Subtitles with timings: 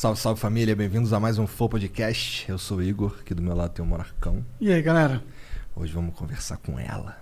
[0.00, 2.50] Salve, salve família, bem-vindos a mais um Flow Podcast.
[2.50, 4.42] Eu sou o Igor, aqui do meu lado tem o Monarcão.
[4.58, 5.22] E aí, galera?
[5.76, 7.18] Hoje vamos conversar com ela,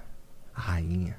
[0.55, 1.17] a rainha,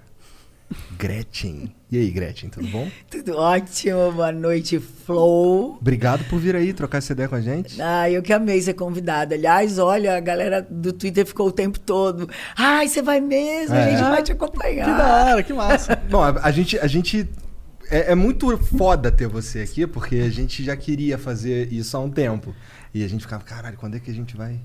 [0.98, 1.76] Gretchen.
[1.92, 2.90] E aí, Gretchen, tudo bom?
[3.12, 5.76] Tudo ótimo, boa noite, Flow.
[5.82, 7.82] Obrigado por vir aí trocar essa ideia com a gente.
[7.82, 9.36] Ah, eu que amei ser convidada.
[9.36, 12.30] Aliás, olha, a galera do Twitter ficou o tempo todo.
[12.56, 13.92] Ai, você vai mesmo, a É.
[13.92, 14.86] gente vai te acompanhar.
[14.86, 15.94] Que da hora, que massa.
[16.10, 17.28] Bom, a, a gente, a gente
[17.90, 22.00] é, é muito foda ter você aqui, porque a gente já queria fazer isso há
[22.00, 22.54] um tempo.
[22.94, 24.60] E a gente ficava, caralho, quando é que a gente vai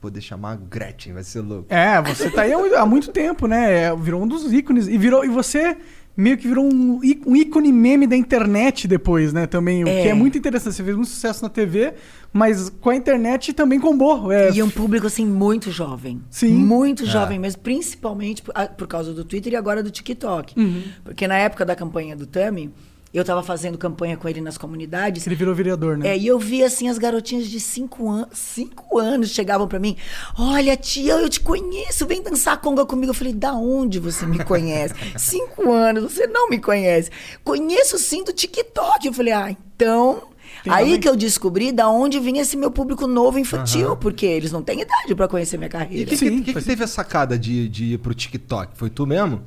[0.00, 1.12] poder chamar a Gretchen?
[1.12, 1.66] Vai ser louco.
[1.72, 3.84] É, você tá aí há muito- tempo, né?
[3.84, 4.86] É, Virou um dos ícones.
[4.88, 5.76] E, virou, e você
[6.16, 9.46] meio que virou um, um ícone meme da internet depois, né?
[9.46, 10.08] Também, o que É.
[10.08, 10.74] é muito interessante.
[10.76, 11.92] Você fez muito sucesso na TV,
[12.32, 14.32] mas com a internet também combou.
[14.32, 16.22] É, E um público, assim, muito jovem.
[16.30, 16.54] Sim.
[16.54, 17.06] Muito É.
[17.06, 20.58] jovem mesmo, principalmente por, por causa do Twitter e agora do TikTok.
[20.58, 20.82] Uhum.
[21.04, 22.70] Porque na época da campanha do Tami,
[23.18, 25.26] eu tava fazendo campanha com ele nas comunidades.
[25.26, 26.08] Ele virou vereador, né?
[26.10, 29.96] É, e eu vi assim as garotinhas de 5 anos, cinco anos chegavam pra mim.
[30.38, 33.10] Olha, tia, eu te conheço, vem dançar conga comigo.
[33.10, 34.94] Eu falei, da onde você me conhece?
[35.16, 37.10] Cinco anos, você não me conhece.
[37.44, 39.06] Conheço sim do TikTok.
[39.06, 40.22] Eu falei, ah, então.
[40.62, 44.26] Tem Aí também- que eu descobri da onde vinha esse meu público novo infantil, porque
[44.26, 46.06] eles não têm idade pra conhecer minha E carreira.
[46.08, 48.72] quem Sim, que, que, que teve a sacada de, de ir pro TikTok?
[48.76, 49.42] Foi tu mesmo?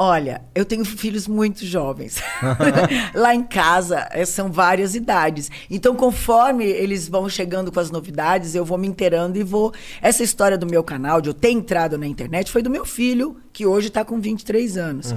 [0.00, 2.22] Olha, eu tenho filhos muito jovens.
[3.12, 5.50] Lá em casa eh, são várias idades.
[5.68, 9.74] Então, conforme eles vão chegando com as novidades, eu vou me inteirando e vou.
[10.00, 13.38] Essa história do meu canal, de eu ter entrado na internet, foi do meu filho,
[13.52, 15.12] que hoje está com 23 anos.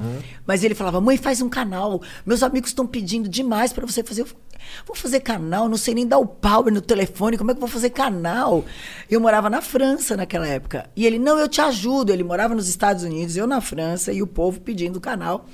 [0.47, 2.01] Mas ele falava: mãe, faz um canal.
[2.25, 4.21] Meus amigos estão pedindo demais para você fazer.
[4.21, 4.41] Eu falei,
[4.85, 7.61] Vou fazer canal, não sei nem dar o power no telefone, como é que eu
[7.61, 8.63] vou fazer canal?
[9.09, 10.89] Eu morava na França naquela época.
[10.95, 12.11] E ele, não, eu te ajudo.
[12.11, 15.45] Ele morava nos Estados Unidos, eu na França, e o povo pedindo canal.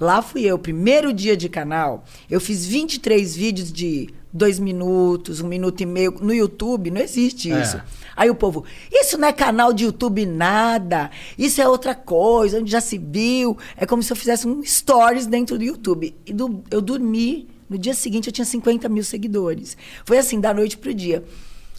[0.00, 5.46] Lá fui eu, primeiro dia de canal, eu fiz 23 vídeos de dois minutos, um
[5.46, 6.16] minuto e meio.
[6.20, 7.62] No YouTube não existe É.
[7.62, 7.80] isso.
[8.16, 11.08] Aí o povo, isso não é canal de YouTube nada,
[11.38, 13.56] isso é outra coisa, onde já se viu.
[13.76, 16.16] É como se eu fizesse um stories dentro do YouTube.
[16.26, 19.76] E do- eu dormi, no dia seguinte eu tinha 50 mil seguidores.
[20.04, 21.24] Foi assim, da noite pro dia.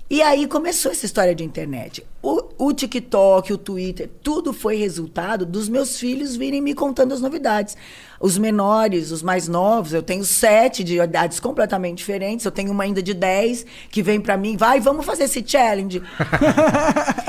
[0.10, 2.06] E aí começou essa história de internet.
[2.22, 7.22] O, o TikTok, o Twitter, tudo foi resultado dos meus filhos virem me contando as
[7.22, 7.76] novidades.
[8.20, 12.46] Os menores, os mais novos, eu tenho sete de idades completamente diferentes.
[12.46, 16.02] Eu tenho uma ainda de 10 que vem pra mim, vai, vamos fazer esse challenge.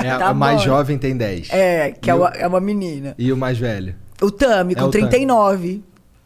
[0.03, 0.65] É, Tá o mais bom.
[0.65, 1.49] jovem tem 10.
[1.51, 3.15] É, que é uma, é uma menina.
[3.17, 3.95] E o mais velho?
[4.21, 5.83] O Tami, É com o Tami.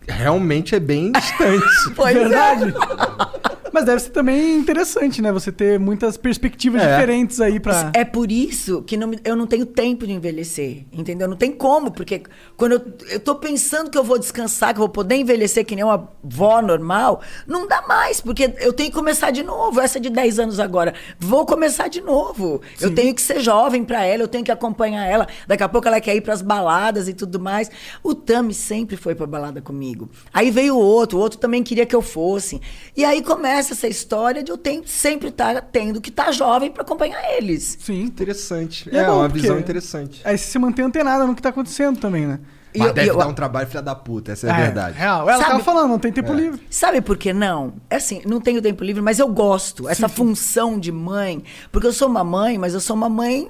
[0.10, 0.24] 39.
[0.24, 1.66] Realmente é bem distante.
[1.96, 3.49] Pois é.
[3.80, 5.32] Mas deve ser também interessante, né?
[5.32, 6.92] Você ter muitas perspectivas É.
[6.98, 7.92] diferentes aí pra.
[7.96, 11.30] É por isso que não eu não tenho tempo de envelhecer, entendeu?
[11.30, 12.24] Não tem como, porque
[12.58, 15.76] quando eu, eu tô pensando que eu vou descansar, que eu vou poder envelhecer que
[15.76, 19.80] nem uma vó normal, não dá mais, porque eu tenho que começar de novo.
[19.80, 22.62] Essa de 10 anos agora, vou começar de novo.
[22.82, 25.26] Eu tenho que ser jovem pra ela, eu tenho que acompanhar ela.
[25.48, 27.72] Daqui a pouco ela quer ir pras baladas e tudo mais.
[28.04, 30.10] O Tami sempre foi pra balada comigo.
[30.34, 32.60] Aí veio o outro, o outro também queria que eu fosse.
[32.98, 36.84] E aí começa essa história de eu tenho, sempre estar tendo que estar jovem pra
[36.84, 37.78] acompanhar eles.
[37.80, 38.02] Sim.
[38.04, 38.90] Interessante.
[38.92, 40.22] E É, bom, uma visão interessante.
[40.24, 42.40] Aí você se mantém antenado no que tá acontecendo também, né?
[42.74, 44.96] E Mas eu- deve eu- dar um trabalho filha da puta, essa é a verdade.
[44.96, 45.28] Real.
[45.28, 46.36] Ela Sabe- tava falando, não tem tempo É.
[46.36, 46.62] livre.
[46.70, 47.74] Sabe por que não?
[47.90, 49.90] É assim, não tenho tempo livre, mas eu gosto.
[49.90, 51.44] Essa função de mãe.
[51.72, 53.50] Porque eu sou uma mãe, mas eu sou uma mãe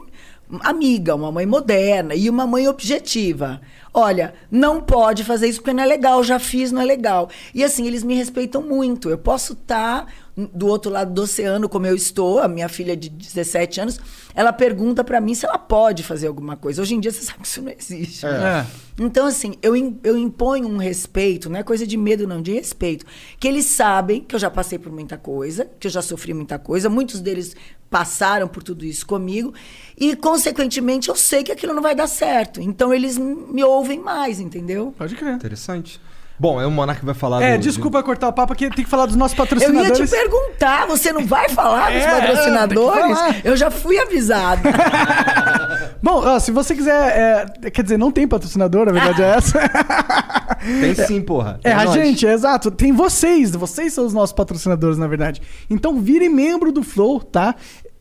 [0.61, 3.61] amiga, uma mãe moderna e uma mãe objetiva.
[3.93, 7.29] Olha, não pode fazer isso porque não é legal, já fiz, não é legal.
[7.53, 9.09] E assim, eles me respeitam muito.
[9.09, 10.07] Eu posso estar
[10.47, 14.00] do outro lado do oceano, como eu estou, a minha filha de 17 anos,
[14.33, 16.81] ela pergunta pra mim se ela pode fazer alguma coisa.
[16.81, 18.25] Hoje em dia você sabe que isso não existe.
[18.25, 18.65] É.
[19.00, 23.06] Então, assim, eu, eu imponho um respeito, não é coisa de medo, não, de respeito.
[23.39, 26.59] Que eles sabem que eu já passei por muita coisa, que eu já sofri muita
[26.59, 27.56] coisa, muitos deles
[27.89, 29.53] passaram por tudo isso comigo,
[29.97, 32.62] e, consequentemente, eu sei que aquilo não vai dar certo.
[32.62, 34.94] Então, eles me ouvem mais, entendeu?
[34.97, 35.33] Pode crer.
[35.33, 36.00] Interessante.
[36.39, 38.89] Bom, aí o Monark vai falar É, do- desculpa cortar o papo, porque tem que
[38.89, 40.09] falar dos nossos Eu ia patrocinadores.
[40.09, 42.94] te perguntar, você não vai falar dos É, patrocinadores?
[42.94, 43.36] tem que falar.
[43.44, 44.62] Eu já fui avisado.
[46.01, 47.45] Bom, ó, se você quiser.
[47.65, 49.59] é, quer dizer, não tem patrocinador, na verdade é essa.
[50.59, 51.57] Tem sim, porra.
[51.63, 51.94] É, Tem a nós.
[51.94, 52.69] gente, é exato.
[52.69, 55.42] Tem vocês, vocês são os nossos patrocinadores, na verdade.
[55.69, 57.56] Então vire membro do Flow, tá?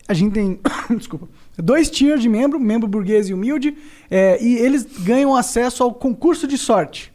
[0.07, 0.59] A gente tem.
[0.97, 1.27] Desculpa.
[1.57, 3.77] Dois tiers de membro, membro burguês e humilde.
[4.11, 7.13] é, e eles ganham acesso ao concurso de sorte.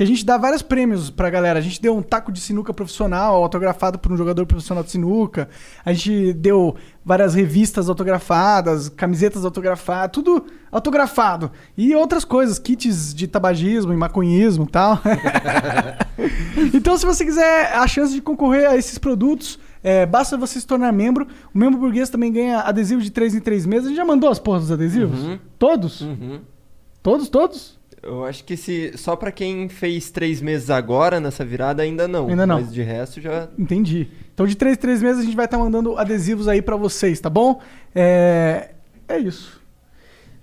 [0.00, 1.58] Que a gente dá vários prêmios pra galera.
[1.58, 5.46] A gente deu um taco de sinuca profissional, autografado por um jogador profissional de sinuca.
[5.84, 6.74] A gente deu
[7.04, 11.52] várias revistas autografadas, camisetas autografadas, tudo autografado.
[11.76, 14.98] E outras coisas, kits de tabagismo e maconhismo e tal.
[16.72, 20.66] então, se você quiser a chance de concorrer a esses produtos, é, basta você se
[20.66, 21.26] tornar membro.
[21.54, 23.84] O membro burguês também ganha adesivo de 3 em 3 meses.
[23.84, 25.38] A gente já mandou as porras dos adesivos?
[25.58, 26.00] Todos?
[26.00, 26.40] Uhum.
[27.02, 27.79] Todos, todos?
[28.02, 32.28] Eu acho que se só pra quem fez três meses agora nessa virada ainda não.
[32.28, 32.60] Ainda não.
[32.60, 33.48] Mas de resto já.
[33.58, 34.08] Entendi.
[34.32, 37.20] Então, de 3 em 3 meses, a gente vai estar mandando adesivos aí pra vocês,
[37.20, 37.60] tá bom?
[37.94, 38.70] É,
[39.06, 39.60] é isso.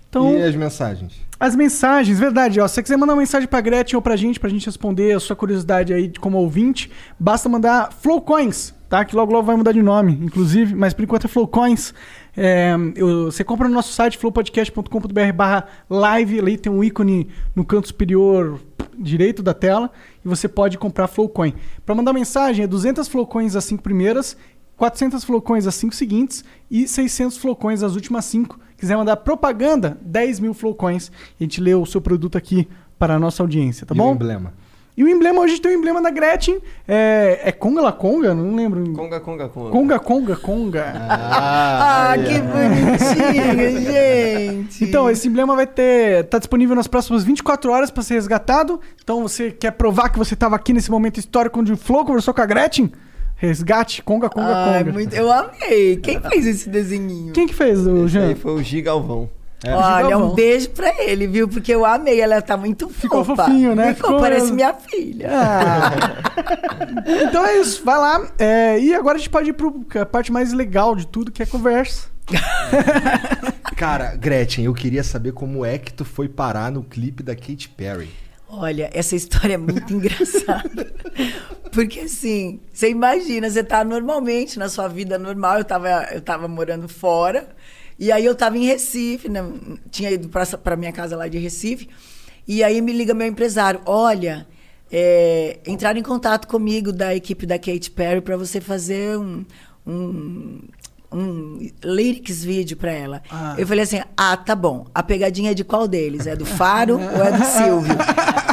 [0.08, 1.14] Então, E as mensagens?
[1.40, 2.68] as mensagens, verdade, ó.
[2.68, 5.20] Se você quiser mandar uma mensagem pra Gretchen ou pra gente, pra gente responder a
[5.20, 9.04] sua curiosidade aí de como ouvinte, basta mandar Flowcoins, tá?
[9.04, 11.92] Que logo logo vai mudar de nome, inclusive, mas por enquanto é Flowcoins.
[12.36, 17.64] É, eu- você compra no nosso site flowpodcast.com.br barra live, ali tem um ícone no
[17.64, 18.60] canto superior
[18.98, 19.90] direito da tela
[20.24, 21.54] e você pode comprar Flowcoin.
[21.86, 24.36] Pra mandar mensagem é 200 Flowcoins as 5 primeiras,
[24.76, 28.58] 400 Flowcoins as 5 seguintes e 600 Flowcoins as últimas 5.
[28.76, 31.10] Quiser mandar propaganda, 10 mil Flowcoins.
[31.38, 32.68] A gente lê o seu produto aqui
[32.98, 34.14] para a nossa audiência, tá e bom?
[34.14, 34.52] emblema?
[34.98, 36.58] E o emblema, hoje tem o emblema da Gretchen.
[36.88, 38.34] É, é Conga La Conga?
[38.34, 38.82] Não lembro.
[38.94, 39.70] Conga, conga, conga.
[39.70, 40.92] Conga, Conga, Conga.
[41.08, 44.84] ah, que bonitinho, gente.
[44.84, 46.24] Então, esse emblema vai ter.
[46.24, 48.80] tá disponível nas próximas 24 horas para ser resgatado.
[49.00, 52.34] Então, você quer provar que você estava aqui nesse momento histórico onde o Flow conversou
[52.34, 52.90] com a Gretchen?
[53.36, 54.92] Resgate, Conga, Conga, Ai, Conga.
[54.94, 55.96] muito- eu amei.
[55.98, 57.32] Quem fez esse desenhinho?
[57.32, 58.34] Quem que fez, o Esse aí Jean?
[58.34, 59.30] foi o Gigalvão.
[59.66, 60.30] Olha, Gigalvão.
[60.30, 61.48] um beijo pra ele, viu?
[61.48, 63.44] Porque eu amei, ela tá muito Ficou fofa.
[63.46, 63.92] fofinho, né?
[63.94, 65.28] Ficou, Ficou- parece minha filha.
[65.32, 65.90] Ah.
[67.28, 68.28] então é isso, vai lá.
[68.38, 71.46] É, e agora a gente pode ir pra parte mais legal de tudo, que é
[71.46, 72.06] conversa.
[73.76, 77.68] Cara, Gretchen, eu queria saber como é que tu foi parar no clipe da Katy
[77.70, 78.10] Perry.
[78.50, 80.90] Olha, essa história é muito engraçada.
[81.72, 86.48] Porque assim, você imagina, você tá normalmente na sua vida normal, eu tava, eu tava
[86.48, 87.48] morando fora,
[87.98, 89.42] e aí eu tava em Recife, né?
[89.90, 91.88] tinha ido pra, pra minha casa lá de Recife,
[92.46, 94.46] e aí me liga meu empresário, olha,
[94.90, 95.58] é,
[95.98, 99.44] em contato comigo da equipe da Katy Perry para você fazer um,
[99.86, 100.60] um,
[101.10, 103.22] um lyrics vídeo para ela.
[103.30, 103.54] Ah.
[103.56, 104.86] Eu falei assim, ah, tá bom.
[104.94, 106.26] A pegadinha é de qual deles?
[106.26, 107.96] É do Faro ou é do Silvio?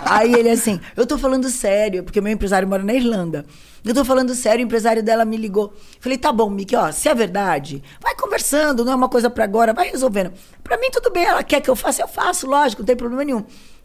[0.06, 3.46] Aí ele assim, eu tô falando sério, porque meu empresário mora na Irlanda.
[3.84, 5.74] Eu tô falando sério, o empresário dela me ligou.
[6.00, 9.44] Falei, tá bom, Mickey, ó, se é verdade, vai conversando, não é uma coisa pra
[9.44, 10.32] agora, vai resolvendo.
[10.64, 13.24] Pra mim, tudo bem, ela quer que eu faça, eu faço, lógico, não tem problema
[13.24, 13.44] nenhum.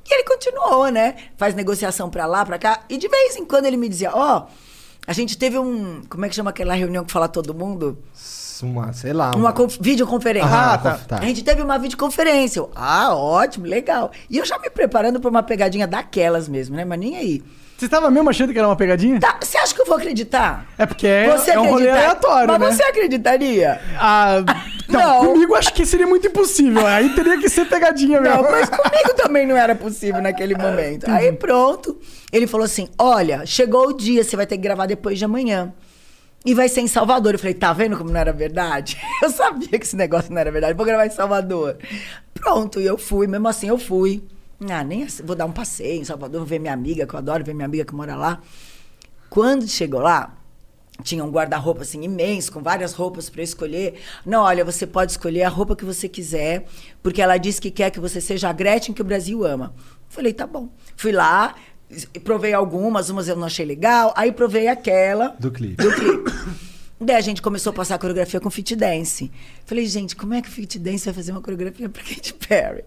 [0.08, 1.16] E ele continuou, né?
[1.36, 2.80] Faz negociação pra lá, pra cá.
[2.88, 4.46] E de vez em quando ele me dizia, ó,
[5.06, 6.02] a gente teve um.
[6.08, 7.98] Como é que chama aquela reunião que fala todo mundo?
[8.62, 9.30] Uma, sei lá.
[9.34, 10.48] Uma conf- videoconferência.
[10.50, 10.98] Ah, tá.
[11.08, 11.16] tá.
[11.18, 12.60] A gente teve uma videoconferência.
[12.60, 14.10] Eu, ah, ótimo, legal.
[14.28, 16.84] E eu já me preparando pra uma pegadinha daquelas mesmo, né?
[16.84, 17.42] Mas nem aí.
[17.78, 19.18] Você tava mesmo achando que era uma pegadinha?
[19.18, 20.66] Tá, você acha que eu vou acreditar?
[20.76, 22.72] É porque é, Você é um rolê aleatório, Mas né?
[22.72, 23.80] você acreditaria?
[23.98, 24.42] Ah,
[24.86, 25.32] não, Não.
[25.32, 26.86] comigo acho que seria muito impossível.
[26.86, 28.42] Aí teria que ser pegadinha mesmo.
[28.42, 31.10] Não, mas comigo também não era possível naquele momento.
[31.10, 31.98] Aí pronto,
[32.30, 35.72] ele falou assim: olha, chegou o dia, você vai ter que gravar depois de amanhã.
[36.44, 37.34] E vai ser em Salvador.
[37.34, 38.96] Eu falei, tá vendo como não era verdade?
[39.22, 40.74] Eu sabia que esse negócio não era verdade.
[40.74, 41.76] Vou gravar em Salvador.
[42.32, 44.24] Pronto, e eu fui, mesmo assim eu fui.
[44.68, 47.18] Ah, nem assim, vou dar um passeio em Salvador, vou ver minha amiga, que eu
[47.18, 48.40] adoro ver minha amiga que mora lá.
[49.28, 50.36] Quando chegou lá,
[51.02, 54.00] tinha um guarda-roupa assim imenso, com várias roupas para escolher.
[54.24, 56.66] Não, olha, você pode escolher a roupa que você quiser,
[57.02, 59.74] porque ela disse que quer que você seja a Gretchen que o Brasil ama.
[60.08, 60.68] Falei, tá bom.
[60.96, 61.54] Fui lá,
[62.24, 65.82] provei algumas, umas eu não achei legal, aí provei aquela Do clipe.
[65.82, 66.30] do clipe.
[67.02, 69.30] Daí a gente começou a passar a coreografia com fit dance.
[69.64, 72.84] Falei, gente, como é que o fit dance vai fazer uma coreografia pra Katy Perry?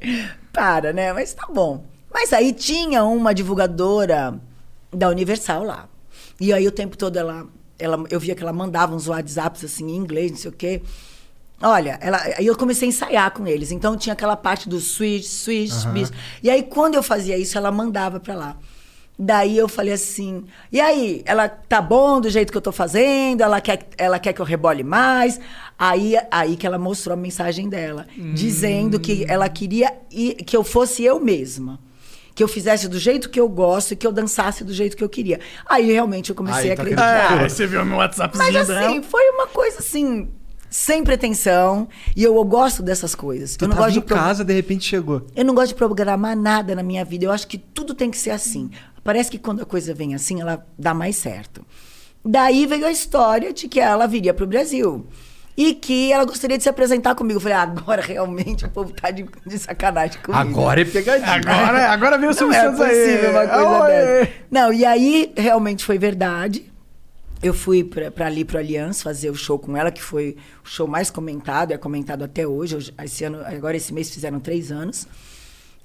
[0.51, 1.11] Para, né?
[1.11, 1.83] Mas tá bom.
[2.13, 4.39] Mas aí tinha uma divulgadora
[4.91, 5.89] da Universal lá.
[6.39, 7.47] E aí o tempo todo ela,
[7.79, 10.81] ela eu via que ela mandava uns WhatsApps assim em inglês, não sei o quê.
[11.59, 13.71] Olha, ela, aí eu comecei a ensaiar com eles.
[13.71, 16.11] Então tinha aquela parte do switch, switch, bis.
[16.43, 18.57] E aí quando eu fazia isso, ela mandava pra lá.
[19.17, 23.41] Daí eu falei assim: "E aí, ela tá bom do jeito que eu tô fazendo?
[23.41, 25.39] Ela quer, ela quer que eu rebole mais?"
[25.77, 30.63] Aí aí que ela mostrou a mensagem dela, dizendo que ela queria i- que eu
[30.63, 31.79] fosse eu mesma.
[32.35, 35.03] que eu fizesse do jeito que eu gosto e que eu dançasse do jeito que
[35.03, 35.39] eu queria.
[35.69, 37.43] Aí realmente eu comecei Aí a tá acreditar.
[37.43, 38.87] É, você viu meu WhatsAppzinho Mas dela.
[38.87, 40.29] assim, foi uma coisa assim,
[40.67, 41.87] sem pretensão.
[42.15, 43.55] E eu, eu gosto dessas coisas.
[43.55, 45.27] Tu eu não tava gosto em de pro- casa, de repente chegou.
[45.35, 47.25] Eu não gosto de programar nada na minha vida.
[47.25, 48.71] Eu acho que tudo tem que ser assim.
[49.03, 51.65] Parece que quando a coisa vem assim, ela dá mais certo.
[52.23, 55.05] Daí veio a história de que ela viria para o Brasil.
[55.55, 57.37] E que ela gostaria de se apresentar comigo.
[57.37, 60.41] Eu falei, agora realmente o povo tá de, de sacanagem comigo.
[60.41, 61.29] Agora é pegadinha.
[61.31, 62.89] Agora, agora veio o Silvio é Santos aí.
[62.89, 63.89] possível uma coisa Oi.
[63.91, 64.31] dessa.
[64.49, 66.71] Não, e aí realmente foi verdade.
[67.41, 70.87] Eu fui pra ali pro Aliança fazer o show com ela, que foi o show
[70.87, 72.77] mais comentado, é comentado até hoje.
[72.77, 75.05] Hoje- Esse ano, agora esse mês fizeram três anos.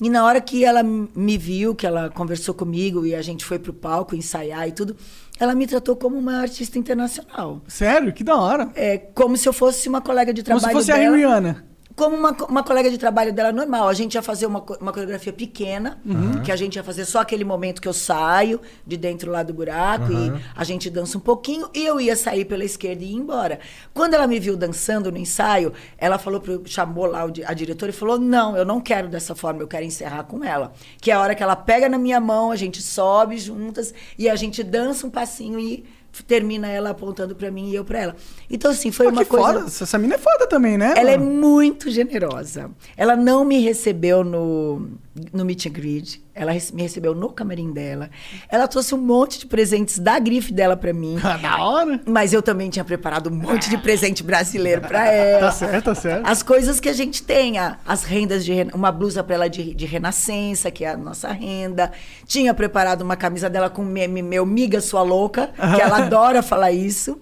[0.00, 3.59] E na hora que ela me viu, que ela conversou comigo e a gente foi
[3.59, 4.97] pro palco ensaiar e tudo,
[5.40, 7.61] ela me tratou como uma artista internacional.
[7.67, 8.12] Sério?
[8.12, 8.71] Que da hora.
[8.76, 11.64] É como se eu fosse uma colega de Como trabalho se fosse dela a Rihanna.
[11.99, 13.88] Como uma, uma colega de trabalho dela normal.
[13.88, 16.00] A gente ia fazer uma, uma coreografia pequena,
[16.45, 19.52] que a gente ia fazer só aquele momento que eu saio de dentro lá do
[19.52, 23.17] buraco e a gente dança um pouquinho e eu ia sair pela esquerda e ir
[23.17, 23.59] embora.
[23.93, 27.90] Quando ela me viu dançando no ensaio, ela falou pro, chamou lá o a diretora
[27.90, 30.73] e falou: "Não, eu não quero dessa forma, eu quero encerrar com ela".
[31.00, 34.28] Que é a hora que ela pega na minha mão, a gente sobe juntas e
[34.28, 35.85] a gente dança um passinho e
[36.22, 38.16] termina ela apontando pra mim e eu pra ela.
[38.50, 39.66] Então assim, foi Pô, uma coisa foda.
[39.66, 40.94] Essa mina é foda também, né?
[40.96, 41.30] ela é mano?
[41.30, 42.70] muito generosa.
[42.96, 44.90] Ela não me recebeu no,
[45.32, 46.22] no meet and greet.
[46.34, 48.10] Ela me recebeu no camarim dela.
[48.48, 51.16] Ela trouxe um monte de presentes da grife dela pra mim.
[51.42, 52.00] Da hora.
[52.06, 55.46] Mas eu também tinha preparado um monte de presente brasileiro pra ela.
[55.46, 56.26] Tá certo, tá certo.
[56.26, 59.87] As coisas que a gente tem, as rendas de uma blusa para ela de, de
[59.87, 61.92] renascença, que é a nossa renda.
[62.26, 66.72] Tinha preparado uma camisa dela com meme meu, miga sua louca, que ela adora falar
[66.72, 67.20] isso.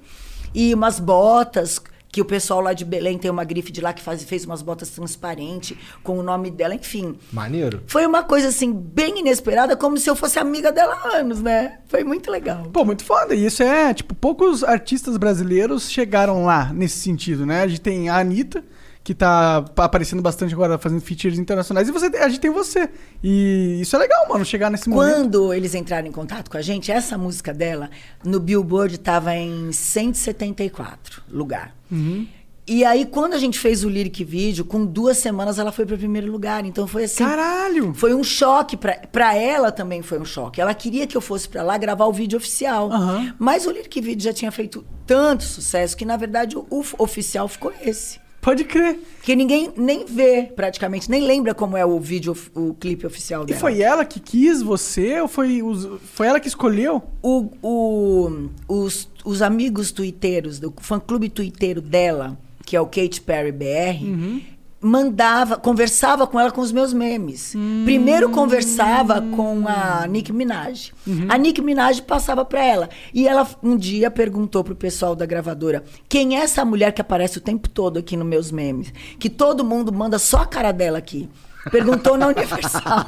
[0.54, 1.78] E umas botas
[2.16, 4.62] que o pessoal lá de Belém tem uma grife de lá que faz, fez umas
[4.62, 7.14] botas transparentes com o nome dela, enfim.
[7.30, 7.82] Maneiro.
[7.86, 11.76] Foi uma coisa assim bem inesperada, como se eu fosse amiga dela há anos, né?
[11.88, 12.70] Foi muito legal.
[12.72, 13.34] Pô, muito foda.
[13.34, 17.60] E isso é, tipo, poucos artistas brasileiros chegaram lá nesse sentido, né?
[17.60, 18.64] A gente tem a Anitta,
[19.06, 22.90] que tá aparecendo bastante agora, fazendo features internacionais, e você, a gente tem você.
[23.22, 25.14] E isso é legal, mano, chegar nesse momento.
[25.14, 27.88] Quando eles entraram em contato com a gente, essa música dela,
[28.24, 31.72] no Billboard, estava em 174 lugar.
[31.88, 32.26] Uhum.
[32.66, 35.94] E aí, quando a gente fez o lyric vídeo, com duas semanas ela foi para
[35.94, 36.64] o primeiro lugar.
[36.64, 37.22] Então foi assim.
[37.22, 37.94] Caralho!
[37.94, 40.60] Foi um choque pra pra ela também foi um choque.
[40.60, 42.90] Ela queria que eu fosse pra lá gravar o vídeo oficial.
[42.90, 43.36] Aham.
[43.38, 47.46] Mas o lyric vídeo já tinha feito tanto sucesso que na verdade o, o oficial
[47.46, 48.25] ficou esse.
[48.46, 49.00] Pode crer.
[49.22, 53.46] Que ninguém nem vê praticamente, nem lembra como é o vídeo, o clipe oficial E
[53.46, 53.58] dela.
[53.58, 57.02] foi ela que quis você ou foi, os, foi ela que escolheu?
[57.20, 63.50] o, o- os, os amigos tuiteiros, do fã-clube tuiteiro dela, que é o Kate Perry
[63.50, 64.40] BR,
[64.86, 67.54] mandava, conversava com ela com os meus memes.
[67.84, 70.92] Primeiro conversava com a Nicki Minaj.
[71.28, 72.88] A Nicki Minaj passava para ela.
[73.12, 77.38] E ela um dia perguntou pro pessoal da gravadora: "Quem é essa mulher que aparece
[77.38, 78.92] o tempo todo aqui nos meus memes?
[79.18, 81.28] Que todo mundo manda só a cara dela aqui."
[81.70, 83.06] Perguntou na Universal.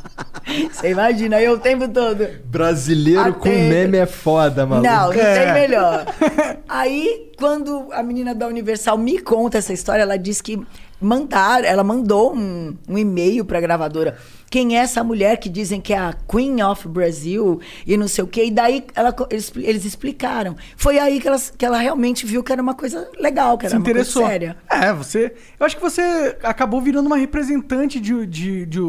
[0.72, 2.26] Você imagina, eu o tempo todo.
[2.44, 4.86] Brasileiro com Até- meme é foda, maluco.
[4.88, 5.44] Não, não É.
[5.44, 6.06] tem melhor.
[6.68, 10.60] Aí, quando a menina da Universal me conta essa história, ela disse que
[11.00, 14.16] mandaram, ela mandou um, um e-mail pra gravadora.
[14.50, 18.24] Quem é essa mulher que dizem que é a Queen of Brazil e não sei
[18.24, 18.46] o quê?
[18.46, 20.56] E daí ela eles, eles explicaram.
[20.76, 23.70] Foi aí que ela, que ela realmente viu que era uma coisa legal, que era
[23.70, 24.26] se uma coisa interessou.
[24.26, 24.56] séria.
[24.68, 25.32] É, você.
[25.58, 28.80] Eu acho que você acabou virando uma representante de, de, de,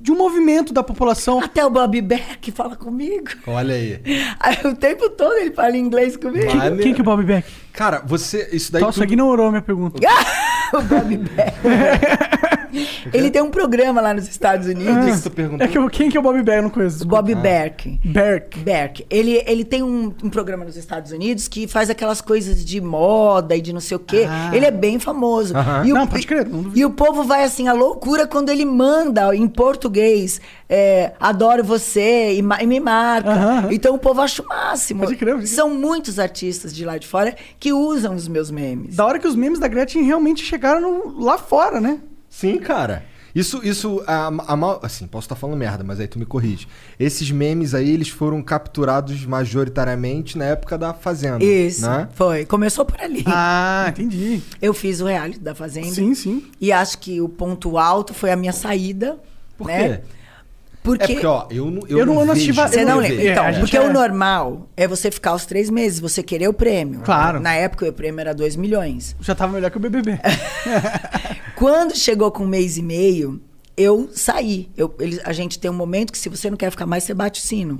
[0.00, 1.40] de um movimento da população.
[1.40, 3.28] Até o Bob Beck fala comigo.
[3.46, 4.00] Olha aí.
[4.40, 6.54] Aí, o tempo todo ele fala inglês comigo.
[6.54, 6.82] Maneiro.
[6.82, 7.46] Quem que é o Bob Beck?
[7.74, 8.48] Cara, você.
[8.52, 8.82] Isso daí.
[8.82, 9.98] Nossa, tudo- ignorou a minha pergunta.
[10.72, 11.54] o Bob Beck.
[13.12, 15.16] ele tem um programa lá nos Estados que, Unidos.
[15.16, 15.64] que tu perguntou?
[15.64, 16.56] É que eu- quem que é o Bob Beck?
[16.56, 17.04] Eu não conheço.
[17.04, 18.00] O Bob Berk.
[18.04, 18.58] Berk.
[18.58, 19.06] Berk.
[19.10, 23.54] Ele, ele tem um, um programa nos Estados Unidos que faz aquelas coisas de moda
[23.54, 24.26] e de não sei o quê.
[24.28, 24.50] Ah.
[24.54, 25.56] Ele é bem famoso.
[25.56, 25.84] Aham.
[25.86, 26.72] E o, Não, pode crer, não.
[26.74, 32.32] E o povo vai assim, a loucura quando ele manda em português, é, adoro você
[32.32, 33.30] e, e me marca.
[33.30, 33.68] Aham.
[33.70, 35.00] Então o povo acha o máximo.
[35.04, 35.54] Pode crer, pode crer.
[35.54, 38.94] São muitos artistas de lá de fora que usam os meus memes.
[38.94, 41.98] Da hora que os memes da Gretchen realmente chegaram no- lá fora, né?
[42.28, 43.06] Sim, cara.
[43.34, 46.68] Isso, isso, a, a mal- assim, posso estar falando merda, mas aí tu me corrige.
[47.00, 51.42] Esses memes aí, eles foram capturados majoritariamente na época da Fazenda.
[51.42, 52.06] Isso, Né?
[52.14, 52.44] foi.
[52.44, 53.24] Começou por ali.
[53.26, 54.42] Ah, entendi.
[54.60, 55.88] Eu fiz o reality da Fazenda.
[55.88, 56.44] Sim, sim.
[56.60, 59.18] E acho que o ponto alto foi a minha saída.
[59.56, 59.88] Por né?
[59.88, 60.00] quê?
[60.84, 61.02] Porque.
[61.04, 63.16] É porque, ó, eu não eu Eu não- não assisti va- Você não não lembra?
[63.16, 63.30] vejo.
[63.32, 66.52] Então, É, porque é- o normal é você ficar os três meses, você querer o
[66.52, 67.00] prêmio.
[67.00, 67.40] Claro.
[67.40, 69.16] Na época o prêmio era 2 milhões.
[69.20, 70.20] Já tava melhor que o BBB.
[71.56, 73.40] Quando chegou com um mês e meio,
[73.76, 74.68] eu saí.
[74.76, 77.12] Eu, eles- a gente tem um momento que se você não quer ficar mais, você
[77.14, 77.78] bate o sino.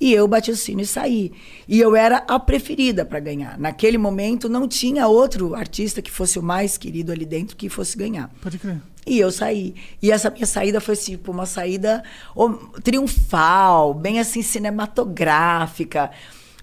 [0.00, 1.32] E eu bati o sino e saí.
[1.66, 3.58] E eu era a preferida para ganhar.
[3.58, 7.96] Naquele momento não tinha outro artista que fosse o mais querido ali dentro que fosse
[7.96, 8.30] ganhar.
[8.40, 8.80] Pode crer.
[9.06, 9.74] E eu saí.
[10.02, 12.02] E essa minha saída foi tipo uma saída
[12.36, 12.48] ó,
[12.82, 16.10] triunfal, bem assim cinematográfica.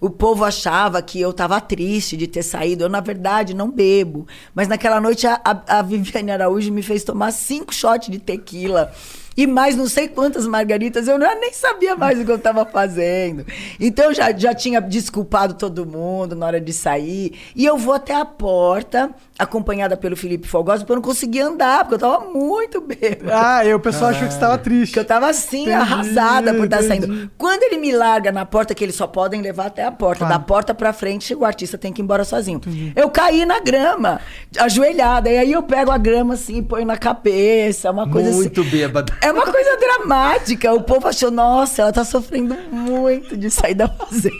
[0.01, 2.83] O povo achava que eu estava triste de ter saído.
[2.83, 4.27] Eu, na verdade, não bebo.
[4.53, 8.91] Mas naquela noite a, a, Viviane Araújo me fez tomar cinco shots de tequila.
[9.37, 13.45] E mais não sei quantas margaritas, eu nem sabia mais o que eu estava fazendo.
[13.79, 17.37] Então eu já, já tinha desculpado todo mundo na hora de sair.
[17.53, 21.79] E eu vou até a porta, acompanhada pelo Felipe Fogosa, porque eu não conseguia andar,
[21.85, 23.31] porque eu estava muito bêbada.
[23.33, 24.93] Ah, e o pessoal achou que você tava triste.
[24.93, 27.05] Que eu tava assim, Entendi, arrasada por estar entendi.
[27.07, 27.31] saindo.
[27.37, 30.33] Quando ele me larga na porta, que eles só podem levar até a porta, Claro.
[30.33, 32.61] da porta pra frente, o artista tem que ir embora sozinho.
[32.95, 34.21] Eu caí na grama,
[34.57, 35.29] ajoelhada.
[35.29, 38.69] E aí eu pego a grama assim, ponho na cabeça, uma coisa Muito assim.
[38.69, 39.13] bêbado.
[39.21, 40.73] É uma coisa dramática.
[40.73, 44.35] O povo achou, nossa, ela tá sofrendo muito de sair da fazenda.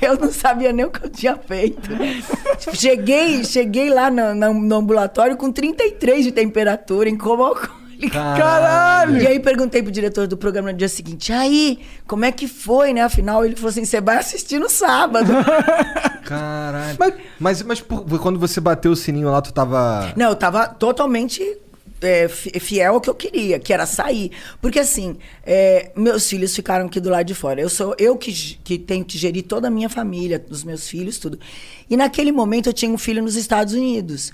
[0.00, 1.90] Eu não sabia nem o que eu tinha feito.
[2.74, 7.76] Cheguei, cheguei lá no, no- no ambulatório com 33 de temperatura, em coma alcoólica.
[8.10, 9.22] Caralho!
[9.22, 12.92] E aí perguntei pro diretor do programa no dia seguinte, aí, como é que foi,
[12.92, 13.00] né?
[13.02, 15.32] Afinal, ele falou assim, você vai assistir no sábado.
[16.24, 16.96] Caralho.
[16.98, 20.12] Mas, mas, mas por- quando você bateu o sininho lá, tu tava.
[20.16, 21.42] Não, eu tava totalmente
[22.00, 24.30] é, fi- fiel ao que eu queria, que era sair.
[24.60, 27.60] Porque assim, é, meus filhos ficaram aqui do lado de fora.
[27.60, 31.18] Eu sou eu que, que tenho que gerir toda a minha família, os meus filhos,
[31.18, 31.38] tudo.
[31.88, 34.32] E naquele momento eu tinha um filho nos Estados Unidos.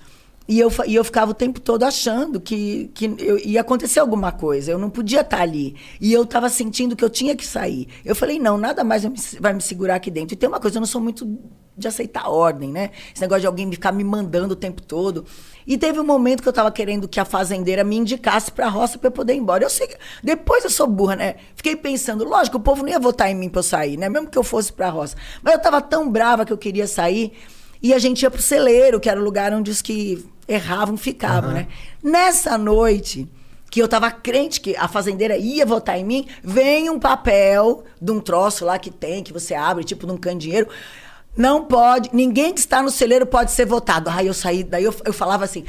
[0.49, 4.33] E eu, e eu ficava o tempo todo achando que, que eu- ia acontecer alguma
[4.33, 4.73] coisa.
[4.73, 5.77] Eu não podia estar ali.
[6.01, 7.89] E eu estava sentindo que eu tinha que sair.
[8.05, 9.05] Eu falei, não, nada mais
[9.39, 10.35] vai me, segurar aqui dentro.
[10.35, 11.39] E tem uma coisa, eu não sou muito
[11.77, 12.91] de aceitar ordem, né?
[13.15, 15.25] Esse negócio de alguém ficar me mandando o tempo todo.
[15.67, 18.69] E teve um momento que eu estava querendo que a fazendeira me indicasse para a
[18.69, 19.65] roça para eu poder ir embora.
[19.65, 19.89] Eu sei,
[20.23, 21.37] depois eu sou burra, né?
[21.55, 24.09] Fiquei pensando, lógico, o povo não ia votar em mim para eu sair, né?
[24.09, 25.17] Mesmo que eu fosse para a roça.
[25.43, 27.33] Mas eu estava tão brava que eu queria sair.
[27.83, 31.53] E a gente ia pro celeiro, que era o lugar onde os que erravam ficavam,
[31.53, 31.69] né?
[32.03, 33.29] Nessa noite,
[33.71, 38.13] que eu tava crente que a fazendeira ia votar em mim, vem um papel de
[38.13, 40.69] um troço lá que tem, que você abre, tipo num candeeiro.
[41.35, 44.11] Não pode, ninguém que está no celeiro pode ser votado.
[44.11, 45.65] Aí eu saí, daí eu, eu falava assim.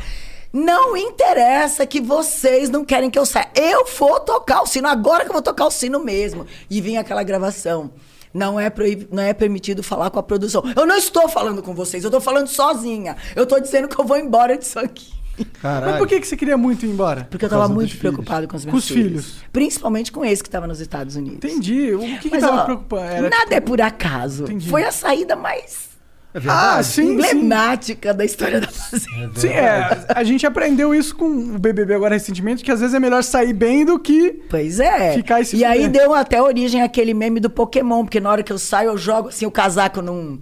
[0.51, 3.49] Não interessa que vocês não querem que eu saia.
[3.55, 6.45] Eu vou tocar o sino, agora que eu vou tocar o sino mesmo.
[6.69, 7.89] E vinha aquela gravação.
[8.33, 9.07] Não é, proib...
[9.11, 10.63] não é permitido falar com a produção.
[10.75, 13.15] Eu não estou falando com vocês, eu estou falando sozinha.
[13.35, 15.13] Eu estou dizendo que eu vou embora disso aqui.
[15.61, 15.91] Caralho.
[15.91, 17.27] Mas por que, que você queria muito ir embora?
[17.29, 17.99] Porque eu estava muito filhos.
[17.99, 19.35] preocupado com os Com meus os filhos.
[19.51, 21.37] Principalmente com esse que estava nos Estados Unidos.
[21.37, 21.93] Entendi.
[21.93, 23.03] O que, que Mas, tava ó, preocupando?
[23.03, 24.43] Era, nada tipo, é por acaso.
[24.43, 24.69] Entendi.
[24.69, 25.92] Foi a saída mais
[26.33, 26.79] É verdade?
[26.79, 27.11] Ah, sim, sim.
[27.13, 29.31] emblemática da história da fazenda.
[29.35, 30.05] Sim, é.
[30.09, 33.53] A gente aprendeu isso com o BBB agora recentemente, que às vezes é melhor sair
[33.53, 34.41] bem do que...
[34.49, 35.13] Pois é.
[35.13, 38.41] Ficar e se e aí deu até origem àquele meme do Pokémon, porque na hora
[38.41, 40.39] que eu saio, eu jogo assim o casaco num,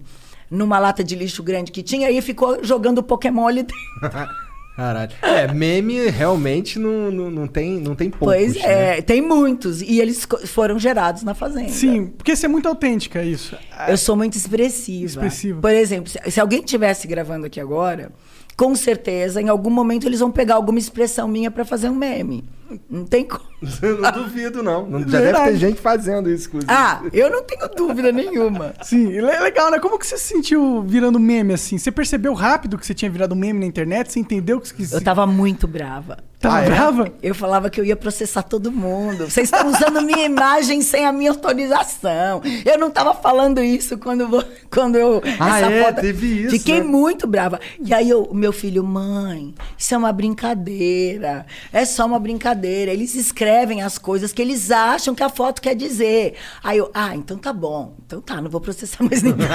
[0.50, 3.76] numa lata de lixo grande que tinha, e aí ficou jogando o Pokémon ali dentro.
[4.76, 5.12] Caralho.
[5.22, 8.98] É, meme realmente não, não, não tem, não tem poucos, pois né?
[8.98, 9.82] é, tem muitos.
[9.82, 11.70] E eles foram gerados na fazenda.
[11.70, 13.56] Sim, porque você é muito autêntica, isso.
[13.88, 15.06] Eu sou muito expressiva.
[15.06, 15.62] Expressiva.
[15.62, 18.12] Por exemplo, se, se alguém estivesse gravando aqui agora,
[18.56, 22.44] com certeza, em algum momento, eles vão pegar alguma expressão minha pra fazer um meme.
[22.90, 23.42] Não tem como.
[24.02, 24.88] não duvido, não.
[24.88, 25.46] Não- Já Verdade.
[25.46, 26.72] deve ter gente fazendo isso, inclusive.
[26.72, 28.74] Ah, eu não tenho dúvida nenhuma.
[28.82, 29.80] Sim, le- legal, né?
[29.80, 31.78] Como que você se sentiu virando meme assim?
[31.78, 34.12] Você percebeu rápido que você tinha virado meme na internet?
[34.12, 36.18] Você entendeu que você Eu tava muito brava.
[36.40, 36.66] tava Ah, é?
[36.66, 37.12] brava?
[37.22, 39.30] Eu falava que eu ia processar todo mundo.
[39.30, 42.42] Vocês estão usando minha imagem sem a minha autorização.
[42.66, 45.22] Eu não estava falando isso quando, vo- quando eu.
[45.40, 45.92] Ah, é?
[45.94, 46.86] Teve isso, Fiquei né?
[46.86, 47.60] muito brava.
[47.80, 51.46] E aí o meu filho, mãe, isso é uma brincadeira.
[51.72, 52.61] É só uma brincadeira.
[52.68, 56.36] Eles escrevem as coisas que eles acham que a foto quer dizer.
[56.64, 57.96] Aí eu, ah, então tá bom.
[58.06, 59.48] Então tá, não vou processar mais ninguém.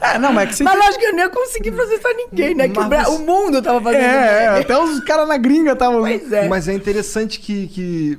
[0.00, 0.64] É, não, mas é que você.
[0.64, 2.68] Mas lógico que eu não ia conseguir processar ninguém, né?
[2.68, 4.00] Mas Bra- o mundo tava fazendo.
[4.02, 4.60] É, é, meme.
[4.64, 6.00] até os caras na gringa estavam.
[6.00, 6.48] Pois é.
[6.48, 8.18] Mas é interessante que, que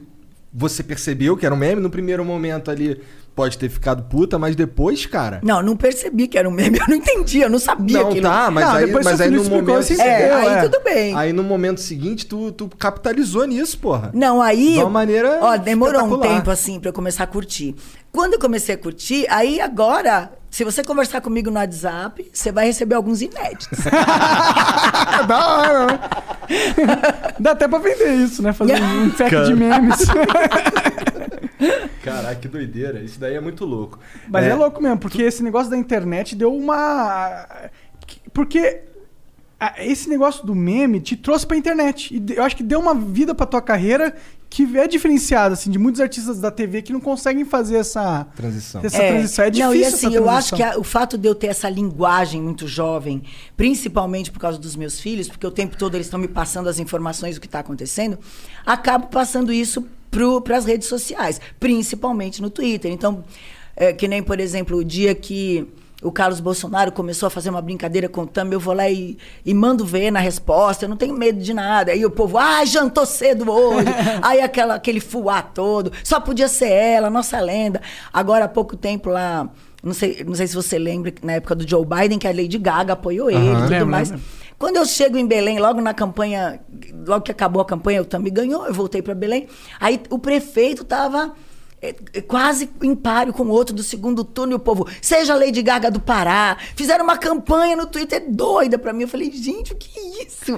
[0.54, 3.02] você percebeu que era um meme no primeiro momento ali.
[3.36, 5.40] Pode ter ficado puta, mas depois, cara.
[5.44, 6.78] Não, não percebi que era um meme.
[6.80, 8.22] Eu não entendi, eu não sabia Não, aquilo.
[8.22, 9.84] tá, mas Não, aí, depois mas aí no explicou, momento.
[9.88, 10.62] você É, aí é.
[10.62, 11.16] tudo bem.
[11.16, 14.12] Aí no momento seguinte, tu, tu capitalizou nisso, porra.
[14.14, 14.74] Não, aí.
[14.74, 17.76] De uma maneira Ó, demorou um tempo assim pra eu começar a curtir.
[18.12, 22.68] Quando eu comecei a curtir, aí agora, se você conversar comigo no WhatsApp, você vai
[22.68, 23.80] receber alguns inéditos.
[25.28, 26.00] da hora, né?
[27.40, 28.54] Dá até pra vender isso, né?
[28.54, 29.98] Fazer um pack de memes.
[32.04, 33.00] Caraca, que doideira.
[33.00, 34.00] Isso daí é muito louco.
[34.28, 34.54] Mas é.
[34.54, 37.46] louco mesmo, porque esse negócio da internet deu uma.
[38.34, 38.82] Porque
[39.80, 42.14] esse negócio do meme te trouxe pra internet.
[42.14, 44.16] E eu acho que deu uma vida pra tua carreira
[44.50, 48.82] que é diferenciada, assim, de muitos artistas da TV que não conseguem fazer essa Transição.
[48.84, 49.46] Essa transição.
[49.46, 51.48] É difícil Não, e essa assim, eu acho que a- o fato de eu ter
[51.48, 53.24] essa linguagem muito jovem,
[53.58, 56.78] principalmente por causa dos meus filhos, porque o tempo todo eles estão me passando as
[56.78, 58.20] informações do que está acontecendo,
[58.64, 59.88] acabo passando isso
[60.44, 62.92] para as redes sociais, principalmente no Twitter.
[62.92, 63.24] Então,
[63.76, 65.68] é, que nem, por exemplo, o dia que
[66.04, 69.18] o Carlos Bolsonaro começou a fazer uma brincadeira com o Thumb, eu vou lá e,
[69.46, 71.92] e mando ver na resposta, eu não tenho medo de nada.
[71.92, 73.88] Aí o povo, ah, jantou cedo hoje.
[74.22, 77.82] Aí aquela, aquele fuá todo, só podia ser ela, nossa lenda.
[78.12, 79.50] Agora, há pouco tempo lá,
[79.82, 82.58] não sei, não sei se você lembra, na época do Joe Biden, que a Lady
[82.58, 84.12] Gaga apoiou ele e tudo Lembro, mais.
[84.12, 84.26] lembro.
[84.64, 86.58] Quando eu chego em Belém, logo na campanha,
[87.06, 89.50] logo que acabou a campanha, o Thumb ganhou, eu voltei para Belém.
[89.78, 91.34] Aí o prefeito estava
[92.30, 95.92] quase em páreo com o outro do segundo turno e o povo, seja Lady Gaga
[95.92, 96.56] do Pará.
[96.78, 99.02] Fizeram uma campanha no Twitter doida para mim.
[99.02, 100.56] Eu falei, gente, o que é isso?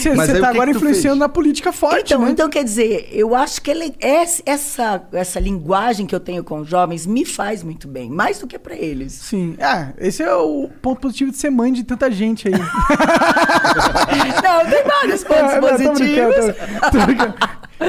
[0.00, 1.18] Você tá que agora que influenciando fez?
[1.20, 2.30] na política forte, então, né?
[2.30, 6.68] então, quer dizer, eu acho que ele- essa, essa, linguagem que eu tenho com os
[6.68, 9.12] jovens me faz muito bem, mais do que para eles.
[9.12, 9.56] Sim.
[9.60, 12.54] Ah, esse é o ponto positivo de ser mãe de tanta gente aí.
[14.42, 15.98] Não, tem vários pontos É, não, tô positivos.
[16.34, 17.34] brincando, tô- tô brincando.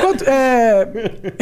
[0.02, 0.88] Quanto- é,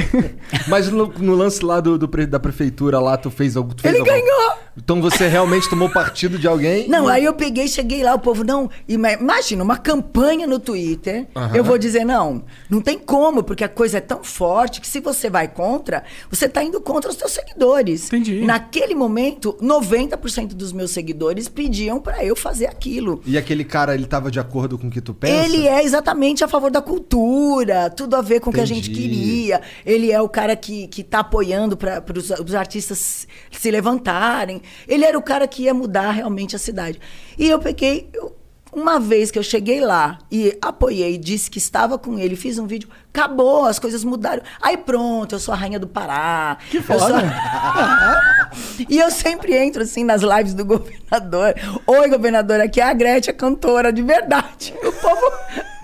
[0.67, 3.73] Mas no, no lance lá do, do pre- da prefeitura lá, tu fez algo.
[3.73, 4.51] tu fez Ele algum- ganhou!
[4.77, 6.87] Então você realmente tomou partido de alguém?
[6.87, 8.69] Não, aí eu peguei, cheguei lá, o povo, não.
[8.87, 11.27] ima- Imagina, uma campanha no Twitter.
[11.53, 15.01] Eu vou dizer, não, não tem como, porque a coisa é tão forte que se
[15.01, 18.07] você vai contra, você tá indo contra os seus seguidores.
[18.07, 18.45] Entendi.
[18.45, 23.21] Naquele momento, 90% dos meus seguidores pediam pra eu fazer aquilo.
[23.25, 25.45] E aquele cara, ele tava de acordo com o que tu pensa?
[25.45, 28.91] Ele é exatamente a favor da cultura, tudo a ver com o que a gente
[28.91, 29.07] Entendi.
[29.07, 29.61] queria.
[29.85, 34.61] Ele é o cara que, que tá apoiando para os, os artistas se levantarem.
[34.87, 36.99] Ele era o cara que ia mudar realmente a cidade.
[37.37, 38.09] E eu peguei.
[38.13, 38.35] eu-
[38.73, 42.65] uma vez que eu cheguei lá e apoiei, disse que estava com ele, fiz um
[42.65, 44.41] vídeo, acabou, as coisas mudaram.
[44.61, 46.57] Aí pronto, eu sou a rainha do Pará.
[46.69, 47.21] Que foda.
[48.89, 51.53] e eu sempre entro assim nas lives do governador.
[51.85, 54.73] Oi, governador, aqui é a Gretchen, a cantora de verdade.
[54.85, 55.31] O povo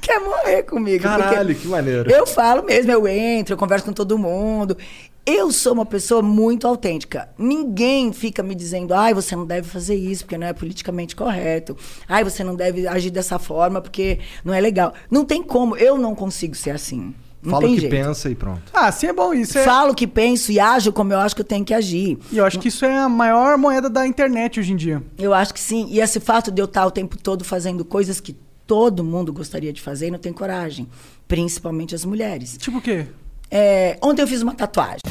[0.08, 1.04] quer morrer comigo.
[1.04, 2.10] Caralho, que maneiro.
[2.10, 4.78] Eu falo mesmo, eu entro, eu converso com todo mundo.
[5.26, 7.28] Eu sou uma pessoa muito autêntica.
[7.38, 11.76] Ninguém fica me dizendo, ai, você não deve fazer isso, porque não é politicamente correto.
[12.08, 14.94] Ai, você não deve agir dessa forma, porque não é legal.
[15.12, 17.14] Não tem como, eu não consigo ser assim.
[17.44, 17.92] Não Fala o que jeito.
[17.92, 18.62] pensa e pronto.
[18.74, 19.58] ah, sim é bom isso.
[19.58, 22.18] É, Falo o que penso e ajo como eu acho que eu tenho que agir.
[22.32, 25.04] E eu acho que isso é a maior moeda da internet hoje em dia.
[25.18, 25.88] Eu acho que sim.
[25.90, 28.36] E esse fato de eu estar o tempo todo fazendo coisas que
[28.68, 30.88] todo mundo gostaria de fazer e não tem coragem.
[31.28, 32.58] Principalmente as mulheres.
[32.58, 33.08] Tipo o quê?
[33.50, 35.02] É, ontem eu fiz uma tatuagem.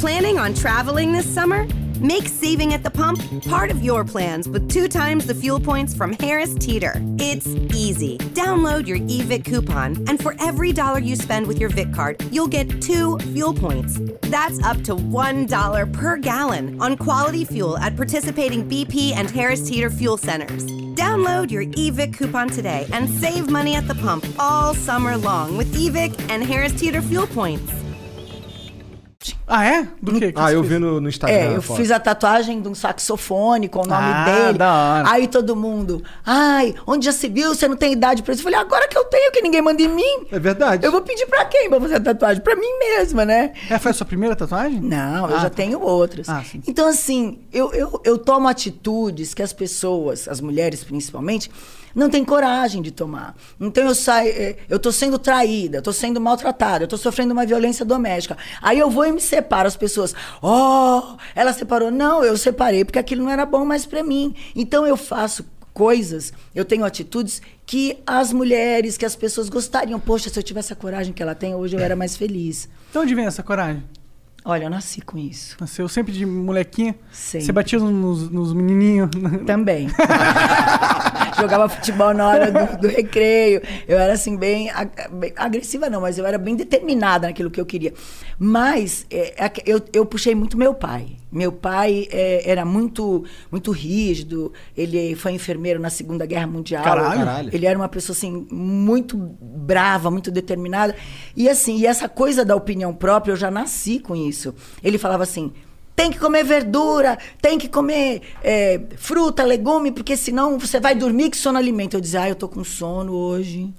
[0.00, 1.66] Planning on traveling this summer?
[2.00, 5.94] Make saving at the pump part of your plans with two times the fuel points
[5.94, 6.94] from Harris Teeter.
[7.18, 8.16] It's easy.
[8.32, 12.48] Download your eVIC coupon, and for every dollar you spend with your VIC card, you'll
[12.48, 14.00] get two fuel points.
[14.22, 19.90] That's up to $1 per gallon on quality fuel at participating BP and Harris Teeter
[19.90, 20.64] fuel centers.
[21.00, 25.72] Download your eVIC coupon today and save money at the pump all summer long with
[25.74, 27.79] eVIC and Harris Teeter fuel points.
[29.46, 29.86] Ah, é?
[30.00, 30.32] Do quê?
[30.32, 30.72] que Ah, eu fez?
[30.74, 31.36] vi no, no Instagram.
[31.36, 34.58] É, eu fiz a tatuagem de um saxofone com o nome Ah, dele.
[34.58, 35.10] da hora.
[35.10, 37.54] Aí todo mundo, ai, onde já se viu?
[37.54, 38.40] Você não tem idade pra isso?
[38.42, 40.26] Eu falei, agora que eu tenho, que ninguém manda em mim.
[40.30, 40.84] É verdade.
[40.86, 42.42] Eu vou pedir pra quem pra fazer a tatuagem?
[42.42, 43.52] Pra mim mesma, né?
[43.68, 44.80] É, foi a sua primeira tatuagem?
[44.80, 45.56] Não, eu Ah, já tá.
[45.56, 46.28] tenho outras.
[46.28, 46.62] Ah, sim.
[46.66, 51.50] então, assim, eu, eu, eu tomo atitudes que as pessoas, as mulheres principalmente,
[51.94, 53.34] não têm coragem de tomar.
[53.60, 57.46] Então eu saio, eh, eu tô sendo traída, tô sendo maltratada, eu tô sofrendo uma
[57.46, 58.36] violência doméstica.
[58.60, 59.68] Aí eu vou e me separo.
[59.68, 61.90] As pessoas, oh, ela separou.
[61.90, 64.34] Não, eu separei porque aquilo não era bom mais pra mim.
[64.54, 70.00] Então eu faço coisas, eu tenho atitudes que as mulheres, que as pessoas gostariam.
[70.00, 72.68] Poxa, se eu tivesse a coragem que ela tem, hoje eu era mais feliz.
[72.92, 73.82] De onde vem essa coragem?
[74.44, 75.56] Olha, eu nasci com isso.
[75.60, 76.94] Nasceu sempre de molequinha?
[77.12, 77.46] Sempre.
[77.46, 79.10] Você batia nos, nos menininhos?
[79.46, 79.88] Também.
[81.38, 83.62] Jogava futebol na hora do, do recreio.
[83.86, 84.70] Eu era assim, bem,
[85.12, 87.92] bem agressiva, não, mas eu era bem determinada naquilo que eu queria.
[88.38, 91.16] Mas é, é eu, eu puxei muito meu pai.
[91.32, 94.52] Meu pai é, era muito, muito rígido.
[94.76, 96.82] Ele foi enfermeiro na Segunda Guerra Mundial.
[96.82, 97.18] Caralho.
[97.18, 97.50] Caralho.
[97.52, 100.96] Ele era uma pessoa assim muito brava, muito determinada.
[101.36, 104.29] E assim, e essa coisa da opinião própria, eu já nasci com isso.
[104.82, 105.52] Ele falava assim:
[105.96, 111.28] tem que comer verdura, tem que comer é, fruta, legume, porque senão você vai dormir
[111.30, 111.96] que sono alimenta.
[111.96, 113.70] Eu dizia, ah, eu tô com sono hoje.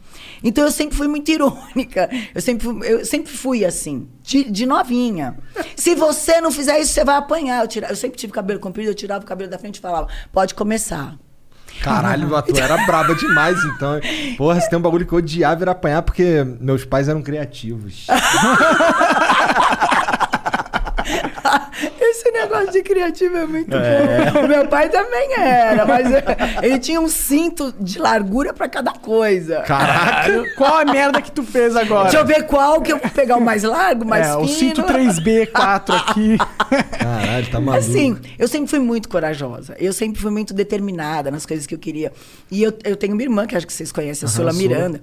[0.44, 2.10] Então eu sempre fui muito irônica.
[2.36, 5.36] Eu sempre, fui- eu sempre fui assim, de, de novinha.
[5.76, 7.62] Se você não fizer isso, você vai apanhar.
[7.64, 10.08] Eu, tira- eu sempre tive cabelo comprido, eu tirava o cabelo da frente e falava,
[10.32, 11.16] pode começar.
[11.82, 14.00] Caralho, a tua era braba demais, então.
[14.38, 18.06] Porra, se tem um bagulho que eu odiava era apanhar porque meus pais eram criativos.
[22.00, 24.40] Esse negócio de criativo é muito bom.
[24.44, 26.24] O meu pai também era, mas é,
[26.64, 29.62] ele tinha um cinto de largura pra cada coisa.
[29.62, 30.44] Caraca!
[30.58, 32.04] Qual a merda que tu fez agora?
[32.04, 34.44] Deixa eu ver qual que eu vou pegar o mais largo, mais é, fino.
[34.44, 36.38] o cinto 3B4 aqui.
[36.98, 37.78] Caralho, tá maluco.
[37.78, 39.76] Assim, eu sempre fui muito corajosa.
[39.80, 42.12] Eu sempre fui muito determinada nas coisas que eu queria.
[42.50, 44.62] E eu, eu tenho uma irmã, que acho que vocês conhecem, a Aham, Sula Sula.
[44.62, 45.02] Miranda.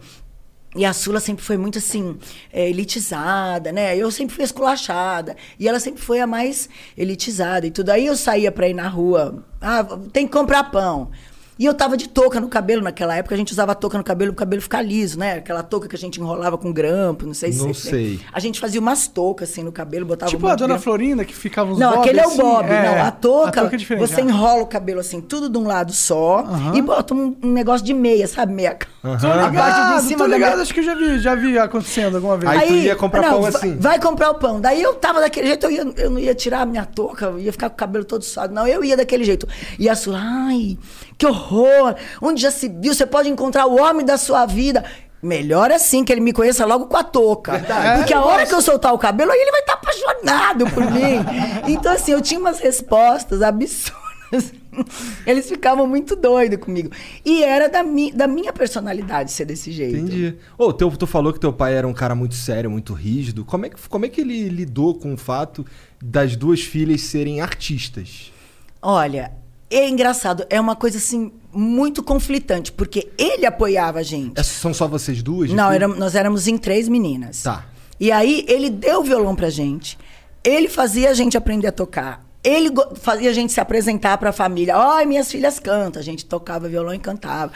[0.78, 2.16] E a Sula sempre foi muito assim,
[2.52, 3.96] é, elitizada, né?
[3.96, 5.36] Eu sempre fui esculachada.
[5.58, 7.90] E ela sempre foi a mais elitizada e tudo.
[7.90, 9.44] Aí eu saía pra ir na rua.
[9.60, 11.10] Ah, tem que comprar pão.
[11.58, 14.32] E eu tava de touca no cabelo naquela época, a gente usava touca no cabelo
[14.32, 15.34] pro cabelo ficar liso, né?
[15.38, 18.20] Aquela touca que a gente enrolava com grampo, não sei se Não sei.
[18.32, 20.82] A gente fazia umas toucas assim no cabelo, botava tipo um a dona grampo.
[20.84, 22.36] Florinda que ficava uns Não, bob aquele é o assim.
[22.38, 22.68] bob.
[22.68, 24.06] não, a touca, A touca é diferente.
[24.08, 24.24] você ah.
[24.24, 26.76] enrola o cabelo assim, tudo de um lado só, Aham.
[26.76, 28.52] e bota um, um negócio de meia, sabe?
[28.52, 28.78] Meia.
[29.02, 31.34] A parte ligado, de cima tô da ligado, minha- acho que eu já vi, já
[31.34, 32.52] vi acontecendo alguma vez.
[32.52, 33.76] Aí tu ia comprar não, pão vai- assim.
[33.78, 34.60] Vai comprar o pão.
[34.60, 37.38] Daí eu tava daquele jeito, eu, ia- eu não ia tirar a minha touca, eu
[37.40, 38.54] ia ficar com o cabelo todo suado.
[38.54, 39.48] Não, eu ia daquele jeito.
[39.78, 40.78] E a Sula, ai,
[41.18, 41.96] que horror!
[42.22, 42.94] Onde já se viu?
[42.94, 44.84] Você pode encontrar o homem da sua vida.
[45.20, 47.60] Melhor assim, que ele me conheça logo com a touca.
[47.96, 51.18] Porque a hora que eu soltar o cabelo, aí ele vai estar apaixonado por mim.
[51.66, 54.08] Então, assim, eu tinha umas respostas absurdas.
[55.26, 56.90] Eles ficavam muito doidos comigo.
[57.24, 59.96] E era da, mi da minha personalidade ser desse jeito.
[59.96, 60.36] Entendi.
[60.56, 63.44] Ô, teu, tu falou que teu pai era um cara muito sério, muito rígido.
[63.44, 65.66] Como é, que, como é que ele lidou com o fato
[66.00, 68.32] das duas filhas serem artistas?
[68.80, 69.32] Olha,
[69.70, 74.38] é engraçado, é uma coisa assim muito conflitante, porque ele apoiava a gente.
[74.38, 75.50] É- são só vocês duas?
[75.50, 75.74] Não, filho?
[75.74, 77.42] éramos- nós éramos em três meninas.
[77.42, 77.64] Tá.
[77.98, 79.98] E aí ele deu o violão pra gente.
[80.44, 82.24] Ele fazia a gente aprender a tocar.
[82.44, 84.76] Ele fazia a gente se apresentar pra família.
[84.76, 86.00] Ai, minhas filhas cantam.
[86.00, 87.52] A gente tocava violão e cantava.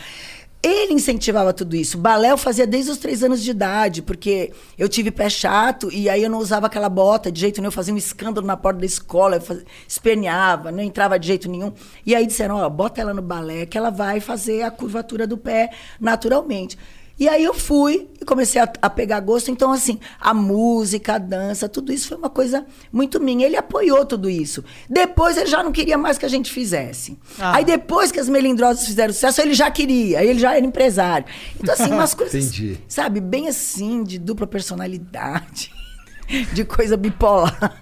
[0.62, 1.98] Ele incentivava tudo isso.
[1.98, 6.08] Balé eu fazia desde os três anos de idade, porque eu tive pé chato e
[6.08, 7.66] aí eu não usava aquela bota de jeito nenhum.
[7.66, 11.50] Eu fazia um escândalo na porta da escola, eu fazia, esperneava, não entrava de jeito
[11.50, 11.72] nenhum.
[12.06, 15.36] E aí disseram: ó, bota ela no balé que ela vai fazer a curvatura do
[15.36, 15.70] pé
[16.00, 16.78] naturalmente.
[17.22, 19.48] E aí eu fui e comecei a, a pegar gosto.
[19.48, 23.46] Então, assim, a música, a dança, tudo isso foi uma coisa muito minha.
[23.46, 24.64] Ele apoiou tudo isso.
[24.90, 27.16] Depois ele já não queria mais que a gente fizesse.
[27.38, 27.54] Ah.
[27.54, 30.18] Aí depois que as melindrosas fizeram sucesso, ele já queria.
[30.18, 31.24] Aí ele já era empresário.
[31.60, 32.80] Então, assim, umas coisas, Entendi.
[32.88, 35.70] sabe, bem assim, de dupla personalidade,
[36.52, 37.80] de coisa bipolar.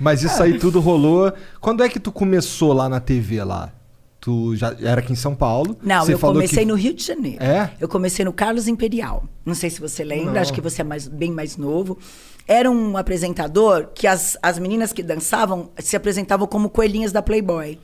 [0.00, 1.30] Mas isso aí tudo rolou.
[1.60, 3.70] Quando é que tu começou lá na TV lá?
[4.28, 5.74] Tu já era aqui em São Paulo?
[5.82, 7.42] Não, Você eu comecei que- no Rio de Janeiro.
[7.42, 7.70] É?
[7.80, 9.24] Eu comecei no Carlos Imperial.
[9.42, 10.40] Não sei se você lembra, Não.
[10.42, 11.96] acho que você é mais, bem mais novo.
[12.46, 17.78] Era um apresentador que as, as meninas que dançavam se apresentavam como coelhinhas da Playboy.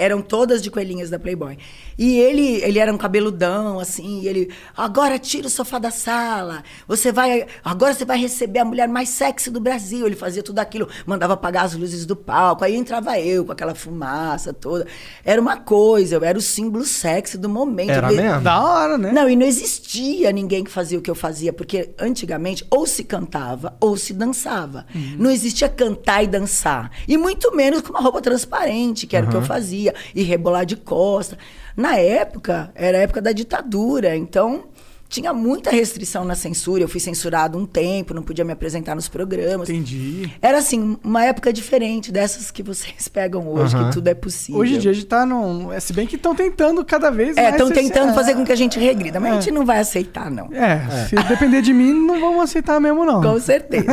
[0.00, 1.58] Eram todas de coelhinhas da Playboy.
[1.98, 6.62] E ele, ele era um cabeludão, assim, e ele, agora tira o sofá da sala,
[6.88, 10.06] você vai, agora você vai receber a mulher mais sexy do Brasil.
[10.06, 13.74] Ele fazia tudo aquilo, mandava apagar as luzes do palco, aí entrava eu com aquela
[13.74, 14.86] fumaça toda.
[15.22, 17.90] Era uma coisa, eu era o símbolo sexy do momento.
[17.90, 18.40] Era Ele- mesmo?
[18.40, 19.12] Da hora, né?
[19.12, 23.04] não, e não existia ninguém que fazia o que eu fazia, porque antigamente ou se
[23.04, 24.86] cantava ou se dançava.
[25.18, 26.90] Não existia cantar e dançar.
[27.06, 30.64] E muito menos com uma roupa transparente, que era o que eu fazia, e rebolar
[30.64, 31.38] de costa.
[31.76, 34.64] Na época, era a época da ditadura, então
[35.10, 36.84] tinha muita restrição na censura.
[36.84, 39.68] Eu fui censurado um tempo, não podia me apresentar nos programas.
[39.68, 40.30] Entendi.
[40.40, 43.88] Era assim, uma época diferente dessas que vocês pegam hoje, Aham.
[43.88, 44.60] que tudo é possível.
[44.60, 45.72] Hoje em dia a gente tá num.
[45.72, 47.54] é, Se bem que estão tentando cada vez É, mais.
[47.56, 49.40] estão ser- tentando é, fazer com que a gente regrida, mas a É.
[49.40, 50.48] gente não vai aceitar, não.
[50.54, 53.20] É, se depender de mim, não vamos aceitar mesmo, não.
[53.20, 53.86] Com certeza.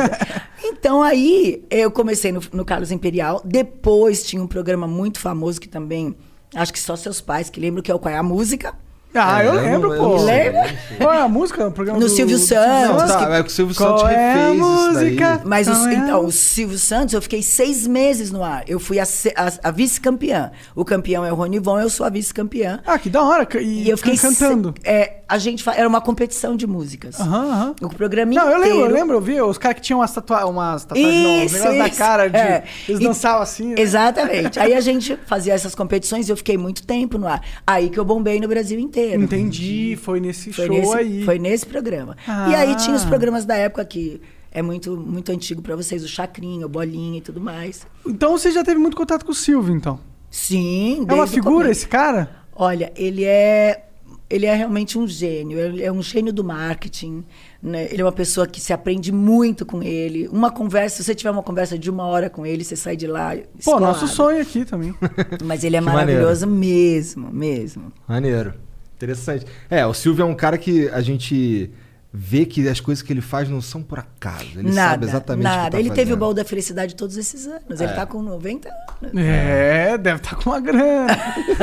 [0.64, 3.42] Então aí eu comecei no, no Carlos Imperial.
[3.44, 6.14] Depois tinha um programa muito famoso que também.
[6.54, 8.72] Acho que só seus pais que lembram que é o Qual é a Música.
[9.14, 10.22] Ah, É, eu eu lembro, pô.
[10.22, 10.66] Lembra?
[10.98, 11.66] Qual é a música?
[11.66, 12.88] O programa No do- Silvio do Santos.
[13.02, 15.04] Não, tá, que- é que o Silvio Qual Santos é a refez isso daí.
[15.06, 15.40] música?
[15.44, 18.64] Mas os- Qual é a- então, o Silvio Santos, eu fiquei seis meses no ar.
[18.68, 20.52] Eu fui a, a- a vice-campeã.
[20.76, 22.80] O campeão é o Rony Von, eu sou a vice-campeã.
[22.86, 23.48] Ah, que da hora.
[23.60, 24.74] E, E eu fiquei cantando.
[24.82, 27.20] se- é, a gente fa- era uma competição de músicas.
[27.20, 27.74] Aham, aham.
[27.82, 28.90] O programa Não, eu lembro, inteiro.
[28.90, 31.88] eu lembro, eu vi os caras que tinham umas, tatua umas tatuagens, não, Isso, na
[31.88, 31.98] isso.
[31.98, 32.64] cara, de, É.
[32.88, 33.68] eles E- dançavam assim.
[33.68, 33.74] né?
[33.78, 34.58] Exatamente.
[34.58, 37.42] Aí a gente fazia essas competições e eu fiquei muito tempo no ar.
[37.66, 39.22] Aí que eu bombei no Brasil inteiro.
[39.22, 41.24] Entendi, foi nesse Foi show nesse, aí.
[41.24, 42.16] foi nesse programa.
[42.26, 42.48] Ah.
[42.50, 46.08] E aí tinha os programas da época que é muito, muito antigo pra vocês, o
[46.08, 47.86] Chacrinha, o Bolinha e tudo mais.
[48.06, 50.00] Então você já teve muito contato com o Silvio, então.
[50.30, 52.30] Sim, É uma figura esse cara?
[52.54, 53.84] Olha, ele é
[54.30, 57.24] ele é realmente um gênio, ele é um gênio do marketing.
[57.62, 57.88] né?
[57.90, 60.28] Ele é uma pessoa que se aprende muito com ele.
[60.28, 63.06] Uma conversa, se você tiver uma conversa de uma hora com ele, você sai de
[63.06, 63.34] lá.
[63.34, 63.84] Pô, escolado.
[63.86, 64.94] nosso sonho aqui também.
[65.42, 67.92] Mas ele é Que maravilhoso mesmo, mesmo.
[68.06, 68.54] Maneiro.
[68.96, 69.46] Interessante.
[69.70, 71.70] É, o Silvio é um cara que a gente
[72.12, 74.58] vê que as coisas que ele faz não são por acaso.
[74.58, 75.70] Ele nada, sabe exatamente o que nada.
[75.70, 76.18] tá ele teve o fazendo.
[76.18, 77.80] baú da felicidade todos esses anos.
[77.80, 78.68] Ele tá com 90
[79.02, 79.14] anos.
[79.16, 81.16] É, deve estar com uma grana.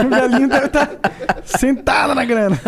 [0.06, 0.90] O velhinho deve estar
[1.46, 2.60] sentado na grana.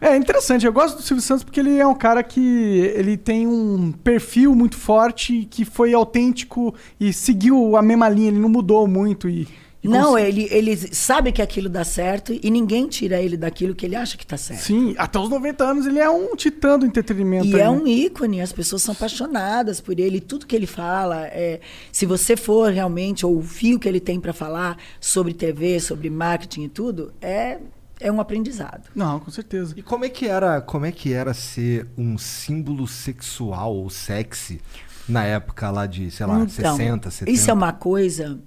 [0.00, 0.64] É, é interessante.
[0.64, 4.54] Eu gosto do Silvio Santos porque ele é um cara que ele tem um perfil
[4.54, 8.28] muito forte que foi autêntico e seguiu a mesma linha.
[8.28, 9.48] Ele não mudou muito e,
[9.82, 13.74] e Não, cons- ele, ele sabe que aquilo dá certo e ninguém tira ele daquilo
[13.74, 14.60] que ele acha que tá certo.
[14.62, 17.46] Sim, até os 90 anos ele é um titã do entretenimento.
[17.46, 17.70] E aí, é né?
[17.70, 20.20] um ícone, as pessoas são apaixonadas por ele.
[20.20, 24.34] Tudo que ele fala, é, se você for realmente ouvir o que ele tem para
[24.34, 27.56] falar sobre TV, sobre marketing e tudo, é,
[27.98, 28.90] é um aprendizado.
[28.94, 29.72] Não, com certeza.
[29.76, 34.60] E como é que era, como é que era ser um símbolo sexual ou sexy
[35.08, 37.30] na época lá de, sei lá, 60, 70?
[37.30, 38.38] Isso é uma coisa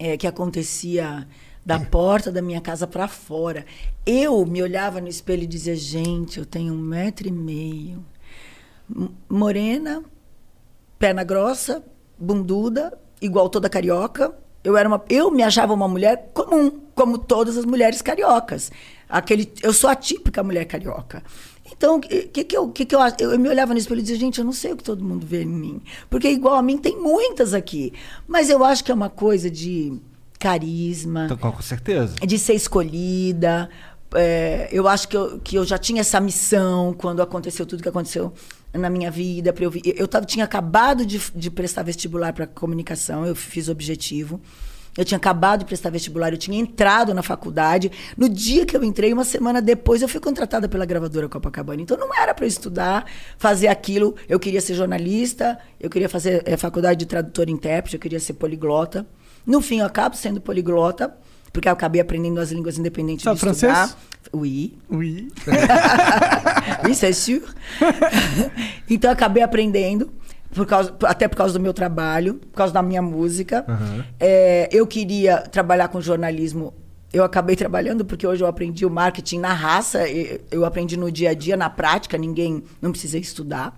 [0.00, 1.28] é, que acontecia
[1.64, 3.66] da porta da minha casa para fora.
[4.06, 8.02] Eu me olhava no espelho e dizia, gente, eu tenho um metro e meio.
[9.28, 10.02] Morena,
[10.98, 11.84] perna grossa,
[12.18, 14.34] bunduda, igual toda carioca.
[14.64, 18.72] Eu, era uma, eu me achava uma mulher comum, como todas as mulheres cariocas.
[19.10, 21.22] Aquele, eu sou a típica mulher carioca.
[21.72, 24.02] Então, o que, que, eu, que, que eu, eu, eu me olhava no espelho e
[24.02, 25.82] dizia, gente, eu não sei o que todo mundo vê em mim.
[26.08, 27.92] Porque igual a mim tem muitas aqui.
[28.26, 30.00] Mas eu acho que é uma coisa de
[30.38, 32.14] carisma, Então, com certeza.
[32.16, 33.68] de ser escolhida.
[34.14, 37.88] É, eu acho que eu, que eu já tinha essa missão quando aconteceu tudo que
[37.88, 38.32] aconteceu
[38.72, 39.52] na minha vida.
[39.52, 44.40] Pra eu, eu tava, tinha acabado de, de prestar vestibular para comunicação, eu fiz objetivo.
[44.96, 47.90] Eu tinha acabado de prestar vestibular, eu tinha entrado na faculdade.
[48.16, 51.80] No dia que eu entrei, uma semana depois, eu fui contratada pela gravadora Copacabana.
[51.82, 53.06] Então não era para eu estudar,
[53.38, 54.14] fazer aquilo.
[54.28, 58.20] Eu queria ser jornalista, eu queria fazer eh, faculdade de tradutor e intérprete, eu queria
[58.20, 59.06] ser poliglota.
[59.46, 61.14] No fim, eu acabo sendo poliglota,
[61.52, 63.74] porque eu acabei aprendendo as línguas independentes Sabe de estudar.
[63.74, 63.96] francês?
[64.32, 64.78] Oui.
[64.88, 65.28] Ui.
[66.84, 67.42] Oui, c'est sûr.
[68.88, 70.10] então, eu acabei aprendendo,
[70.54, 73.64] por causa, até por causa do meu trabalho, por causa da minha música.
[74.18, 76.74] É, eu queria trabalhar com jornalismo.
[77.12, 80.00] Eu acabei trabalhando porque hoje eu aprendi o marketing na raça,
[80.50, 83.76] eu aprendi no dia a dia, na prática, ninguém, não precisei estudar.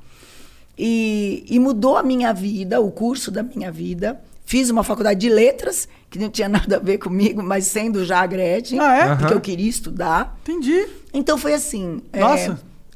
[0.78, 4.20] E, e mudou a minha vida, o curso da minha vida.
[4.44, 8.20] Fiz uma faculdade de letras, que não tinha nada a ver comigo, mas sendo já
[8.20, 9.08] a Gretchen, Ah, é?
[9.10, 9.34] porque Aham.
[9.34, 10.38] eu queria estudar.
[10.42, 10.86] Entendi.
[11.12, 12.02] Então foi assim.
[12.12, 12.20] é,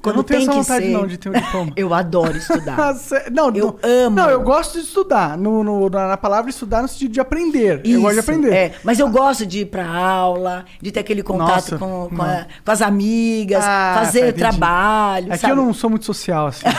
[0.07, 1.73] Nossa, eu não tenho tem essa que vontade ser- não de ter um diploma.
[1.77, 2.95] Eu adoro Ah, estudar.
[2.95, 4.17] sé- não, Eu não, amo.
[4.17, 5.37] Não, eu gosto de estudar.
[5.37, 7.81] No, no- na palavra estudar no sentido de aprender.
[7.85, 8.53] eu gosto de Isso, aprender.
[8.53, 8.73] é.
[8.85, 12.47] Mas eu gosto de ir pra aula, de ter aquele contato Nossa, com, com, a-
[12.65, 14.39] com as amigas, Ah, tá, fazer entendi.
[14.39, 15.29] trabalho.
[15.33, 15.53] É que sabe?
[15.53, 16.65] eu não sou muito social, assim.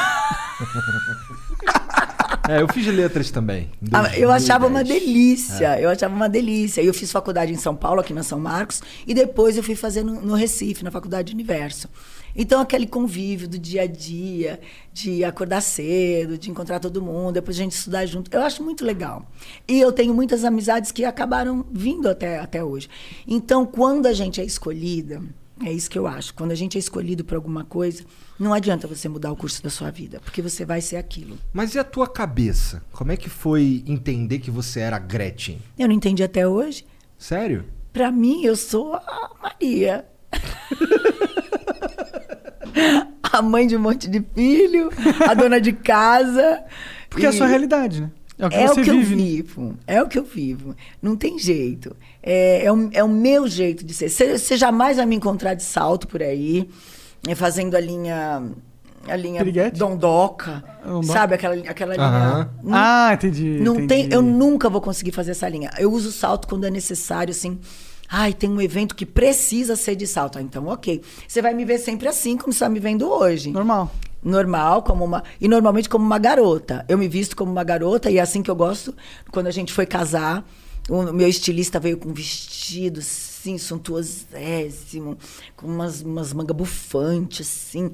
[2.49, 3.69] É, eu fiz letras também.
[3.91, 5.01] Ah, Eu achava uma 2010.
[5.05, 6.81] delícia, eu achava uma delícia.
[6.81, 10.01] Eu fiz faculdade em São Paulo, aqui na São Marcos, e depois eu fui fazer
[10.01, 11.89] no, no Recife, na Faculdade Universo.
[12.37, 14.59] Então, aquele convívio do dia a dia,
[14.93, 18.85] de acordar cedo, de encontrar todo mundo, depois a gente estudar junto, eu acho muito
[18.85, 19.27] legal.
[19.67, 22.87] E eu tenho muitas amizades que acabaram vindo até, até hoje.
[23.27, 25.21] Então, quando a gente é escolhida,
[25.65, 28.03] é isso que eu acho, quando a gente é escolhido por alguma coisa,
[28.37, 31.37] não adianta você mudar o curso da sua vida, porque você vai ser aquilo.
[31.51, 32.83] Mas e a tua cabeça?
[32.91, 35.59] Como é que foi entender que você era Gretchen?
[35.77, 36.85] Eu não entendi até hoje.
[37.17, 37.65] Sério?
[37.91, 40.05] Pra mim, eu sou a Maria.
[43.31, 44.89] a mãe de um monte de filho,
[45.27, 46.63] a dona de casa.
[47.09, 48.11] Porque é a E sua realidade, né?
[48.39, 49.13] É o que é você o que vive.
[49.13, 49.23] eu né?
[49.23, 49.75] vivo.
[49.87, 50.75] É o que eu vivo.
[51.01, 51.95] Não tem jeito.
[52.21, 54.09] É, é, o, é o meu jeito de ser.
[54.09, 56.69] Você jamais vai me encontrar de salto por aí,
[57.27, 58.43] é, fazendo a linha.
[59.07, 59.79] A linha Piriguete?
[59.79, 60.61] dondoca.
[60.85, 61.13] Dondoca.
[61.13, 62.35] Sabe aquela, aquela Aham.
[62.35, 62.49] linha.
[62.61, 63.57] Não Ah, entendi.
[63.61, 63.87] não entendi.
[63.87, 65.71] tem, eu nunca vou conseguir fazer essa linha.
[65.79, 67.57] Eu uso salto quando é necessário, assim.
[68.09, 70.37] Ai, tem um evento que precisa ser de salto.
[70.37, 71.01] Ah, então, ok.
[71.27, 73.51] Você vai me ver sempre assim, como você está me vendo hoje.
[73.51, 73.91] Normal.
[74.23, 75.23] Normal, como uma.
[75.39, 76.85] E normalmente como uma garota.
[76.87, 78.95] Eu me visto como uma garota e é assim que eu gosto.
[79.31, 80.45] Quando a gente foi casar,
[80.89, 85.17] o meu estilista veio com um vestido assim, suntuosésimo,
[85.55, 87.91] com umas, umas mangas bufantes, assim.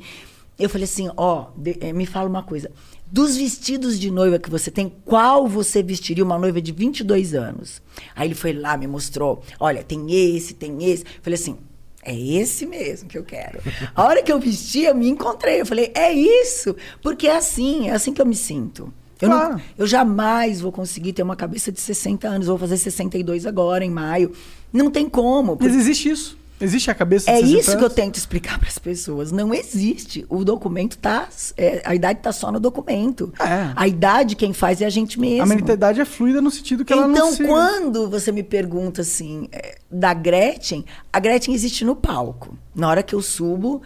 [0.57, 1.47] Eu falei assim: ó,
[1.81, 2.71] eh, me fala uma coisa.
[3.11, 7.81] Dos vestidos de noiva que você tem, qual você vestiria uma noiva de 22 anos?
[8.15, 11.03] Aí ele foi lá, me mostrou: olha, tem esse, tem esse.
[11.03, 11.57] Eu falei assim:
[12.03, 13.59] é esse mesmo que eu quero.
[13.95, 15.61] A hora que eu vesti, eu me encontrei.
[15.61, 16.75] Eu falei, é isso.
[17.03, 18.91] Porque é assim, é assim que eu me sinto.
[19.21, 19.61] Eu, não- Claro.
[19.77, 22.47] eu jamais vou conseguir ter uma cabeça de 60 anos.
[22.47, 24.33] Vou fazer 62 agora, em maio.
[24.73, 25.51] Não tem como.
[25.51, 26.37] Mas porque- existe isso.
[26.63, 29.31] Existe a cabeça É de 60 isso que eu tento explicar para as pessoas.
[29.31, 30.25] Não existe.
[30.29, 31.27] O documento tá.
[31.57, 33.33] é, a idade tá só no documento.
[33.39, 33.73] É.
[33.75, 35.43] A idade quem faz é a gente mesmo.
[35.43, 37.43] A mentalidade é fluida no sentido que ela não Então, se...
[37.43, 42.57] quando você me pergunta assim, é, da Gretchen, a Gretchen existe no palco.
[42.73, 43.81] Na hora que eu subo,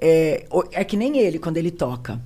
[0.00, 2.20] é, é que nem ele, quando ele toca.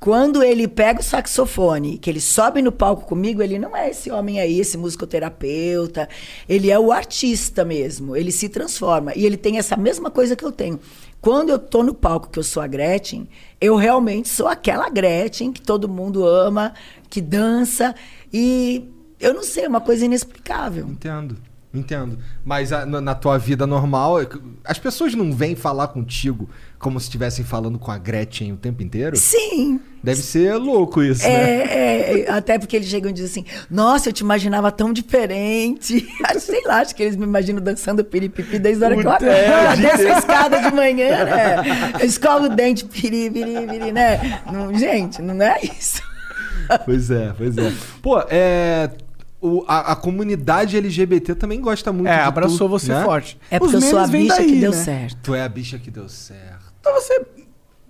[0.00, 4.10] Quando ele pega o saxofone, que ele sobe no palco comigo, ele não é esse
[4.10, 6.08] homem aí, esse musicoterapeuta.
[6.48, 8.16] Ele é o artista mesmo.
[8.16, 9.12] Ele se transforma.
[9.14, 10.80] E ele tem essa mesma coisa que eu tenho.
[11.20, 13.28] Quando eu tô no palco, que eu sou a Gretchen,
[13.60, 16.72] eu realmente sou aquela Gretchen que todo mundo ama,
[17.10, 17.94] que dança.
[18.32, 18.88] E
[19.20, 20.88] eu não sei, é uma coisa inexplicável.
[20.88, 21.36] Entendo.
[21.72, 22.18] Entendo.
[22.44, 24.26] Mas a- na, na tua vida normal, é
[24.64, 26.50] as pessoas não vêm falar contigo
[26.80, 29.16] como se estivessem falando com a Gretchen o tempo inteiro?
[29.16, 29.80] Sim.
[30.02, 31.32] Deve ser louco isso, né?
[31.32, 36.08] É, é, até porque eles chegam e dizem assim: Nossa, eu te imaginava tão diferente.
[36.40, 39.26] Sei lá, acho que eles me imaginam dançando piripipi desde a hora que eu Puta,
[39.26, 41.56] é, desço a escada de manhã, né?
[42.00, 44.40] Eu escovo o dente, piri, piri, piri, né?
[44.50, 46.02] Não, gente, não é isso.
[46.84, 47.72] Pois é, pois é.
[48.02, 48.90] Pô, é.
[49.40, 53.02] O- a, a comunidade LGBT também gosta muito É, de abraçou tu, você né?
[53.04, 53.38] forte.
[53.50, 54.76] É porque Os eu sou a bicha daí, que deu né?
[54.76, 55.16] certo.
[55.22, 56.72] Tu é a bicha que deu certo.
[56.80, 57.26] Então você...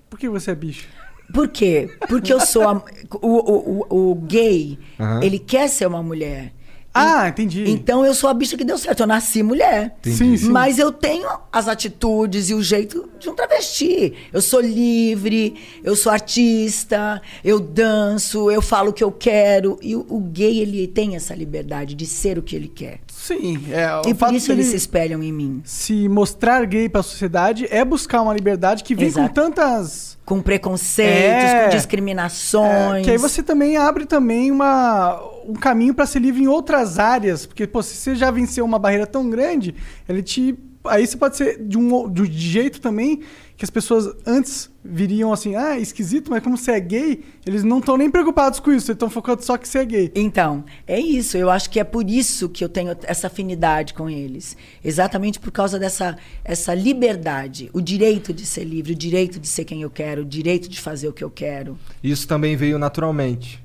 [0.09, 0.89] Por que você é bicho?
[1.33, 1.89] Por quê?
[2.09, 2.83] Porque eu sou a,
[3.23, 5.23] o, o, o, o gay, Aham.
[5.23, 6.53] ele quer ser uma mulher.
[6.93, 7.71] Ah, entendi.
[7.71, 9.01] Então eu sou a bicha que deu certo.
[9.01, 9.97] Eu nasci mulher.
[10.03, 10.49] Sim, sim.
[10.49, 14.15] Mas eu tenho as atitudes e o jeito de um travesti.
[14.33, 19.79] Eu sou livre, eu sou artista, eu danço, eu falo o que eu quero.
[19.81, 23.01] E o, o gay, ele tem essa liberdade de ser o que ele quer.
[23.37, 25.61] Sim, é, o e por isso eles se espelham em mim.
[25.65, 29.29] se mostrar gay pra sociedade é buscar uma liberdade que vem Exato.
[29.29, 30.11] com tantas...
[30.25, 31.63] Com preconceitos, É.
[31.63, 33.05] com É, discriminações.
[33.05, 37.47] que aí você também abre também uma, um caminho pra ser livre em outras áreas,
[37.47, 39.75] porque pô, se você já venceu uma barreira tão grande,
[40.09, 43.21] ele te aí você pode ser de um de jeito também
[43.61, 47.79] que as pessoas antes viriam assim, ah, esquisito, mas como você é gay, eles não
[47.79, 50.13] estão nem preocupados com isso, eles estão focando só que você é gay.
[50.15, 51.37] Então, é isso.
[51.37, 54.57] Eu acho que é por isso que eu tenho essa afinidade com eles.
[54.83, 59.67] Exatamente por causa dessa essa liberdade, o direito de ser livre, o direito de ser
[59.67, 61.79] quem eu quero, o direito de fazer o que eu quero.
[62.03, 63.63] Isso também veio naturalmente,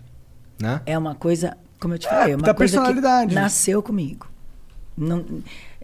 [0.61, 0.81] né?
[0.85, 3.29] É uma coisa, como eu te falei, é uma da coisa personalidade.
[3.29, 4.27] que nasceu comigo.
[4.97, 5.25] Não,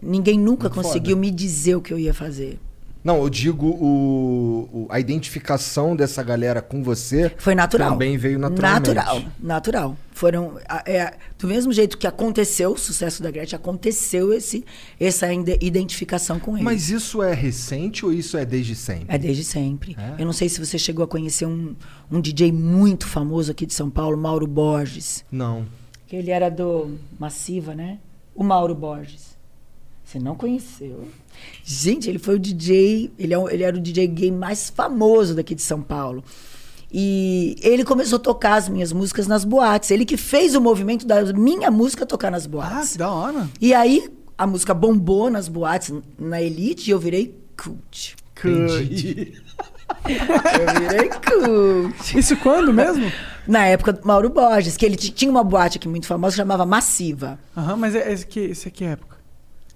[0.02, 1.20] ninguém nunca Muito conseguiu foda.
[1.26, 2.60] me dizer o que eu ia fazer.
[3.04, 7.90] Não, eu digo o, o- a identificação dessa galera com você Foi natural.
[7.92, 8.92] também veio naturalmente.
[8.94, 9.96] Natural, natural.
[10.12, 14.64] Foram é, do mesmo jeito que aconteceu o sucesso da Gretchen, aconteceu esse
[15.00, 16.64] essa identificação com ele.
[16.64, 19.06] Mas isso é recente ou isso é desde sempre?
[19.08, 19.96] É desde sempre.
[19.98, 20.22] É?
[20.22, 21.74] Eu não sei se você chegou a conhecer um,
[22.10, 25.24] um DJ muito famoso aqui de São Paulo, Mauro Borges.
[25.32, 25.66] Não.
[26.06, 27.98] Que ele era do Massiva, né?
[28.34, 29.32] O Mauro Borges.
[30.04, 31.08] Você não conheceu?
[31.64, 35.54] Gente, ele foi o DJ, ele, é ele era o DJ gay mais famoso daqui
[35.54, 36.22] de São Paulo.
[36.92, 39.90] E ele começou a tocar as minhas músicas nas boates.
[39.90, 42.92] Ele que fez o movimento da minha música tocar nas Ah, boates.
[42.92, 43.48] que da hora.
[43.60, 48.16] E aí a música bombou nas boates, na Elite, e eu virei cult.
[48.44, 49.32] Entendi.
[50.04, 52.18] Eu virei cult.
[52.18, 53.10] Isso quando mesmo?
[53.46, 57.38] Na época do Mauro Borges, que ele tinha uma boate aqui muito famosa, chamava Massiva.
[57.56, 59.16] Aham, mas é, esse, aqui, esse aqui é época.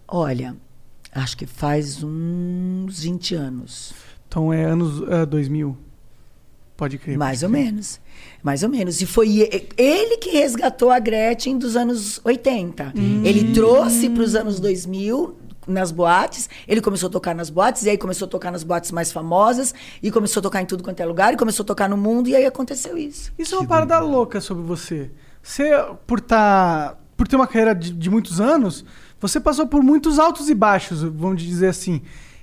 [0.08, 0.56] Olha,
[1.16, 3.94] acho que faz uns 20 anos.
[4.28, 5.76] Então é anos ah, 2000.
[6.76, 7.16] Pode crer.
[7.16, 7.64] Mais pode ou crer.
[7.64, 8.00] menos.
[8.42, 9.00] Mais ou menos.
[9.00, 12.92] E foi ele que resgatou a Gretchen dos anos 80.
[13.24, 15.34] Ele trouxe para os anos 2000
[15.66, 16.50] nas boates.
[16.68, 19.74] Ele começou a tocar nas boates, e aí começou a tocar nas boates mais famosas,
[20.02, 22.28] e começou a tocar em tudo quanto é lugar, e começou a tocar no mundo,
[22.28, 23.32] e aí aconteceu isso.
[23.38, 25.10] Isso é uma parada louca sobre você.
[25.42, 25.70] Você,
[26.06, 28.84] por tá, por ter uma carreira de, de muitos anos,
[29.28, 32.02] você passou por muitos altos e baixos, vamos dizer assim.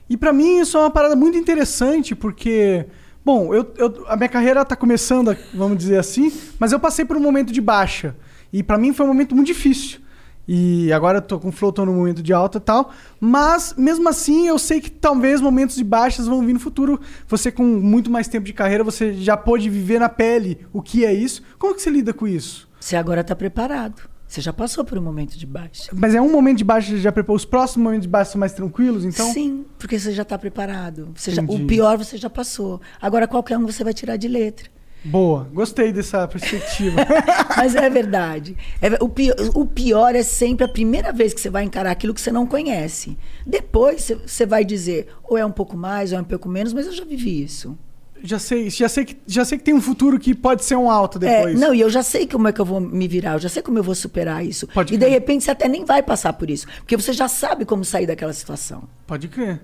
[0.10, 2.86] E pra mim isso é uma parada muito interessante, porque,
[3.24, 7.16] bom, eu, eu- a minha carreira tá começando, vamos dizer assim, mas eu passei por
[7.18, 8.16] um momento de baixa.
[8.52, 10.00] E pra mim foi um momento muito difícil.
[10.46, 12.92] E agora eu tô com Flow, tô no momento de alta e tal.
[13.18, 17.00] Mas, mesmo assim, eu sei que talvez momentos de baixas vão vir no futuro.
[17.30, 21.06] Você, com muito mais tempo de carreira, você já pôde viver na pele o que
[21.06, 21.42] é isso.
[21.58, 22.68] Como que você lida com isso?
[22.78, 24.02] Você agora está preparado.
[24.34, 25.92] Você já passou por um momento de baixa.
[25.94, 28.52] Mas é um momento de baixa, já preparou os próximos momentos de baixa são mais
[28.52, 29.32] tranquilos, então?
[29.32, 31.10] Sim, porque você já está preparado.
[31.14, 32.82] Você já- o pior você já passou.
[33.00, 34.72] Agora qualquer um você vai tirar de letra.
[35.06, 36.96] Boa, gostei dessa perspectiva.
[37.56, 38.58] Mas é verdade.
[38.82, 42.12] É o, pior, o pior é sempre a primeira vez que você vai encarar aquilo
[42.12, 43.16] que você não conhece.
[43.46, 46.88] Depois você vai dizer, ou é um pouco mais, ou é um pouco menos, mas
[46.88, 47.78] eu já vivi isso.
[48.26, 50.90] Já sei, já sei que já sei que tem um futuro que pode ser um
[50.90, 51.60] alto É, depois.
[51.60, 53.62] não, e eu já sei como é que eu vou me virar, eu já sei
[53.62, 54.66] como eu vou superar isso.
[54.68, 55.12] Pode e de crer.
[55.14, 58.32] repente você até nem vai passar por isso, porque você já sabe como sair daquela
[58.32, 58.84] situação.
[59.06, 59.62] Pode crer.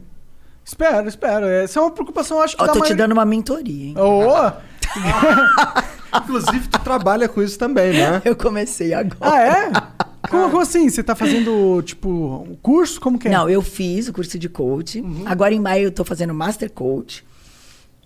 [0.65, 1.45] Espero, espero.
[1.45, 3.95] Essa é uma preocupação, acho que da tô te dando uma mentoria, hein?
[3.97, 4.51] Ô!
[6.17, 8.21] Inclusive, tu trabalha com isso também, né?
[8.25, 9.15] Eu comecei agora.
[9.21, 9.71] Ah, é?
[10.29, 10.87] Como, como assim?
[10.89, 12.09] Você tá fazendo, tipo,
[12.47, 12.99] um curso?
[12.99, 13.31] Como que é?
[13.31, 14.99] Não, eu fiz o curso de coach.
[14.99, 15.23] Uhum.
[15.25, 17.25] Agora em maio eu tô fazendo Master Coach.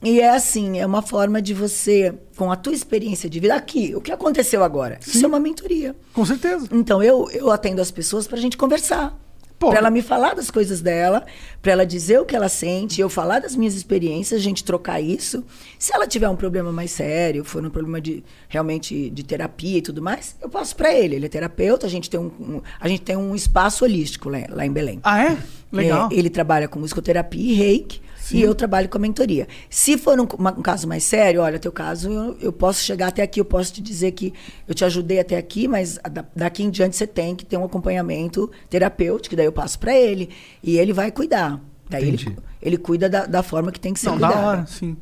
[0.03, 3.93] E é assim, é uma forma de você, com a tua experiência de vida, aqui,
[3.95, 4.99] o que aconteceu agora?
[5.05, 5.95] Isso é uma mentoria.
[6.13, 6.67] Com certeza.
[6.71, 9.17] Então, eu, eu atendo as pessoas pra gente conversar.
[9.59, 9.69] Pô.
[9.69, 11.23] Pra ela me falar das coisas dela,
[11.61, 14.99] pra ela dizer o que ela sente, eu falar das minhas experiências, a gente trocar
[14.99, 15.41] isso.
[15.79, 19.81] Se ela tiver um problema mais sério, for um problema de realmente de terapia e
[19.81, 21.15] tudo mais, eu passo pra ele.
[21.15, 24.39] Ele é terapeuta, a gente tem um, um- a gente tem um espaço holístico lá,
[24.49, 24.99] lá em Belém.
[25.01, 25.37] Ah, é?
[25.71, 26.09] Legal.
[26.11, 28.01] É, ele trabalha com musicoterapia e reiki.
[28.31, 29.47] E eu trabalho com a mentoria.
[29.69, 33.21] Se for um, um caso mais sério, olha, teu caso, eu, eu posso chegar até
[33.21, 34.33] aqui, eu posso te dizer que
[34.67, 37.65] eu te ajudei até aqui, mas da- daqui em diante você tem que ter um
[37.65, 40.29] acompanhamento terapêutico, que daí eu passo para ele.
[40.63, 41.59] E ele vai cuidar.
[41.89, 44.47] Daí ele, ele cuida da, da forma que tem que ser Não, da cuidada.
[44.47, 44.95] hora, sim.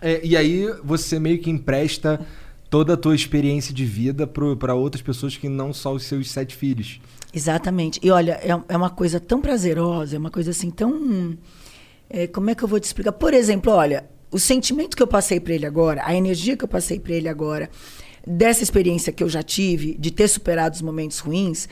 [0.00, 2.20] É, e aí você meio que empresta
[2.70, 6.54] toda a tua experiência de vida para outras pessoas que não só os seus sete
[6.54, 7.00] filhos.
[7.32, 7.98] Exatamente.
[8.02, 11.36] E olha, é, é uma coisa tão prazerosa, é uma coisa assim tão.
[12.10, 13.12] É, como é que eu vou te explicar?
[13.12, 16.68] Por exemplo, olha, o sentimento que eu passei para ele agora, a energia que eu
[16.68, 17.70] passei para ele agora,
[18.26, 21.68] dessa experiência que eu já tive, de ter superado os momentos ruins,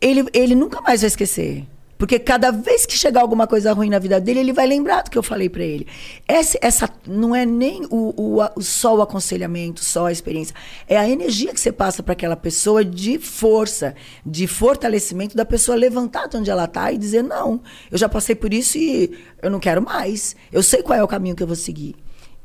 [0.00, 1.64] ele, ele nunca mais vai esquecer.
[2.02, 5.10] Porque cada vez que chegar alguma coisa ruim na vida dele, ele vai lembrar do
[5.12, 5.86] que eu falei para ele.
[6.26, 10.52] Essa, essa não é nem o, o, o- só o aconselhamento, só a experiência.
[10.88, 13.94] É a energia que você passa para aquela pessoa de força,
[14.26, 18.34] de fortalecimento da pessoa levantar de onde ela está e dizer: não, eu já passei
[18.34, 20.34] por isso e eu não quero mais.
[20.50, 21.94] Eu sei qual é o caminho que eu vou seguir.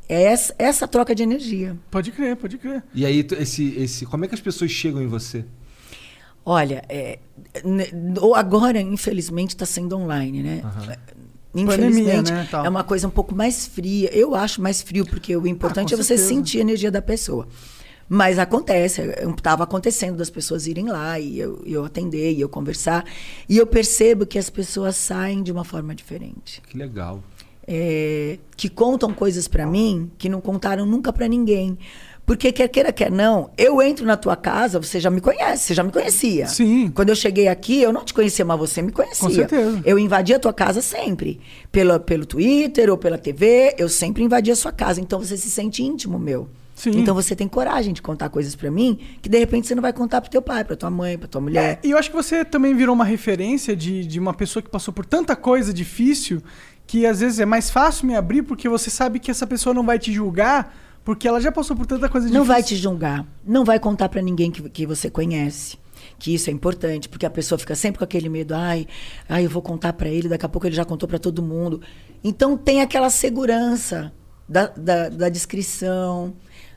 [0.07, 1.75] É essa, essa troca de energia.
[1.89, 2.83] Pode crer, pode crer.
[2.93, 5.43] E aí, esse, esse, como é que as pessoas chegam em você?
[6.45, 7.17] Olha, é,
[8.21, 10.61] ou agora, infelizmente, está sendo online, né?
[11.55, 14.09] Infelizmente, Pandemia, né, é uma coisa um pouco mais fria.
[14.13, 16.29] Eu acho mais frio, porque o importante Ah, é você certeza.
[16.29, 17.47] sentir a energia da pessoa.
[18.09, 19.01] Mas acontece,
[19.35, 23.03] estava acontecendo das pessoas irem lá e eu, eu atender e eu conversar.
[23.49, 26.61] E eu percebo que as pessoas saem de uma forma diferente.
[26.69, 27.21] Que legal.
[27.67, 31.77] É, que contam coisas pra mim que não contaram nunca pra ninguém.
[32.27, 35.73] Porque quer queira, quer não, eu entro na tua casa, você já me conhece, você
[35.73, 36.45] já me conhecia.
[36.47, 36.91] Sim.
[36.93, 39.25] Quando eu cheguei aqui, eu não te conhecia, mas você me conhecia.
[39.25, 39.81] Com certeza.
[39.85, 41.39] Eu invadia a tua casa sempre.
[41.71, 44.99] Pela, pelo Twitter ou pela TV, eu sempre invadia a sua casa.
[44.99, 46.49] Então você se sente íntimo meu.
[46.75, 46.99] Sim.
[46.99, 49.93] Então você tem coragem de contar coisas pra mim que de repente você não vai
[49.93, 51.79] contar pro teu pai, pra tua mãe, pra tua mulher.
[51.81, 54.69] É, e eu acho que você também virou uma referência de, de uma pessoa que
[54.69, 56.43] passou por tanta coisa difícil
[56.85, 59.85] que às vezes é mais fácil me abrir porque você sabe que essa pessoa não
[59.85, 62.53] vai te julgar porque ela já passou por tanta coisa Não difícil.
[62.53, 63.25] vai te julgar.
[63.45, 65.77] Não vai contar pra ninguém que, que você conhece.
[66.19, 68.85] Que isso é importante, porque a pessoa fica sempre com aquele medo, ai,
[69.29, 71.79] ai, eu vou contar pra ele, daqui a pouco ele já contou pra todo mundo.
[72.21, 74.11] Então tem aquela segurança
[74.49, 76.33] da, da, da descrição,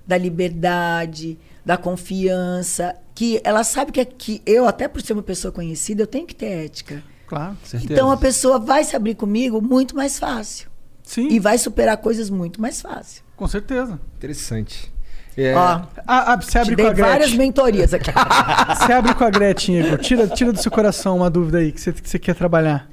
[0.06, 5.50] da liberdade, da confiança, que ela sabe que, que eu, até por ser uma pessoa
[5.50, 7.02] conhecida, eu tenho que ter ética.
[7.26, 7.56] Claro.
[7.64, 7.92] Certeza.
[7.92, 10.69] Então a pessoa vai se abrir comigo muito mais fácil.
[11.10, 13.22] Sim, E vai superar coisas muito mais fácil.
[13.36, 13.98] com certeza.
[14.16, 14.92] Interessante.
[15.36, 15.60] É, Ó,
[16.06, 17.38] Ah, ah, você abre com a várias Gretchen.
[17.38, 18.10] mentorias aqui.
[18.78, 19.98] Você abre com a Gretchen, Igor.
[19.98, 22.88] Tira, tira do seu coração uma dúvida aí que você, que você quer trabalhar.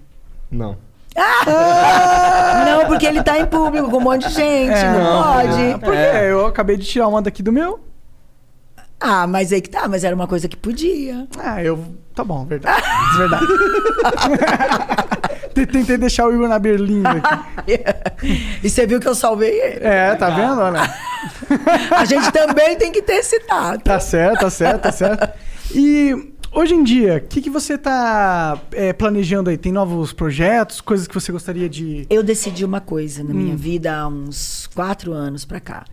[0.50, 0.78] Não.
[2.66, 4.72] Não, porque ele tá em público com um monte de gente.
[4.74, 5.80] É, não, não, pode.
[5.86, 6.18] Por quê?
[6.30, 7.80] Eu acabei de tirar uma daqui do meu.
[9.00, 11.28] Ah, mas aí que tá, mas era uma coisa que podia.
[11.38, 11.84] Ah, eu.
[12.16, 12.82] Tá bom, verdade.
[13.18, 13.46] verdade.
[15.66, 17.80] Tentei deixar o Igor na berlinda aqui.
[18.64, 19.86] e você viu que eu salvei ele.
[19.86, 20.60] É, tá vendo?
[20.62, 20.82] Olha.
[21.92, 23.84] A gente também tem que ter esse tato.
[23.84, 25.30] Tá certo, tá certo, tá certo.
[25.74, 29.58] E hoje em dia, o que, que você tá é, planejando aí?
[29.58, 32.06] Tem novos projetos, coisas que você gostaria de.
[32.10, 33.34] Eu decidi uma coisa na Hum.
[33.34, 35.84] minha vida há uns quatro anos pra cá.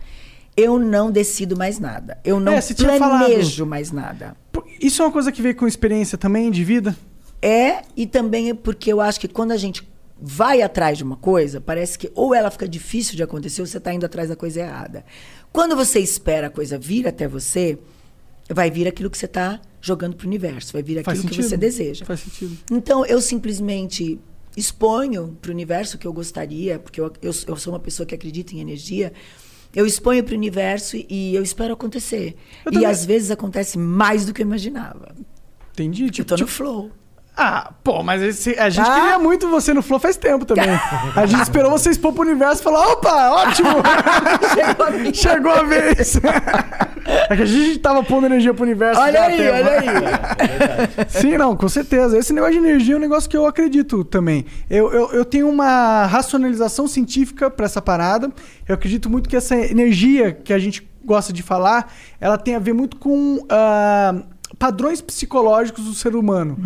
[0.57, 2.17] Eu não decido mais nada.
[2.23, 4.37] Eu não É, você tinha planejo mais nada.
[4.79, 6.95] Isso é uma coisa que veio com experiência também de vida?
[7.47, 9.87] É, e também é porque eu acho que quando a gente
[10.19, 13.77] vai atrás de uma coisa, parece que ou ela fica difícil de acontecer ou você
[13.77, 15.05] está indo atrás da coisa errada.
[15.51, 17.77] Quando você espera a coisa vir até você,
[18.49, 21.55] vai vir aquilo que você está jogando para o universo, vai vir aquilo que você
[21.57, 22.03] deseja.
[22.05, 22.57] Faz sentido.
[22.71, 24.19] Então, eu simplesmente
[24.57, 28.07] exponho para o universo o que eu gostaria, porque eu, eu, eu sou uma pessoa
[28.07, 29.13] que acredita em energia.
[29.75, 32.35] Eu exponho para o universo e eu espero acontecer.
[32.65, 35.13] Eu e também- às vezes acontece mais do que eu imaginava.
[35.73, 36.05] Entendi.
[36.05, 36.89] eu Tipo, tô no tipo- flow.
[37.37, 38.95] Ah, pô, mas esse- a gente Tá?
[38.95, 40.69] queria muito você no Flow faz tempo também.
[41.15, 43.69] A gente esperou você expor pro universo e falou: opa, ótimo!
[44.53, 45.13] Chegou a minha.
[45.13, 46.19] Chegou a vez!
[47.29, 48.99] É que a gente tava pondo energia pro universo.
[48.99, 49.53] Olha já há aí, tempo.
[49.53, 51.05] olha aí.
[51.07, 52.17] Sim, não, com certeza.
[52.17, 54.43] Esse negócio de energia é um negócio que eu acredito também.
[54.67, 58.31] Eu, eu, eu tenho uma racionalização científica pra essa parada.
[58.67, 62.59] Eu acredito muito que essa energia que a gente gosta de falar, ela tem a
[62.59, 64.15] ver muito com ah,
[64.59, 66.57] padrões psicológicos do ser humano.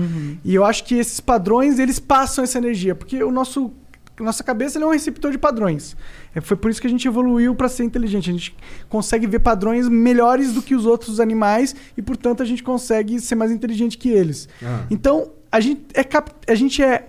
[0.43, 2.93] E eu acho que esses padrões, eles passam essa energia.
[2.95, 3.71] Porque o nosso...
[4.19, 5.95] Nossa cabeça é um receptor de padrões.
[6.36, 8.30] É, foi por isso que a gente evoluiu para ser inteligente.
[8.30, 8.53] A gente
[8.89, 13.36] consegue ver padrões melhores do que os outros animais e, portanto, a gente consegue ser
[13.36, 14.49] mais inteligente que eles.
[14.61, 14.84] Ah.
[14.91, 16.03] Então, a gente é.
[16.03, 17.07] cap- A gente é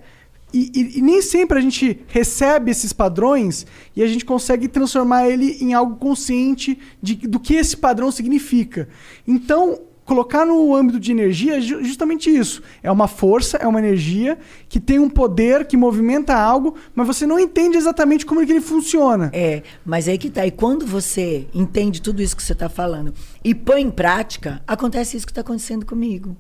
[0.54, 3.66] e, e- e nem sempre a gente recebe esses padrões
[3.96, 8.88] e a gente consegue transformar ele em algo consciente de, do que esse padrão significa.
[9.26, 9.80] Então,
[10.11, 12.61] colocar no âmbito de energia é ju- justamente isso.
[12.82, 14.36] É uma força, é uma energia
[14.68, 18.50] que tem um poder, que movimenta algo, mas você não entende exatamente como é que
[18.50, 19.30] ele funciona.
[19.32, 20.44] É, mas aí que tá.
[20.44, 25.16] E quando você entende tudo isso que você está falando e põe em prática, acontece
[25.16, 26.36] isso que está acontecendo comigo.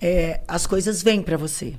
[0.00, 1.74] É, as coisas vêm para você,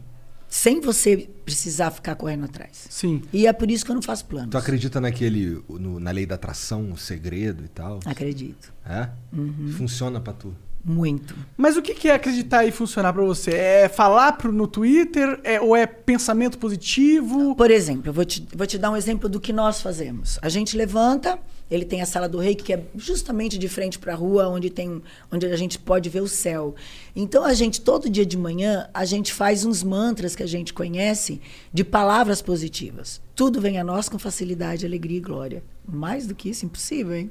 [0.50, 2.88] sem você precisar ficar correndo atrás.
[2.90, 3.22] Sim.
[3.32, 4.50] E é por isso que eu não faço planos.
[4.52, 5.64] Tu acredita naquele.
[5.70, 8.02] no- na lei da atração, o segredo e tal?
[8.06, 8.74] Acredito.
[8.86, 9.08] É?
[9.32, 9.72] Uhum.
[9.78, 10.54] Funciona pra tu.
[10.84, 11.36] Muito.
[11.56, 13.52] Mas o que é acreditar e funcionar pra você?
[13.52, 15.40] É falar pro, no Twitter?
[15.44, 17.56] É, ou é pensamento positivo?
[17.56, 20.40] Por exemplo, eu vou te, vou te dar um exemplo do que nós fazemos.
[20.42, 21.38] A gente levanta,
[21.70, 24.72] ele tem a sala do reiki, que é justamente de frente para a rua, onde,
[24.72, 25.02] tem,
[25.32, 26.74] onde a gente pode ver o céu.
[27.16, 30.74] Então, a gente, todo dia de manhã, a gente faz uns mantras que a gente
[30.74, 31.40] conhece
[31.72, 33.22] de palavras positivas.
[33.36, 35.64] Tudo vem a nós com facilidade, alegria e glória.
[35.88, 37.30] Mais do que isso, impossível, hein?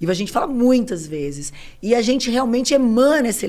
[0.00, 1.52] E a gente fala muitas vezes.
[1.82, 3.44] E a gente realmente emana essa,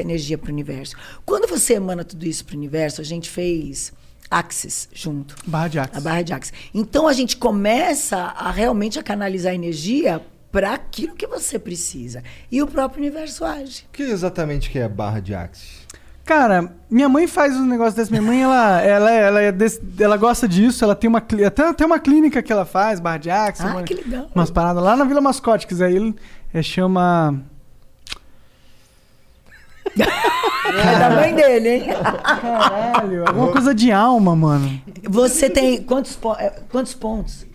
[0.00, 0.94] energia para o universo.
[1.24, 3.92] Quando você emana tudo isso para o universo, a gente fez
[4.30, 5.34] Axis junto.
[5.46, 5.96] Barra de Axis.
[5.96, 6.52] A barra de Axis.
[6.74, 10.22] Então a gente começa a realmente a canalizar energia
[10.52, 12.22] para aquilo que você precisa.
[12.50, 13.84] E o próprio universo age.
[13.88, 15.86] O que exatamente que é barra de Axis?
[16.28, 18.10] Cara, minha mãe faz um negócio desse.
[18.10, 20.84] Minha mãe, ela, ela, ela, é desse- ela gosta disso.
[20.84, 23.64] Ela tem uma, até, tem uma clínica que ela faz, barra de Axis.
[23.64, 24.28] Ah, uma- que legal.
[24.34, 26.14] Umas paradas lá na Vila Mascote, quiser ir,
[26.52, 27.40] é, chama...
[29.96, 31.84] É da mãe dele, hein?
[32.22, 34.82] Caralho, alguma coisa de alma, mano.
[35.08, 37.46] Você tem quantos, po- eh, quantos pontos?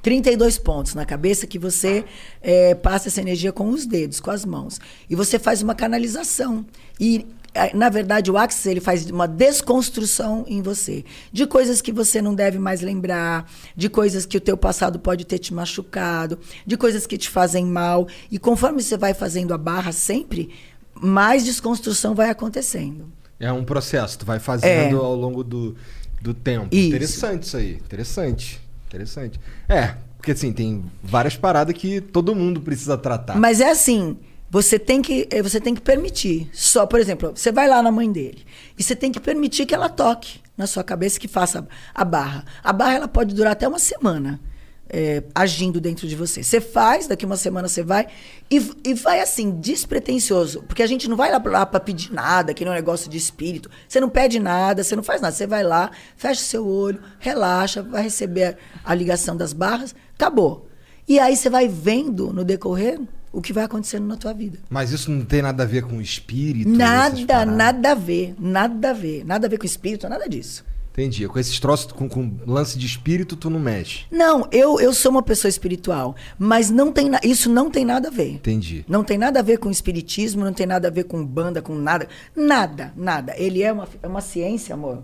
[0.00, 2.06] 32 pontos na cabeça que você
[2.42, 4.80] eh, passa essa energia com os dedos, com as mãos.
[5.10, 6.64] E você faz uma canalização.
[6.98, 7.26] E,
[7.72, 11.04] na verdade, o Axis ele faz uma desconstrução em você.
[11.32, 15.24] De coisas que você não deve mais lembrar, de coisas que o teu passado pode
[15.24, 18.08] ter te machucado, de coisas que te fazem mal.
[18.30, 20.50] E conforme você vai fazendo a barra sempre,
[20.94, 23.06] mais desconstrução vai acontecendo.
[23.38, 25.04] É um processo, tu vai fazendo É.
[25.04, 25.76] ao longo do,
[26.20, 26.68] do tempo.
[26.74, 26.88] Isso.
[26.88, 27.74] Interessante isso aí.
[27.74, 28.60] Interessante.
[28.88, 29.40] Interessante.
[29.68, 33.36] É, porque assim, tem várias paradas que todo mundo precisa tratar.
[33.36, 34.16] Mas é assim,
[34.62, 36.48] você tem que eh, você tem que permitir.
[36.52, 38.44] Só, por exemplo, você vai lá na mãe dele
[38.78, 42.44] e você tem que permitir que ela toque na sua cabeça que faça a barra.
[42.62, 44.40] A barra ela pode durar até uma semana.
[44.88, 46.42] eh, agindo dentro de você.
[46.44, 48.06] Você faz, daqui uma semana você vai
[48.50, 50.62] e, e vai assim, despretensioso.
[50.62, 53.10] Porque a gente não vai lá, lá para pedir nada, que não é um negócio
[53.10, 53.68] de espírito.
[53.88, 55.34] Você não pede nada, você não faz nada.
[55.34, 59.94] Você vai lá, fecha o seu olho, relaxa, vai receber a, a ligação das barras,
[60.14, 60.68] acabou.
[61.08, 63.00] E aí você vai vendo no decorrer
[63.36, 64.58] o que vai acontecendo na tua vida.
[64.70, 66.68] Mas isso não tem nada a ver com espírito?
[66.70, 66.78] essas
[67.26, 70.64] Nada, nada a ver, nada a ver, nada a ver com espírito, nada disso.
[70.92, 71.26] Entendi.
[71.26, 74.04] Com esses troços, com, com lance de espírito, tu não mexe.
[74.12, 78.06] Não, eu, eu sou uma pessoa espiritual, mas não tem na- isso não tem nada
[78.06, 78.34] a ver.
[78.34, 78.84] Entendi.
[78.88, 81.74] Não tem nada a ver com espiritismo, não tem nada a ver com banda, com
[81.74, 82.06] nada.
[82.36, 83.34] Nada, nada.
[83.36, 85.02] Ele é uma, é uma ciência, amor.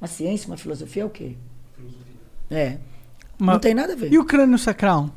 [0.00, 1.36] Uma ciência, uma filosofia é o quê?
[2.50, 2.78] É.
[3.38, 4.10] Uma- Não tem nada a ver.
[4.10, 5.10] E o crânio sacral?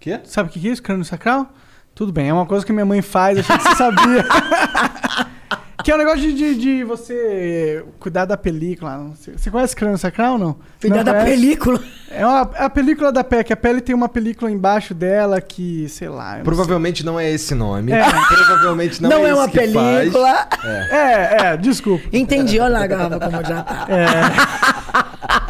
[0.00, 0.20] Quê?
[0.24, 1.48] Sabe o que que é isso, crânio sacral?
[1.94, 4.24] Tudo bem, é uma coisa que minha mãe faz, achei que você sabia.
[5.82, 8.98] que é o negócio de, de, de você cuidar da película.
[9.16, 10.56] Você, você conhece crânio sacral ou não?
[10.80, 11.30] Cuidar Não da conhece?
[11.30, 11.80] película.
[12.10, 15.40] É uma, é a película da pele, que a pele tem uma película embaixo dela
[15.40, 16.34] que, sei lá.
[16.34, 17.90] eu não Provavelmente não é esse nome.
[17.90, 18.04] É.
[18.28, 19.72] Provavelmente não, Não, é, é uma esse faz.
[19.72, 20.48] película.
[20.60, 20.70] sei.
[20.70, 22.04] É, é, desculpa.
[22.12, 23.86] Entendi, olha lá a garrafa como já tá.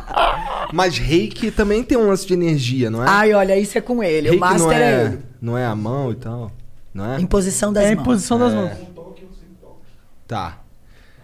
[0.73, 3.07] Mas reiki também tem um lance de energia, não é?
[3.09, 4.29] Ai, olha, isso é com ele.
[4.29, 5.19] reiki o master não é, é, ele.
[5.41, 6.53] não é a mão e tal.
[6.93, 7.21] Não é?
[7.21, 8.03] Imposição das É a mãos.
[8.03, 8.73] imposição das mãos.
[10.27, 10.61] Tá.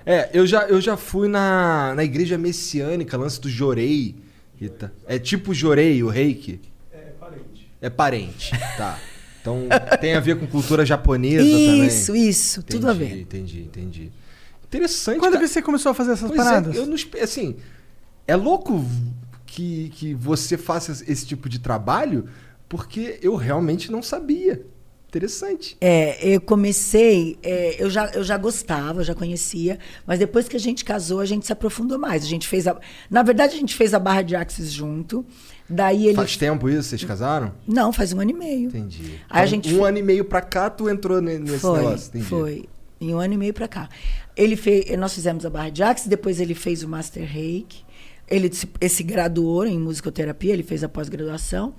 [0.07, 4.15] É, eu já, eu já fui na, na igreja messiânica, lance do Jorei.
[4.79, 6.61] tá- É tipo Jorei, o reiki?
[6.93, 7.71] É parente.
[7.81, 8.99] É parente, tá.
[9.41, 9.65] Então
[10.01, 11.85] tem a ver com cultura japonesa também.
[11.87, 13.21] Isso, isso, tudo a ver.
[13.21, 14.11] Entendi, entendi.
[14.65, 15.47] Interessante, Quando cara.
[15.47, 16.75] você começou a fazer essas Pois é, paradas?
[16.77, 17.57] eu não assim,
[18.27, 18.85] é louco
[19.47, 22.27] que, que você faça esse tipo de trabalho,
[22.69, 24.65] porque eu realmente não sabia.
[25.09, 25.77] Interessante.
[25.81, 30.57] É, eu comecei, é, eu, já, eu já gostava, eu já conhecia, mas depois que
[30.57, 32.25] a gente casou, a gente se aprofundou mais.
[32.25, 32.77] A gente fez a.
[33.09, 35.25] Na verdade, a gente fez a barra de Axis junto.
[35.71, 36.17] Daí ele.
[36.17, 36.89] Faz tempo isso?
[36.89, 37.53] Vocês casaram?
[37.65, 38.69] Não, faz um ano e meio.
[38.71, 39.21] Entendi.
[39.31, 41.79] Aí a Então, gente um ano e meio pra cá, tu entrou ne- nesse foi,
[41.79, 42.09] negócio.
[42.09, 42.25] Entendi.
[42.25, 42.65] Foi.
[43.01, 43.89] Em um ano e meio pra cá.
[44.37, 47.85] Ele fez, nós fizemos a barra de Axis, depois ele fez o Master Reiki.
[48.29, 51.75] Ele se, esse graduou em musicoterapia, ele fez a pós-graduação.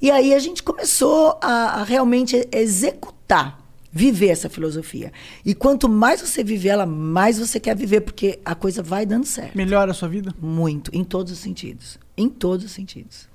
[0.00, 3.58] E aí a gente começou a, a realmente executar,
[3.90, 5.10] viver essa filosofia.
[5.44, 9.24] E quanto mais você viver ela, mais você quer viver, porque a coisa vai dando
[9.24, 9.56] certo.
[9.56, 10.34] Melhora a sua vida?
[10.40, 11.98] Muito, em todos os sentidos.
[12.16, 13.28] Em todos os sentidos.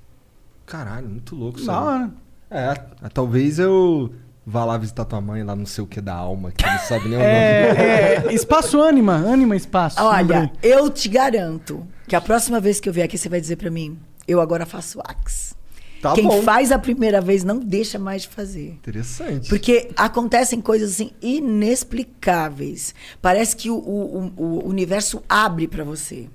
[0.64, 1.66] Caralho, muito louco isso.
[1.66, 1.84] Da aí.
[1.84, 2.10] hora.
[2.48, 4.12] É, talvez eu
[4.46, 7.08] vá lá visitar tua mãe lá não sei o que da alma, que não sabe
[7.08, 7.24] nem o nome.
[7.24, 10.02] É, é, espaço Anima, Anima Espaço.
[10.02, 10.50] Olha, lembrei.
[10.62, 13.70] eu te garanto que a próxima vez que eu vier aqui, você vai dizer pra
[13.70, 13.98] mim,
[14.28, 15.54] eu agora faço Axe.
[16.02, 16.42] Tá Quem bom.
[16.42, 18.72] faz a primeira vez não deixa mais de fazer.
[18.72, 19.48] Interessante.
[19.48, 22.94] Porque acontecem coisas assim inexplicáveis.
[23.22, 26.28] Parece que o, o- o- o universo abre para você.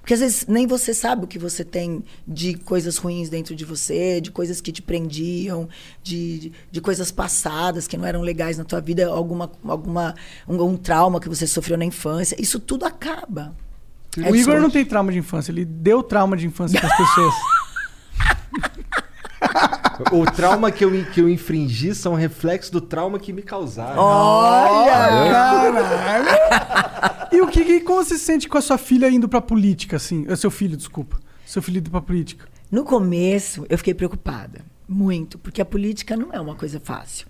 [0.00, 3.64] Porque às vezes nem você sabe o que você tem de coisas ruins dentro de
[3.64, 5.68] você, de coisas que te prendiam,
[6.00, 10.14] de, de, de coisas passadas que não eram legais na tua vida, alguma, alguma
[10.48, 12.36] um, um trauma que você sofreu na infância.
[12.40, 13.52] Isso tudo acaba.
[14.16, 14.62] É O Igor isso.
[14.62, 17.34] não tem trauma de infância, ele deu trauma de infância para as pessoas.
[20.12, 23.96] O trauma que eu, que eu infringi são reflexos do trauma que me causaram.
[24.88, 26.28] Caralho!
[27.32, 29.96] E o que, que- como você se sente com a sua filha indo pra política,
[29.96, 30.24] assim?
[30.28, 31.18] Eh, Seu filho, desculpa.
[31.44, 32.46] Seu filho indo pra política.
[32.70, 34.60] No começo, eu fiquei preocupada.
[34.88, 35.36] Muito.
[35.38, 37.26] Porque a política não é uma coisa fácil.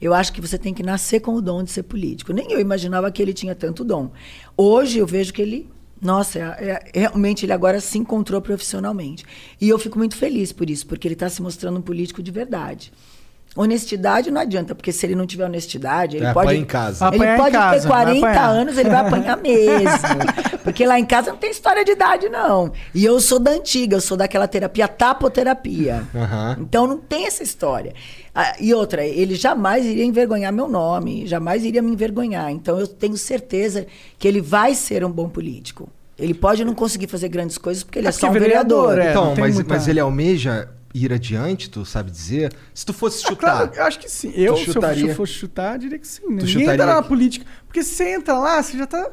[0.00, 2.32] Eu acho que você tem que nascer com o dom de ser político.
[2.32, 4.12] Nem eu imaginava que ele tinha tanto dom.
[4.56, 5.68] Hoje eu vejo que ele.
[6.00, 9.24] Nossa, é- é- realmente ele agora se encontrou profissionalmente.
[9.60, 12.30] E eu fico muito feliz por isso, porque ele está se mostrando um político de
[12.30, 12.92] verdade.
[13.56, 16.56] Honestidade não adianta, porque se ele não tiver honestidade, ele É, pode.
[16.56, 17.06] em casa.
[17.06, 18.48] Ele Apanhar em pode casa, ter vai 40 apanhar.
[18.48, 19.84] anos, ele vai apanhar mesmo.
[20.64, 22.72] Porque lá em casa não tem história de idade, não.
[22.94, 26.02] E eu sou da antiga, eu sou daquela terapia tapoterapia.
[26.14, 26.56] Aham.
[26.58, 27.92] Então não tem essa história.
[28.34, 32.50] Ah, e outra, ele jamais iria envergonhar meu nome, jamais iria me envergonhar.
[32.50, 33.86] Então eu tenho certeza
[34.18, 35.88] que ele vai ser um bom político.
[36.18, 38.88] Ele pode não conseguir fazer grandes coisas porque ele é, É só um porque vereador,
[38.96, 39.22] vereador.
[39.28, 39.30] é.
[39.32, 42.52] então, mas, muita- mas ele almeja ir adiante, tu sabe dizer?
[42.72, 43.56] Se tu fosse Ah, chutar.
[43.68, 44.32] claro, eu acho que sim.
[44.36, 46.22] Eu, se eu chutaria- fosse chutar, diria que sim.
[46.28, 46.38] né?
[46.38, 47.46] Tu Ninguém entra na que- política.
[47.66, 49.10] Porque se você entra lá, você já tá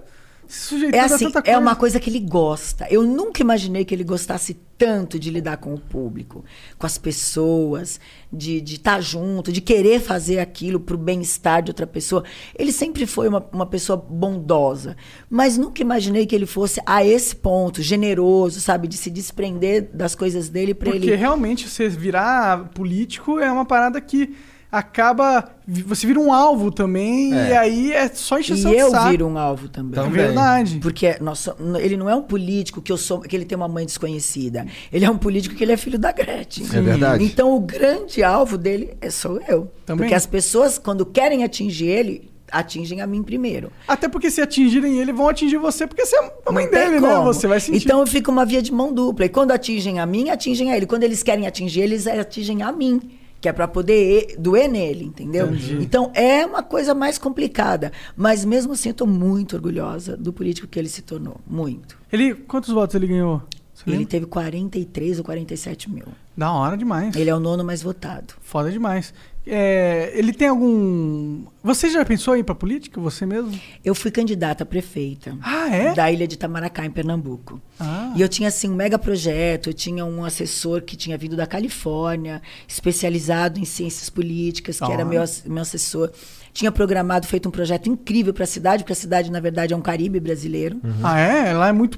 [0.52, 1.60] se É a assim, tanta é coisa.
[1.60, 2.86] uma coisa que ele gosta.
[2.89, 6.43] Eu nunca imaginei que ele gostasse tanto de lidar com o público,
[6.78, 7.99] com as pessoas,
[8.34, 12.24] de estar junto, de querer fazer aquilo para o bem-estar de outra pessoa.
[12.58, 14.97] Ele sempre foi uma, uma pessoa bondosa,
[15.30, 20.16] mas nunca imaginei que ele fosse a esse ponto, generoso, sabe, de se desprender das
[20.16, 21.16] coisas dele para Porque ele.
[21.16, 24.36] realmente você virar político é uma parada que
[24.72, 25.49] acaba.
[25.86, 27.49] Você vira um alvo também, É.
[27.49, 29.09] e aí é só E encheção de eu saco.
[29.09, 30.03] viro um alvo também.
[30.03, 30.80] É verdade.
[30.82, 33.67] Porque nós so- ele não é um político que eu sou, que ele tem uma
[33.67, 34.65] mãe desconhecida.
[34.91, 36.65] Ele é um político que ele é filho da Gretchen.
[36.74, 37.24] É verdade.
[37.24, 39.72] Então o grande alvo dele é sou eu.
[39.86, 40.03] Também.
[40.03, 43.72] Porque as pessoas quando querem atingir ele, atingem a mim primeiro.
[43.88, 46.99] Até porque se atingirem ele, vão atingir você, porque você é a mãe Não dele,
[46.99, 47.15] né?
[47.24, 47.84] Você vai sentir.
[47.84, 49.26] Então fica uma via de mão dupla.
[49.26, 50.86] E quando atingem a mim, atingem a ele.
[50.86, 52.99] Quando eles querem atingir, eles atingem a mim.
[53.42, 55.48] Que é para poder doer nele, entendeu?
[55.82, 57.92] Então é uma coisa mais complicada.
[58.16, 61.42] Mas mesmo assim, eu tô muito orgulhosa do político que ele se tornou.
[61.48, 61.98] Muito.
[62.14, 63.42] Ele, quantos votos ele ganhou?
[63.74, 64.12] Você Ele lembra?
[64.12, 66.06] teve 43 ou 47 mil.
[66.36, 67.15] Da hora demais.
[67.15, 68.34] Ele é o nono mais votado.
[68.41, 69.13] Foda demais.
[69.45, 71.45] É, ele tem algum.
[71.63, 73.59] Você já pensou em ir pra política, você mesmo?
[73.84, 75.36] Eu fui candidata a prefeita.
[75.41, 75.93] Ah, é?
[75.95, 77.59] Da ilha de Itamaracá, em Pernambuco.
[77.79, 78.13] Ah.
[78.15, 79.69] E eu tinha, assim, um mega projeto.
[79.69, 84.93] Eu tinha um assessor que tinha vindo da Califórnia, especializado em ciências políticas, que Da
[84.93, 86.11] era meu, meu assessor.
[86.54, 89.78] Tinha programado, feito um projeto incrível para a cidade, porque a cidade, na verdade, é
[89.78, 90.82] um Caribe brasileiro.
[91.04, 91.54] Ah, é?
[91.54, 91.97] Lá é muito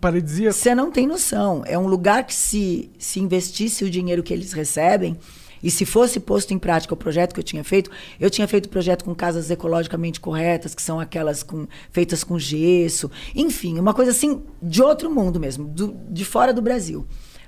[0.00, 0.54] paradisíaco.
[0.54, 1.62] Você não tem noção.
[1.66, 5.16] É um lugar que, se, se investisse o dinheiro que eles recebem,
[5.62, 8.66] e se fosse posto em prática o projeto que eu tinha feito, eu tinha feito
[8.66, 13.10] o projeto com casas ecologicamente corretas, que são aquelas com, feitas com gesso.
[13.34, 17.06] Enfim, uma coisa assim de outro mundo mesmo, do- de fora do Brasil.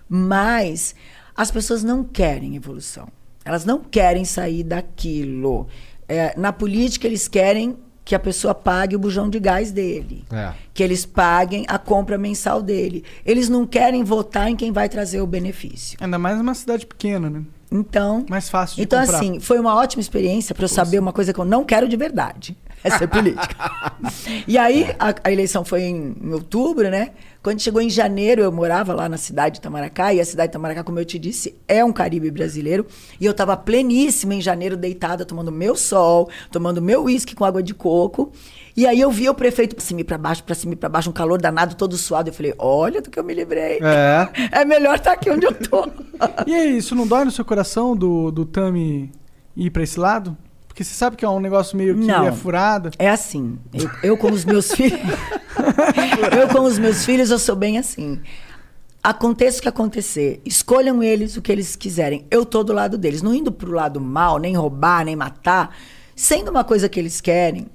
[0.09, 0.95] Mas
[1.37, 3.09] as pessoas não querem evolução.
[3.45, 5.69] Elas não querem sair daquilo.
[6.09, 10.53] É, na política, eles querem que a pessoa pague o bujão de gás dele É.
[10.73, 13.03] que eles paguem a compra mensal dele.
[13.25, 15.99] Eles não querem votar em quem vai trazer o benefício.
[16.01, 17.43] Ainda mais numa cidade pequena, né?
[17.73, 19.17] Então, Mais fácil de então comprar.
[19.19, 21.97] assim, foi uma ótima experiência para eu saber uma coisa que eu não quero de
[21.97, 22.57] verdade.
[22.87, 23.57] Essa é política.
[24.47, 27.11] E aí, a, a eleição foi em, em outubro, né?
[27.43, 30.53] Quando chegou em janeiro, eu morava lá na cidade de Itamaracá, e a cidade de
[30.53, 32.87] Itamaracá, como eu te disse, é um Caribe brasileiro.
[33.21, 37.63] E eu estava pleníssima em janeiro, deitada, tomando meu sol, tomando meu uísque com água
[37.63, 38.33] de coco.
[38.77, 40.89] E aí eu vi o prefeito pra cima e pra baixo, pra cima e pra
[40.89, 42.31] baixo, um calor danado, todo suado.
[42.31, 43.79] Eu falei, olha do que eu me livrei.
[43.81, 44.29] É.
[44.61, 45.89] É melhor estar aqui onde eu tô.
[46.47, 49.13] E aí, isso não dói no seu coração do, do Tami
[49.57, 50.37] ir pra esse lado?
[50.77, 52.27] Porque você sabe que é um negócio meio que Não.
[52.27, 52.91] é furado.
[52.99, 53.59] É assim.
[53.73, 55.01] Eu, eu com os meus filhos.
[56.39, 58.21] eu com os meus filhos, eu sou bem assim.
[59.03, 62.27] Aconteça o que acontecer, escolham eles o que eles quiserem.
[62.31, 65.75] Eu tô do lado deles, não indo pro lado mal, nem roubar, nem matar.
[66.15, 67.69] Sendo uma coisa que eles querem,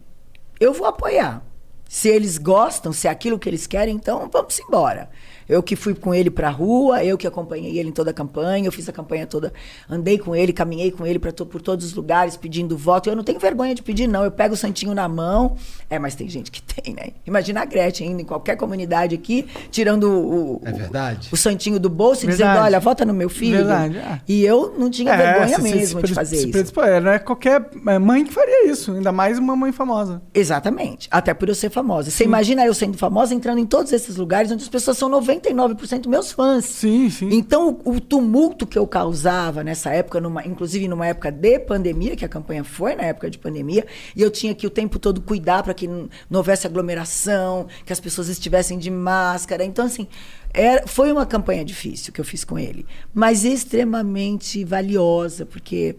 [0.60, 1.42] eu vou apoiar.
[1.90, 5.10] Se eles gostam, se é aquilo que eles querem, então vamos embora.
[5.52, 8.68] Eu que fui com ele pra rua, eu que acompanhei ele em toda a campanha,
[8.68, 9.52] eu fiz a campanha toda,
[9.90, 13.10] andei com ele, caminhei com ele pra to- por todos os lugares pedindo voto.
[13.10, 14.24] Eu não tenho vergonha de pedir, não.
[14.24, 15.56] Eu pego o santinho na mão.
[15.90, 17.10] É, mas tem gente que tem, né?
[17.28, 21.30] Imagina a Gretchen indo em qualquer comunidade aqui, tirando o, É o- verdade.
[21.32, 22.50] o santinho do bolso e Verdade.
[22.52, 23.58] dizendo: olha, vota no meu filho.
[23.58, 24.22] Verdade, é.
[24.28, 26.80] E eu não tinha vergonha se- se- mesmo se de fazer se isso.
[26.82, 30.22] é, Não é qualquer é, mãe que faria isso, ainda mais uma mãe famosa.
[30.34, 31.08] Exatamente.
[31.12, 32.10] Até por eu ser famosa.
[32.10, 35.10] Você imagina eu sendo famosa entrando em todos esses lugares onde as pessoas são
[35.42, 36.66] 99% meus fãs.
[36.66, 37.30] Sim, sim.
[37.32, 42.16] Então, o, o tumulto que eu causava nessa época, numa- inclusive numa época de pandemia,
[42.16, 43.86] que a campanha foi na época de pandemia,
[44.16, 47.92] e eu tinha que o tempo todo cuidar para que não, não houvesse aglomeração, que
[47.94, 49.64] as pessoas estivessem de máscara.
[49.66, 50.08] Então, assim,
[50.54, 55.96] era, foi uma campanha difícil que eu fiz com ele, mas extremamente valiosa, porque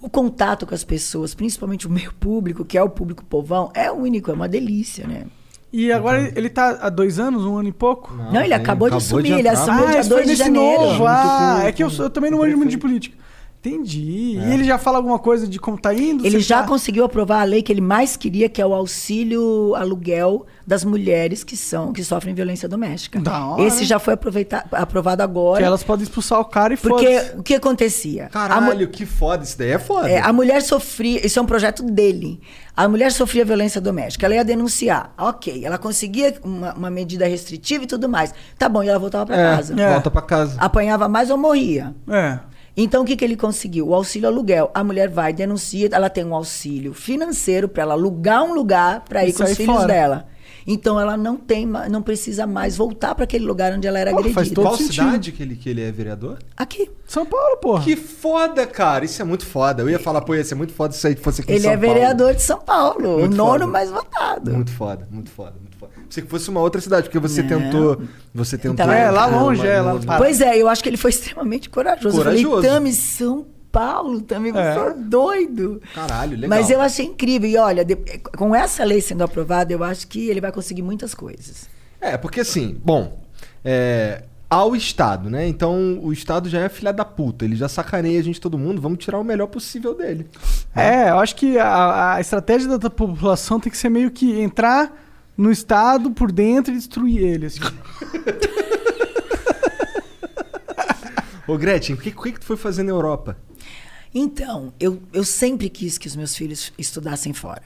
[0.00, 3.90] o contato com as pessoas, principalmente o meu público, que é o público povão, é
[3.90, 5.24] único, é uma delícia, né?
[5.72, 8.14] E agora ele- ele tá há dois anos, um ano e pouco?
[8.14, 9.52] Não, ele tem- acabou de assumir, ele entrar.
[9.52, 10.82] assumiu ah, dia isso foi 2 de janeiro.
[10.82, 11.06] novo.
[11.06, 13.16] Ah, é que eu, sou- eu também não manjo muito de política.
[13.68, 14.38] Entendi.
[14.38, 16.26] E ele já fala alguma coisa de como tá indo?
[16.26, 19.74] Ele já tá- conseguiu aprovar a lei que ele mais queria, que é o auxílio
[19.74, 23.18] aluguel das mulheres que são que sofrem violência doméstica.
[23.20, 24.14] Da hora, Esse já foi
[24.72, 25.58] aprovado agora.
[25.60, 28.24] Que elas podem expulsar o cara e Porque o que acontecia?
[28.24, 29.44] Mu- Caralho, que foda.
[29.44, 30.08] Isso daí é foda.
[30.10, 32.40] É, a mulher sofria, isso é um projeto dele.
[32.76, 35.12] A mulher sofria violência doméstica, ela ia denunciar.
[35.18, 38.32] Ok, ela conseguia uma, uma medida restritiva e tudo mais.
[38.56, 39.80] Tá bom, e ela voltava para É, casa.
[39.80, 39.90] É.
[39.92, 40.54] volta pra casa.
[40.60, 41.94] Apanhava mais ou morria.
[42.08, 42.38] É.
[42.80, 43.88] Então, o que, que ele conseguiu?
[43.88, 44.70] O auxílio aluguel.
[44.72, 49.26] A mulher vai, denuncia, ela tem um auxílio financeiro para ela alugar um lugar para
[49.26, 49.86] ir com os filhos fora.
[49.88, 50.26] dela.
[50.70, 54.26] Então, ela não tem, não precisa mais voltar para aquele lugar onde ela era faz
[54.26, 54.54] agredida.
[54.54, 54.92] todo Qual sentido.
[55.06, 56.38] cidade que ele, que ele é vereador?
[56.56, 56.90] Aqui.
[57.06, 57.82] São Paulo, porra.
[57.82, 59.04] Que foda, cara.
[59.04, 59.82] Isso é muito foda.
[59.82, 61.72] Eu ia falar, pô, ia ser muito foda se aí fosse aqui em Ele São
[61.72, 61.94] é Paulo.
[61.94, 63.66] vereador de São Paulo, Muito o nono foda.
[63.66, 64.50] mais votado.
[64.52, 65.67] Muito foda, muito foda, muito foda.
[66.08, 68.00] Pensei que fosse uma outra cidade, porque você tentou.
[68.34, 68.72] Você tentou.
[68.84, 70.16] Então, é, lá uma- longe, é, lá uma-.
[70.16, 72.16] Pois é, eu acho que ele foi extremamente corajoso.
[72.16, 72.44] Corajoso.
[72.46, 74.88] Eu falei, Tami, São Paulo, Tami, você É.
[74.88, 75.82] é doido.
[75.94, 76.48] Caralho, legal.
[76.48, 77.48] Mas eu achei incrível.
[77.50, 77.96] E olha, de-
[78.36, 81.68] com essa lei sendo aprovada, eu acho que ele vai conseguir muitas coisas.
[82.00, 83.20] É, porque assim, bom,
[83.64, 85.46] é, ao Estado, né?
[85.46, 88.80] Então o Estado já é filha da puta, ele já sacaneia a gente todo mundo,
[88.80, 90.26] vamos tirar o melhor possível dele.
[90.74, 94.90] É, eu acho que a, a estratégia da população tem que ser meio que entrar
[95.38, 97.46] no Estado por dentro e destruir ele.
[97.46, 97.60] assim.
[101.46, 103.38] Ô Gretchen, o que, o que que tu foi fazer na Europa?
[104.12, 107.62] Então, eu, eu sempre quis que os meus filhos estudassem fora.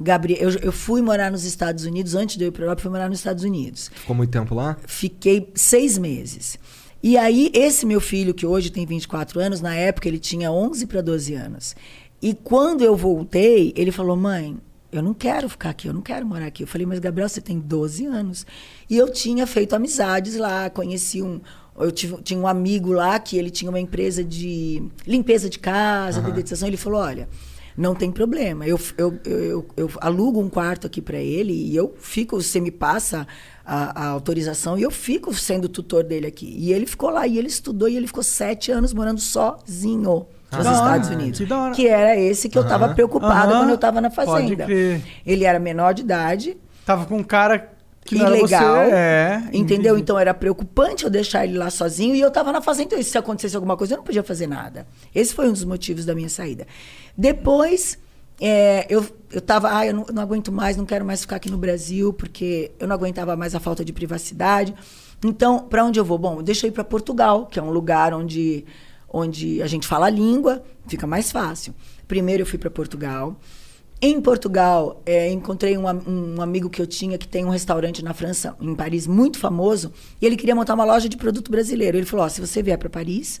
[0.00, 2.80] Gabriel, eu, eu fui morar nos Estados Unidos, antes de eu ir para a Europa,
[2.80, 3.90] eu fui morar nos Estados Unidos.
[3.94, 4.76] Ficou muito tempo lá?
[4.86, 6.58] Fiquei seis meses.
[7.02, 10.86] E aí, esse meu filho, que hoje tem 24 anos, na época ele tinha 11
[10.86, 11.76] para 12 anos.
[12.20, 14.58] E quando eu voltei, ele falou: mãe,
[14.92, 16.62] eu não quero ficar aqui, eu não quero morar aqui.
[16.62, 18.46] Eu falei: mas Gabriel, você tem 12 anos.
[18.88, 21.40] E eu tinha feito amizades lá, conheci um.
[21.78, 26.20] Eu tive- tinha um amigo lá que ele tinha uma empresa de limpeza de casa,
[26.20, 26.68] dedetização.
[26.68, 27.28] Ele falou: olha.
[27.74, 28.66] Não tem problema.
[28.66, 32.60] Eu, eu, eu, eu- eu alugo um quarto aqui para ele e eu fico, você
[32.60, 33.26] me passa
[33.64, 36.54] a, a autorização e eu fico sendo tutor dele aqui.
[36.54, 40.26] E ele ficou lá e ele estudou e ele ficou sete anos morando sozinho
[40.58, 41.40] nos da hora, Estados Unidos.
[41.74, 42.94] que era esse que eu estava Aham.
[42.94, 44.64] preocupada quando eu estava na pode fazenda.
[44.64, 45.00] crer.
[45.26, 47.70] Ele era menor de idade, Tava com um cara
[48.04, 48.76] que não ilegal.
[48.76, 48.94] era você.
[48.94, 49.96] É, entendeu?
[49.96, 52.96] Então era preocupante eu deixar ele lá sozinho e eu estava na fazenda.
[52.96, 54.86] E se acontecesse alguma coisa, eu não podia fazer nada.
[55.14, 56.66] Esse foi um dos motivos da minha saída.
[57.16, 57.96] Depois,
[58.40, 61.48] é, eu, eu tava, ah, eu não, não aguento mais, não quero mais ficar aqui
[61.48, 64.74] no Brasil, porque eu não aguentava mais a falta de privacidade.
[65.24, 66.18] Então, para onde eu vou?
[66.18, 68.64] Bom, deixa eu ir para Portugal, que é um lugar onde,
[69.12, 71.74] onde a gente fala a língua, fica mais fácil.
[72.08, 73.38] Primeiro eu fui para Portugal.
[74.00, 78.12] Em Portugal, é, encontrei um, um amigo que eu tinha que tem um restaurante na
[78.12, 81.96] França, em Paris, muito famoso, e ele queria montar uma loja de produto brasileiro.
[81.96, 83.40] Ele falou: ó, se você vier para Paris,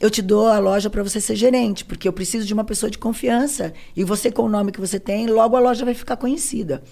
[0.00, 2.88] eu te dou a loja para você ser gerente, porque eu preciso de uma pessoa
[2.88, 3.74] de confiança.
[3.94, 6.82] E você, com o nome que você tem, logo a loja vai ficar conhecida.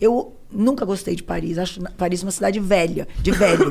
[0.00, 1.58] Eu nunca gostei de Paris.
[1.58, 3.70] Acho Paris uma cidade velha, de velho.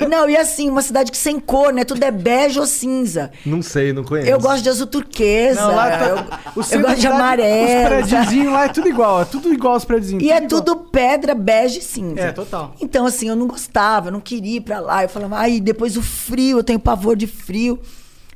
[0.00, 1.84] E não, e assim, uma cidade que sem cor, né?
[1.84, 3.30] Tudo é bege ou cinza.
[3.44, 4.28] Não sei, não conheço.
[4.28, 5.60] Eu gosto de azul turquesa.
[5.60, 6.22] Não, lá tá- eu, o eu
[6.54, 7.82] gosto de cidade, amarelo.
[7.82, 10.22] Os prédiozinhos lá é tudo igual, é tudo igual os prédiozinhos.
[10.24, 10.48] E é igual.
[10.48, 12.20] tudo pedra, bege e cinza.
[12.20, 12.74] É, total.
[12.80, 15.02] Então, assim, eu não gostava, eu não queria ir pra lá.
[15.04, 17.78] Eu falava, ai, depois o frio, eu tenho pavor de frio.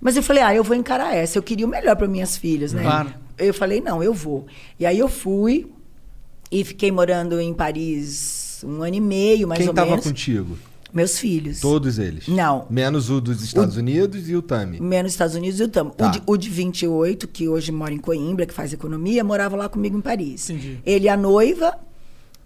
[0.00, 1.38] Mas eu falei, ah, eu vou encarar essa.
[1.38, 2.82] Eu queria o melhor para minhas filhas, né?
[2.82, 3.12] Claro.
[3.36, 4.46] Eu falei, não, eu vou.
[4.78, 5.66] E aí eu fui
[6.50, 10.04] e fiquei morando em Paris um ano e meio, mais Quem ou tava menos.
[10.04, 10.58] contigo?
[10.92, 11.60] Meus filhos.
[11.60, 12.26] Todos eles?
[12.28, 12.66] Não.
[12.70, 14.80] Menos o dos Estados Unidos e o Tami.
[14.80, 15.90] Menos Estados Unidos e o Tamo.
[15.90, 16.08] Tá.
[16.08, 19.68] O, de, o de 28, que hoje mora em Coimbra, que faz economia, morava lá
[19.68, 20.48] comigo em Paris.
[20.48, 20.78] Entendi.
[20.86, 21.78] Ele, a noiva,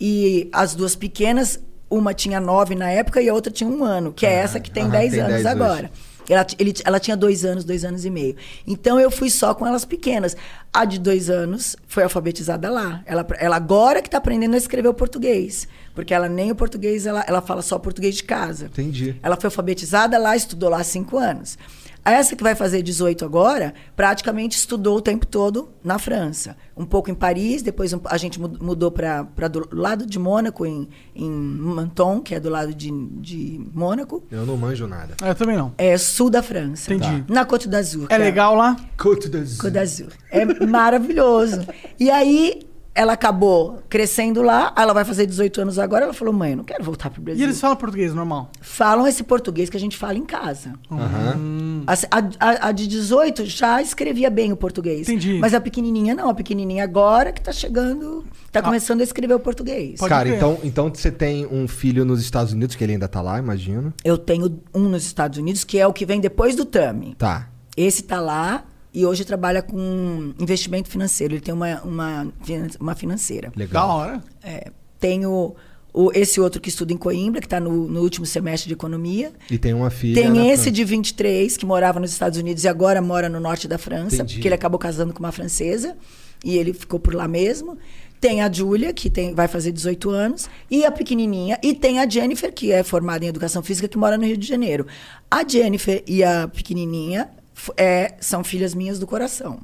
[0.01, 4.13] e as duas pequenas, uma tinha nove na época e a outra tinha um ano,
[4.13, 5.91] que é essa que tem aham, dez tem anos 10 agora.
[6.29, 8.37] Ela, ele, ela tinha dois anos, dois anos e meio.
[8.67, 10.37] Então eu fui só com elas pequenas.
[10.73, 13.03] A de dois anos foi alfabetizada lá.
[13.07, 15.69] Ela, ela agora que está aprendendo a escrever o português.
[15.95, 18.67] Porque ela nem o português, ela, ela fala só português de casa.
[18.67, 19.17] Entendi.
[19.23, 21.59] Ela foi alfabetizada lá, estudou lá cinco anos.
[22.05, 26.57] Essa que vai fazer 18 agora, praticamente estudou o tempo todo na França.
[26.77, 30.67] Um pouco em Paris, depois um- a gente mu- mudou para do lado de Mônaco,
[30.67, 32.91] em, em Menton, que é do lado de,
[33.21, 34.25] de Mônaco.
[34.31, 35.15] Eu não manjo nada.
[35.23, 35.73] Ah, Eu também não.
[35.79, 36.93] É sul da França.
[36.93, 37.25] Entendi.
[37.29, 38.07] Na Côte d'Azur.
[38.09, 38.77] É que legal lá?
[38.99, 39.59] Côte d'Azur.
[39.61, 40.09] Côte d'Azur.
[40.31, 41.61] É maravilhoso.
[42.01, 42.63] E aí,
[42.95, 46.65] ela acabou crescendo lá, ela vai fazer 18 anos agora, ela falou, mãe, eu não
[46.65, 47.41] quero voltar para o Brasil.
[47.41, 48.51] E eles falam português normal?
[48.61, 50.75] falam esse português que a gente fala em casa.
[50.91, 51.85] Aham.
[51.87, 51.93] A,
[52.39, 55.09] a- a de 18 já escrevia bem o português.
[55.09, 55.39] Entendi.
[55.39, 56.29] Mas a pequenininha não.
[56.29, 59.99] A pequenininha agora que tá chegando, tá começando a escrever o português.
[59.99, 63.21] Pode Cara, então, então você tem um filho nos Estados Unidos, que ele ainda tá
[63.23, 63.93] lá, imagino.
[64.05, 67.15] Eu tenho um nos Estados Unidos, que é o que vem depois do Tami.
[67.17, 67.49] Tá.
[67.77, 68.65] Esse tá lá
[68.95, 71.35] e hoje trabalha com investimento financeiro.
[71.35, 72.33] Ele tem uma, uma,
[72.79, 73.51] uma financeira.
[73.51, 73.89] Da Legal.
[73.89, 74.25] hora.
[74.43, 74.71] É,
[75.01, 75.55] tenho
[75.93, 79.33] o, esse outro que estuda em Coimbra, que está no, no último semestre de economia.
[79.51, 80.23] E tem uma filha.
[80.23, 80.71] Tem esse França.
[80.71, 84.35] de 23, que morava nos Estados Unidos e agora mora no norte da França, Entendi.
[84.35, 85.97] porque ele acabou casando com uma francesa
[86.45, 87.79] e ele ficou por lá mesmo.
[88.21, 91.59] Tem a Júlia, que tem, vai fazer 18 anos, e a pequenininha.
[91.61, 94.47] E tem a Jennifer, que é formada em educação física, que mora no Rio de
[94.47, 94.87] Janeiro.
[95.29, 97.29] A Jennifer e a pequenininha
[97.77, 99.61] é, são filhas minhas do coração.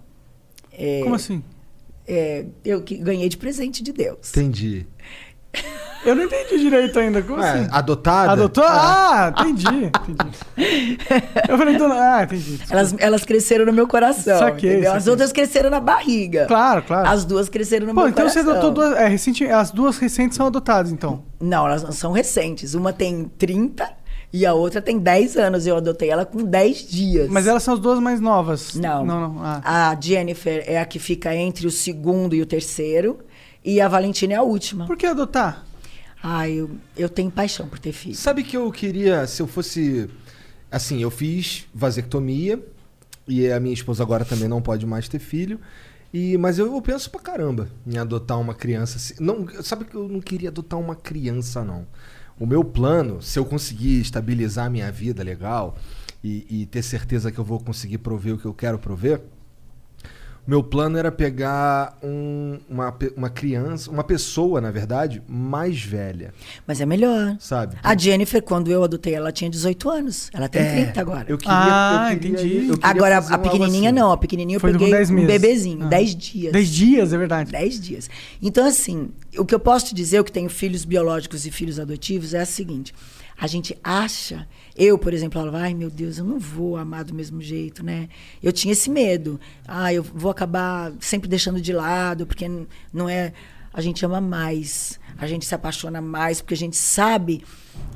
[0.72, 1.42] É, Como assim?
[2.06, 4.30] é, eu que ganhei de presente de Deus.
[4.30, 4.86] Entendi.
[6.04, 7.20] Eu não entendi direito ainda.
[7.22, 7.68] Como Ué, assim?
[7.72, 8.32] adotada?
[8.32, 8.64] Adotou?
[8.64, 10.98] Ah, entendi, entendi.
[11.48, 11.94] Eu falei, dona...
[12.18, 12.60] ah, entendi.
[12.70, 14.38] Elas, elas cresceram no meu coração.
[14.38, 14.92] Saquei, entendeu?
[14.92, 15.10] As saquei.
[15.10, 16.46] outras cresceram na barriga.
[16.46, 17.08] Claro, claro.
[17.08, 18.44] As duas cresceram no Pô, meu então coração.
[18.44, 18.96] você adotou duas...
[18.96, 19.44] É, recente...
[19.46, 21.24] As duas recentes são adotadas, então.
[21.40, 22.74] Não, elas não são recentes.
[22.74, 23.90] Uma tem 30
[24.32, 25.66] e a outra tem 10 anos.
[25.66, 27.28] Eu adotei ela com 10 dias.
[27.30, 28.74] Mas elas são as duas mais novas.
[28.74, 29.04] Não.
[29.04, 29.42] Não, não.
[29.42, 29.90] Ah.
[29.90, 33.18] A Jennifer é a que fica entre o segundo e o terceiro.
[33.64, 34.86] E a Valentina é a última.
[34.86, 35.64] Por que adotar?
[36.22, 38.14] Ai, eu, eu tenho paixão por ter filho.
[38.14, 40.08] Sabe que eu queria, se eu fosse.
[40.70, 42.62] Assim, eu fiz vasectomia
[43.26, 45.58] e a minha esposa agora também não pode mais ter filho.
[46.12, 48.96] E, mas eu, eu penso pra caramba em adotar uma criança.
[48.96, 49.14] assim.
[49.20, 51.86] Não, sabe que eu não queria adotar uma criança, não.
[52.38, 55.76] O meu plano, se eu conseguir estabilizar a minha vida legal
[56.22, 59.20] e, e ter certeza que eu vou conseguir prover o que eu quero prover,
[60.48, 66.32] meu plano era pegar um- uma, uma criança, uma pessoa, na verdade, mais velha,
[66.66, 67.36] Mas é melhor.
[67.38, 67.76] sabe?
[67.82, 70.30] A Jennifer, quando eu adotei ela, tinha 18 anos.
[70.32, 71.26] Ela tem 30 agora.
[71.28, 72.56] É, Eu queria, Ah, eu queria- entendi.
[72.68, 73.98] eu queria Agora, a pequenininha assim.
[74.00, 74.10] não.
[74.10, 75.88] A pequenininha eu Foi com peguei 10 um bebezinho, Ah.
[75.88, 76.52] 10 dias.
[76.52, 77.52] 10 dias, é verdade.
[77.52, 78.08] 10 dias.
[78.40, 81.78] Então, assim, o que eu posso te dizer, eu que tenho filhos biológicos e filhos
[81.78, 82.94] adotivos, é o seguinte:
[83.40, 84.46] a gente acha.
[84.76, 88.08] Eu, por exemplo, falava, ai meu Deus, eu não vou amar do mesmo jeito, né?
[88.42, 89.38] Eu tinha esse medo.
[89.66, 92.48] Ah, eu vou acabar sempre deixando de lado, porque
[92.92, 93.32] não é.
[93.72, 97.44] A gente ama mais, a gente se apaixona mais, porque a gente sabe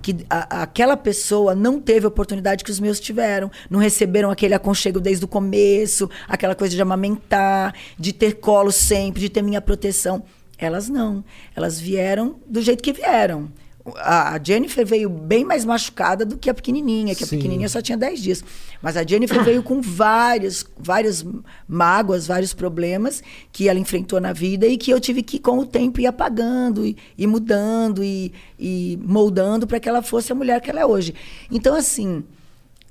[0.01, 4.55] que a- aquela pessoa não teve a oportunidade que os meus tiveram, não receberam aquele
[4.55, 9.61] aconchego desde o começo, aquela coisa de amamentar, de ter colo sempre, de ter minha
[9.61, 10.22] proteção.
[10.59, 11.24] Elas não.
[11.57, 13.51] Elas vieram do jeito que vieram.
[13.97, 17.37] A a Jennifer veio bem mais machucada do que a pequenininha, que a Sim.
[17.37, 18.45] pequenininha só tinha 10 dias.
[18.80, 21.24] Mas a Jennifer veio com vários, várias
[21.68, 23.22] mágoas, vários problemas
[23.53, 26.85] que ela enfrentou na vida e que eu tive que, com o tempo, ir apagando,
[26.85, 30.87] e, e mudando e, e moldando para que ela fosse a mulher que ela é
[30.87, 31.14] hoje.
[31.51, 32.24] Então, assim,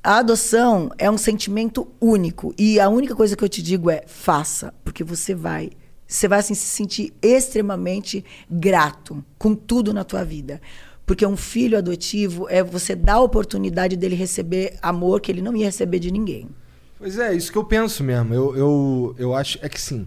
[0.04, 2.54] a adoção é um sentimento único.
[2.58, 5.72] E a única coisa que eu te digo é faça, porque você vai.
[6.12, 10.62] Você vai assim, se sentir extremamente grato com tudo na tua vida.
[11.06, 15.56] Porque um filho adotivo é você dar a oportunidade dele receber amor que ele não
[15.56, 16.50] ia receber de ninguém.
[16.98, 18.34] Pois é, isso que eu penso mesmo.
[18.34, 19.58] Eu, eu, eu acho.
[19.62, 20.06] É que sim.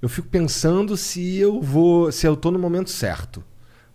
[0.00, 2.12] Eu fico pensando se eu vou.
[2.12, 3.42] se eu tô no momento certo.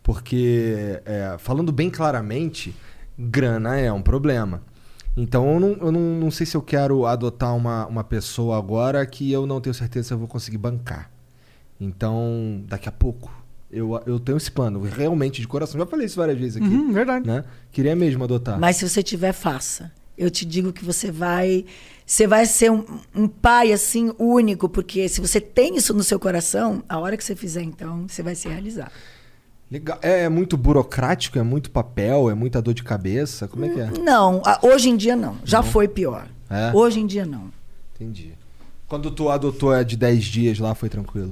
[0.04, 2.76] Porque, é, falando bem claramente,
[3.18, 4.62] grana é um problema.
[5.16, 9.06] Então eu não, eu não, não sei se eu quero adotar uma, uma pessoa agora
[9.06, 11.15] que eu não tenho certeza se eu vou conseguir bancar.
[11.80, 13.32] Então, daqui a pouco.
[13.72, 15.80] Eu, eu tenho esse plano, realmente, de coração.
[15.80, 16.66] Já falei isso várias vezes aqui.
[16.66, 17.28] Uhum, verdade.
[17.28, 17.44] Né?
[17.72, 18.60] Queria mesmo adotar.
[18.60, 19.92] Mas se você tiver, faça.
[20.18, 21.66] Eu te digo que você vai.
[22.06, 26.20] Você vai ser um, um pai assim único, porque se você tem isso no seu
[26.20, 28.92] coração, a hora que você fizer, então, você vai se realizar.
[29.70, 29.98] Legal.
[30.02, 33.48] É, é muito burocrático, é muito papel, é muita dor de cabeça.
[33.48, 33.92] Como é que é?
[34.00, 35.38] Não, hoje em dia não.
[35.44, 36.28] Já foi pior.
[36.50, 36.72] É?
[36.74, 37.52] Hoje em dia não.
[37.96, 38.34] Entendi.
[38.88, 41.32] Quando tu adotou a de 10 dias lá, foi tranquilo.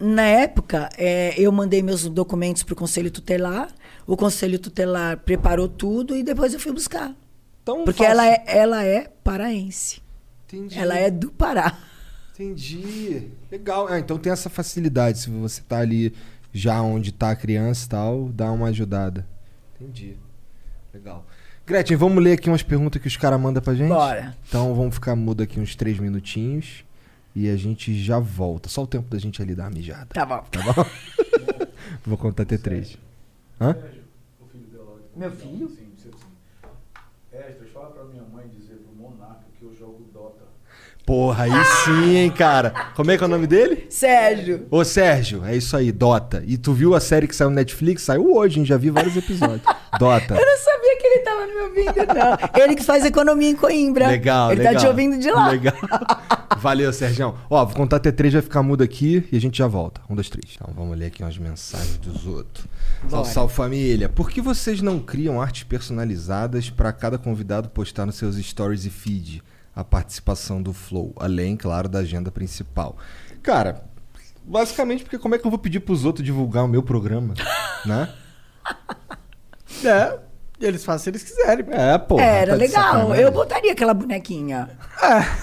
[0.00, 3.68] Na época, é, eu mandei meus documentos para o Conselho Tutelar.
[4.06, 7.14] O Conselho Tutelar preparou tudo e depois eu fui buscar.
[7.62, 8.12] Então, Porque fácil.
[8.12, 10.00] ela é, ela é paraense.
[10.46, 10.78] Entendi.
[10.78, 11.76] Ela é do Pará.
[12.32, 13.28] Entendi.
[13.50, 13.88] Legal.
[13.88, 15.18] Ah, então tem essa facilidade.
[15.18, 16.14] Se você tá ali
[16.52, 19.26] já onde tá a criança e tal, dá uma ajudada.
[19.74, 20.16] Entendi.
[20.94, 21.26] Legal.
[21.66, 23.88] Gretchen, vamos ler aqui umas perguntas que os caras mandam pra gente?
[23.88, 24.34] Bora.
[24.48, 26.84] Então vamos ficar mudo aqui uns três minutinhos
[27.38, 28.68] e a gente já volta.
[28.68, 30.08] Só o tempo da gente ali dar uma mijada.
[30.12, 30.42] Tá bom.
[30.50, 30.84] Tá bom?
[32.04, 32.98] Vou contar até três.
[33.60, 33.76] Hã?
[35.14, 35.68] Meu filho?
[35.68, 37.38] Sim, sim, sim.
[37.38, 40.47] Esdras, fala pra minha mãe dizer pro Monarca que eu jogo Dota.
[41.08, 42.68] Porra, aí sim, hein, cara.
[42.94, 43.86] Como é que é o nome dele?
[43.88, 44.66] Sérgio.
[44.70, 46.44] Ô, Sérgio, é isso aí, Dota.
[46.46, 48.02] E tu viu a série que saiu no Netflix?
[48.02, 48.66] Saiu hoje, hein?
[48.66, 49.62] Já vi vários episódios.
[49.98, 50.34] Dota.
[50.34, 52.62] Eu não sabia que ele tava me ouvindo, não.
[52.62, 54.06] Ele que faz economia em Coimbra.
[54.06, 54.74] Legal, Ele legal.
[54.74, 55.48] tá te ouvindo de lá.
[55.48, 55.72] Legal.
[56.58, 57.34] Valeu, Sérgio.
[57.48, 60.02] Ó, vou contar até três, vai ficar mudo aqui e a gente já volta.
[60.10, 60.56] Um, dois, três.
[60.56, 62.66] Então vamos ler aqui umas mensagens dos outros.
[63.08, 64.10] Salve, salve família.
[64.10, 68.90] Por que vocês não criam artes personalizadas para cada convidado postar nos seus stories e
[68.90, 69.42] feed
[69.80, 72.96] a participação do Flow, além, claro, da agenda principal?
[73.42, 73.84] Cara,
[74.44, 77.34] basicamente porque como é que eu vou pedir pros outros divulgar o meu programa,
[77.86, 78.08] né?
[79.84, 80.18] É,
[80.60, 81.64] eles fazem se eles quiserem.
[81.64, 81.72] pô.
[81.72, 82.18] É, pô.
[82.18, 83.14] Era tá legal.
[83.14, 84.68] Eu botaria aquela bonequinha.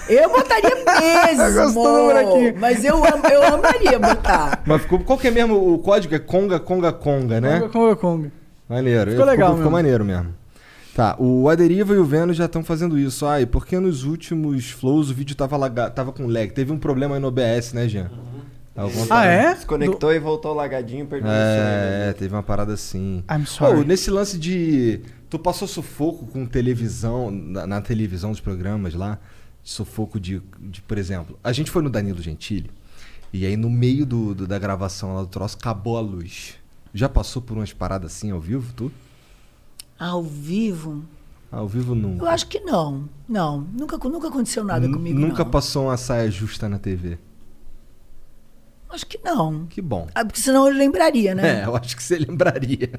[0.09, 1.53] Eu botaria mesmo.
[1.61, 2.59] Gostou do bonequinho.
[2.59, 4.61] Mas eu, am- eu amaria botar.
[4.67, 6.13] Mas ficou, qual que é mesmo o código?
[6.13, 7.59] É Conga, Conga, Conga, né?
[7.61, 8.31] Conga, Conga, Conga.
[8.67, 9.11] Maneiro.
[9.11, 9.71] Ficou legal Ficou mesmo.
[9.71, 10.33] maneiro mesmo.
[10.95, 13.25] Tá, o Aderiva e o Vênus já estão fazendo isso.
[13.25, 15.89] Ai, porque nos últimos flows o vídeo tava, laga...
[15.89, 16.51] tava com lag?
[16.53, 18.09] Teve um problema aí no OBS, né, Jean?
[18.73, 19.53] Alguma Ah, é?
[19.55, 22.13] Desconectou e voltou lagadinho, perdeu o É, sonho.
[22.17, 23.21] teve uma parada assim.
[23.29, 23.75] I'm sorry.
[23.75, 25.01] Pô, nesse lance de.
[25.29, 29.19] Tu passou sufoco com televisão, na, na televisão dos programas lá?
[29.63, 32.69] Sufoco de, de, por exemplo, a gente foi no Danilo Gentili,
[33.33, 36.53] e aí no meio do, do- da gravação lá do troço acabou a luz.
[36.93, 38.91] Já passou por umas paradas assim ao vivo, tu?
[39.99, 41.03] Ao vivo?
[41.51, 42.23] Ao vivo nunca.
[42.25, 43.07] Eu acho que não.
[43.29, 43.61] Não.
[43.73, 45.17] Nunca, nunca aconteceu nada N- comigo.
[45.19, 45.51] Nunca não.
[45.51, 47.17] passou uma saia justa na TV.
[48.89, 49.65] Acho que não.
[49.65, 50.07] Que bom.
[50.15, 51.65] Ah, porque senão eu lembraria, É, né?
[51.65, 52.91] eu acho que você lembraria.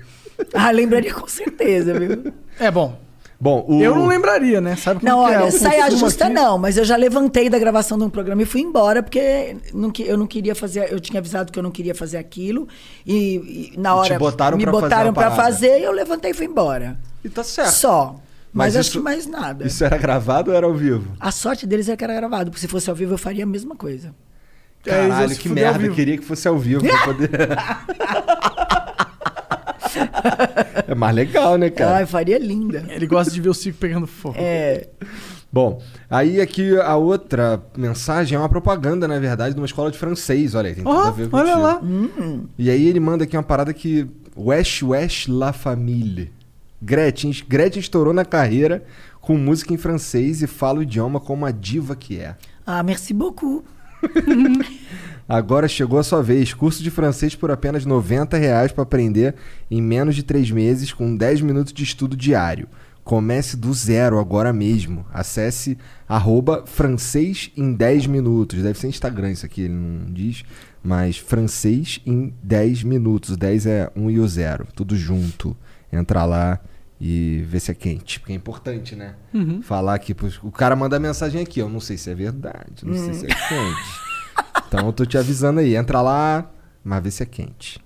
[0.53, 2.32] Ah, lembraria com certeza, viu?
[2.59, 2.99] É bom.
[3.39, 3.82] Bom, o...
[3.82, 4.76] Eu não lembraria, né?
[4.76, 5.37] Sabe como Não, que é?
[5.39, 8.41] olha, Eu saia justa aqui- não, mas eu já levantei da gravação de um programa
[8.43, 11.62] e fui embora, porque não que- eu não queria fazer, eu tinha avisado que eu
[11.62, 12.66] não queria fazer aquilo,
[13.07, 15.37] e, e na E hora botaram me pra fazer botaram parada.
[15.37, 16.99] fazer e eu levantei e fui embora.
[17.22, 17.72] E tá certo.
[17.72, 18.16] Só.
[18.55, 19.66] Mas, Mas acho isso- que mais nada.
[19.66, 21.12] Isso era gravado ou era ao vivo?
[21.20, 23.47] A sorte deles é que era gravado, porque se fosse ao vivo eu faria a
[23.47, 24.14] mesma coisa.
[24.87, 25.84] É, Caralho, que merda.
[25.84, 27.28] Eu queria que fosse ao vivo pra poder.
[30.86, 31.97] é mais legal, né, cara?
[31.97, 32.84] Ai, faria linda.
[32.88, 34.36] Ele gosta de ver o circo pegando fogo.
[34.38, 34.88] É.
[35.53, 35.80] Bom,
[36.11, 40.55] aí aqui a outra mensagem é uma propaganda, na verdade, de uma escola de francês.
[40.55, 41.80] Olha aí, tem tudo Ó, a ver com olha lá.
[42.59, 44.07] E aí ele manda aqui uma parada que.
[44.36, 46.30] Wesh Wesh La Famille.
[46.82, 48.84] Gretchen, Gretchen estourou na carreira
[49.18, 52.36] com música em francês e fala o idioma como a diva que é.
[52.66, 53.64] Ah, merci beaucoup.
[55.29, 56.55] Agora chegou a sua vez.
[56.55, 59.35] Curso de francês por apenas 90 reais para aprender
[59.70, 62.68] em menos de 3 meses com 10 minutos de estudo diário.
[63.03, 65.07] Comece do zero agora mesmo.
[65.12, 65.78] Acesse
[66.09, 68.62] arroba francês em 10 minutos.
[68.62, 70.44] Deve ser Instagram isso aqui, ele não diz.
[70.82, 73.31] Mas francês em 10 minutos.
[73.31, 74.66] O 10 é 1 e o 0.
[74.74, 75.57] Tudo junto.
[75.93, 76.59] Entra lá
[77.01, 78.19] e vê se é quente.
[78.20, 79.15] Porque é importante, né?
[79.62, 80.12] Falar aqui.
[80.15, 81.61] pros- O cara manda mensagem aqui.
[81.61, 82.85] Eu não sei se é verdade.
[82.85, 84.06] Não sei se é quente.
[84.69, 85.77] Então eu tô te avisando aí.
[85.77, 86.51] Entra lá,
[86.85, 87.81] mas vê se é quente.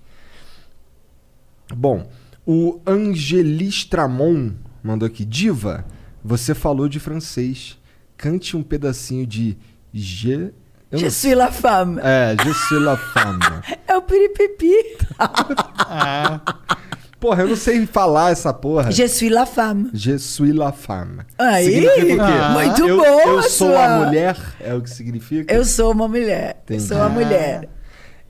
[1.73, 2.09] Bom,
[2.45, 4.51] o Angelistramon
[4.83, 5.23] mandou aqui.
[5.23, 5.85] Diva,
[6.23, 7.77] você falou de francês.
[8.17, 9.57] Cante um pedacinho de
[9.93, 10.53] Je...
[10.91, 11.99] Eu Je não suis la femme.
[12.03, 13.39] É, Je suis la femme.
[13.87, 14.73] É o piripipi.
[17.21, 18.91] Porra, eu não sei falar essa porra.
[18.91, 19.91] Je suis la femme.
[19.93, 21.19] Je suis la femme.
[21.37, 22.17] Aí, significa o quê?
[22.19, 22.49] Ah.
[22.53, 25.53] muito eu, boa Eu sou sua- a mulher, é o que significa?
[25.53, 26.63] Eu sou uma mulher.
[26.67, 26.81] Eu Entendi.
[26.89, 27.69] sou uma mulher.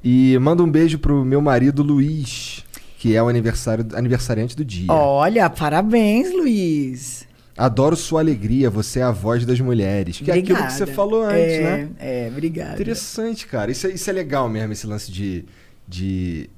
[0.03, 2.65] E manda um beijo pro meu marido Luiz,
[2.97, 4.91] que é o aniversário, aniversariante do dia.
[4.91, 7.26] Olha, parabéns, Luiz.
[7.57, 10.19] Adoro sua alegria, você é a voz das mulheres.
[10.19, 10.91] Que é aquilo que você Obrigada.
[10.93, 11.89] falou antes, é, né?
[11.97, 12.73] É, obrigada.
[12.73, 13.72] Interessante, cara.
[13.72, 15.45] Isso é, isso é legal mesmo, esse lance de,
[15.88, 16.49] de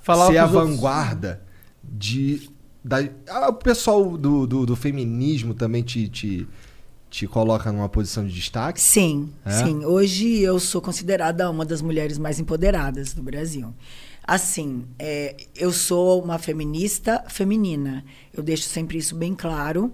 [0.00, 0.76] Falar ser a os outros.
[1.92, 2.50] De.
[2.84, 2.98] Da,
[3.48, 6.48] o pessoal do, do, do feminismo também te, te,
[7.08, 8.80] te coloca numa posição de destaque.
[8.80, 9.50] Sim, É?
[9.64, 9.84] sim.
[9.84, 13.72] Hoje eu sou considerada uma das mulheres mais empoderadas do Brasil.
[14.24, 18.04] Assim, é, eu sou uma feminista feminina.
[18.32, 19.92] Eu deixo sempre isso bem claro.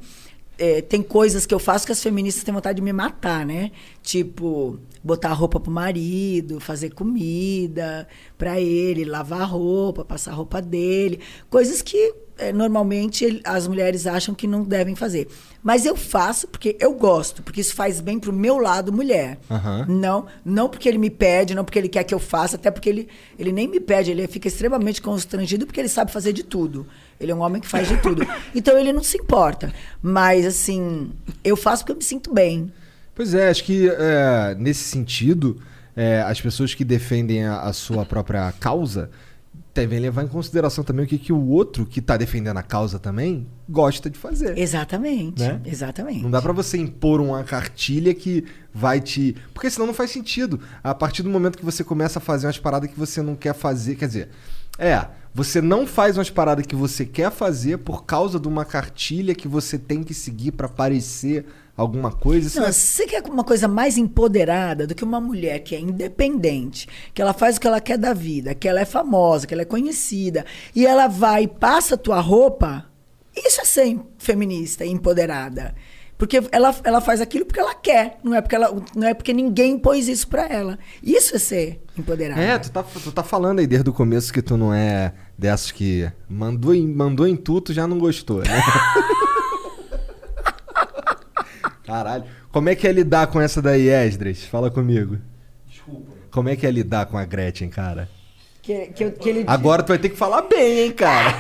[0.59, 3.71] É, tem coisas que eu faço que as feministas têm vontade de me matar, né?
[4.03, 10.61] Tipo, botar roupa pro marido, fazer comida pra ele, lavar a roupa, passar a roupa
[10.61, 11.21] dele.
[11.49, 15.29] Coisas que é, normalmente as mulheres acham que não devem fazer.
[15.63, 19.39] Mas eu faço porque eu gosto, porque isso faz bem pro meu lado mulher.
[19.51, 19.87] Aham.
[19.89, 22.89] Não, não porque ele me pede, não porque ele quer que eu faça, até porque
[22.89, 23.09] ele,
[23.39, 26.87] ele nem me pede, ele fica extremamente constrangido porque ele sabe fazer de tudo.
[27.21, 28.27] Ele é um homem que faz de tudo.
[28.55, 29.73] Então ele não se importa.
[30.01, 31.11] Mas assim,
[31.43, 32.73] eu faço porque eu me sinto bem.
[33.15, 35.61] Pois é, acho que é, nesse sentido,
[35.97, 39.11] é, as pessoas que defendem a, a sua própria causa
[39.75, 42.99] devem levar em consideração também o que, que o outro que está defendendo a causa
[42.99, 44.59] também gosta de fazer.
[44.59, 45.41] Exatamente.
[45.41, 45.61] Né?
[45.65, 46.23] Exatamente.
[46.23, 49.37] Não dá pra você impor uma cartilha que vai te.
[49.55, 50.61] Porque senão não faz sentido.
[50.83, 53.55] A partir do momento que você começa a fazer umas paradas que você não quer
[53.55, 53.95] fazer.
[53.95, 54.29] Quer dizer,
[54.79, 55.07] é.
[55.35, 59.47] Você não faz umas paradas que você quer fazer por causa de uma cartilha que
[59.47, 61.47] você tem que seguir pra parecer
[61.77, 62.59] alguma coisa.
[62.61, 66.89] Não, é- você quer uma coisa mais empoderada do que uma mulher que é independente,
[67.15, 69.63] que ela faz o que ela quer da vida, que ela é famosa, que ela
[69.63, 70.45] é conhecida,
[70.75, 72.87] e ela vai e passa a tua roupa,
[73.37, 75.73] isso é ser feminista e empoderada.
[76.19, 79.33] Porque ela, ela faz aquilo porque ela quer, não é porque, ela, não é porque
[79.33, 80.77] ninguém impôs isso pra ela.
[81.01, 82.41] Isso é ser empoderada.
[82.41, 85.71] É, tu tá, tu tá falando aí desde o começo que tu não é dessas
[85.71, 88.49] que mandou em, mandou em tudo, já não gostou, né?
[91.87, 92.25] Caralho.
[92.51, 94.43] Como é que é lidar com essa daí, Esdras?
[94.43, 95.19] Fala comigo.
[95.69, 96.11] Desculpa.
[96.33, 98.09] Como é que é lidar com a Gretchen, cara?
[98.61, 101.31] Que, que, que ele, Agora tu vai ter que falar bem, hein, cara?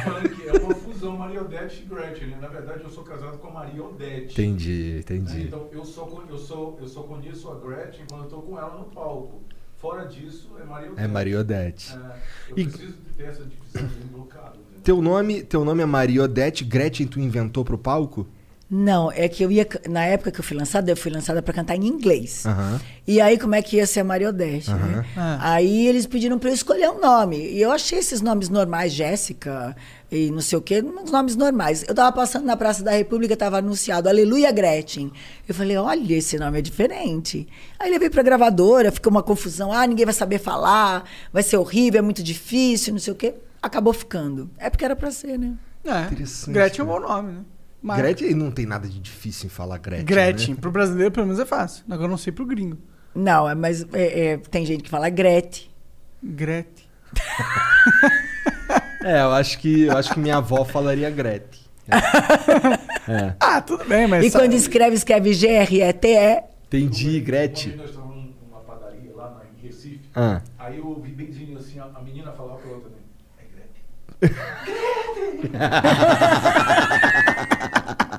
[0.46, 2.28] É uma fusão Maria Odete e Gretchen.
[2.28, 2.38] né?
[2.40, 4.32] Na verdade, eu sou casado com a Maria Odete.
[4.32, 4.98] Entendi, né?
[5.00, 5.42] entendi.
[5.46, 8.76] Então, eu só, eu, sou, eu só conheço a Gretchen quando eu tô com ela
[8.78, 9.40] no palco.
[9.76, 11.04] Fora disso, é Maria Odete.
[11.04, 11.92] É Maria Odete.
[11.96, 12.16] É,
[12.50, 14.56] eu E- preciso ter essa divisão colocada.
[14.56, 14.82] entendeu?
[14.82, 18.26] Teu nome, teu nome é Maria Odete, Gretchen tu inventou pro palco?
[18.70, 19.66] Não, é que eu ia.
[19.88, 22.44] Na época que eu fui lançada, eu fui lançada para cantar em inglês.
[22.44, 22.80] Aham.
[23.06, 25.06] E aí, como é que ia ser a Maria Odete, né?
[25.16, 25.54] Ah.
[25.54, 27.38] Aí eles pediram para eu escolher um nome.
[27.38, 29.74] E eu achei esses nomes normais, Jéssica
[30.10, 31.84] e não sei o quê, uns nomes normais.
[31.86, 35.12] Eu tava passando na Praça da República, tava anunciado Aleluia Gretchen.
[35.46, 37.46] Eu falei, olha, esse nome é diferente.
[37.78, 39.72] Aí levei pra gravadora, ficou uma confusão.
[39.72, 43.34] Ah, ninguém vai saber falar, vai ser horrível, é muito difícil, não sei o quê.
[43.62, 44.50] Acabou ficando.
[44.58, 45.54] É porque era pra ser, né?
[45.84, 46.02] É.
[46.06, 47.00] Interessante, Gretchen é um cara.
[47.00, 47.40] bom nome, né?
[47.82, 50.04] Mas- Gretchen não tem nada de difícil em falar Gretchen.
[50.06, 50.54] Gretchen.
[50.54, 50.60] né?
[50.60, 51.84] Pro brasileiro, pelo menos, é fácil.
[51.88, 52.76] Agora eu não sei pro gringo.
[53.14, 55.70] Não, é- mas é, é, tem gente que fala Grete.
[56.22, 56.86] Gretchen.
[59.04, 61.62] É, eu acho que eu acho que minha avó falaria Gretchen.
[61.88, 63.32] É.
[63.40, 64.24] Ah, tudo bem, mas.
[64.26, 66.42] E quando escreve, escreve G-R-E-T-E.
[66.66, 67.76] Entendi, Gretchen.
[67.76, 70.00] nós estávamos numa padaria lá na- em Recife.
[70.14, 70.42] Ah.
[70.58, 73.04] Aí eu ouvi benzinho assim, a, menina falar pra outra também.
[73.38, 75.58] É Gretchen.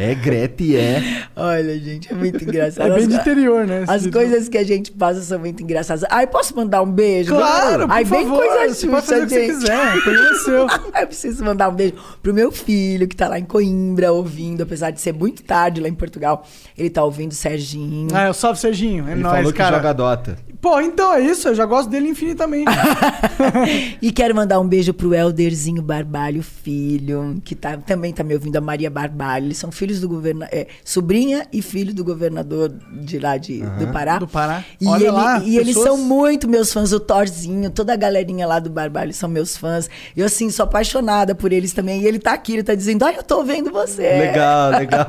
[0.00, 1.24] É Gretchen, é.
[1.36, 2.86] Olha, gente, é muito engraçado.
[2.86, 3.84] É bem As- de interior, né?
[3.86, 6.04] As coisas que a gente passa são muito engraçadas.
[6.10, 7.34] Ai, posso mandar um beijo?
[7.34, 8.38] Claro, por Ai, bem favor.
[8.46, 9.52] coisa você pode fazer o que gente.
[9.52, 10.02] você quiser.
[10.04, 10.66] Coisa seu.
[11.00, 14.90] Eu preciso mandar um beijo pro meu filho, que tá lá em Coimbra ouvindo, apesar
[14.90, 16.46] de ser muito tarde lá em Portugal.
[16.78, 18.08] Ele tá ouvindo o Serginho.
[18.14, 19.06] Ah, eu salve Serginho.
[19.08, 19.76] É Ele nóis, falou que cara.
[19.76, 20.36] joga Dota.
[20.60, 21.48] Pô, então é isso.
[21.48, 22.70] Eu já gosto dele infinitamente.
[24.02, 28.56] E quero mandar um beijo pro Elderzinho Barbalho, filho, que tá, também tá me ouvindo,
[28.56, 29.46] a Maria Barbalho.
[29.46, 32.68] Eles são filhos do governador, é, sobrinha e filho do governador
[33.02, 34.18] de lá de, do Pará.
[34.18, 34.62] Do Pará.
[34.80, 38.46] E, Olha ele- lá, e eles são muito meus fãs, o Thorzinho, toda a galerinha
[38.46, 39.88] lá do Barbalho são meus fãs.
[40.16, 42.02] Eu, assim, sou apaixonada por eles também.
[42.02, 44.02] E ele tá aqui, ele tá dizendo, ai, eu tô vendo você.
[44.02, 45.06] Legal, legal.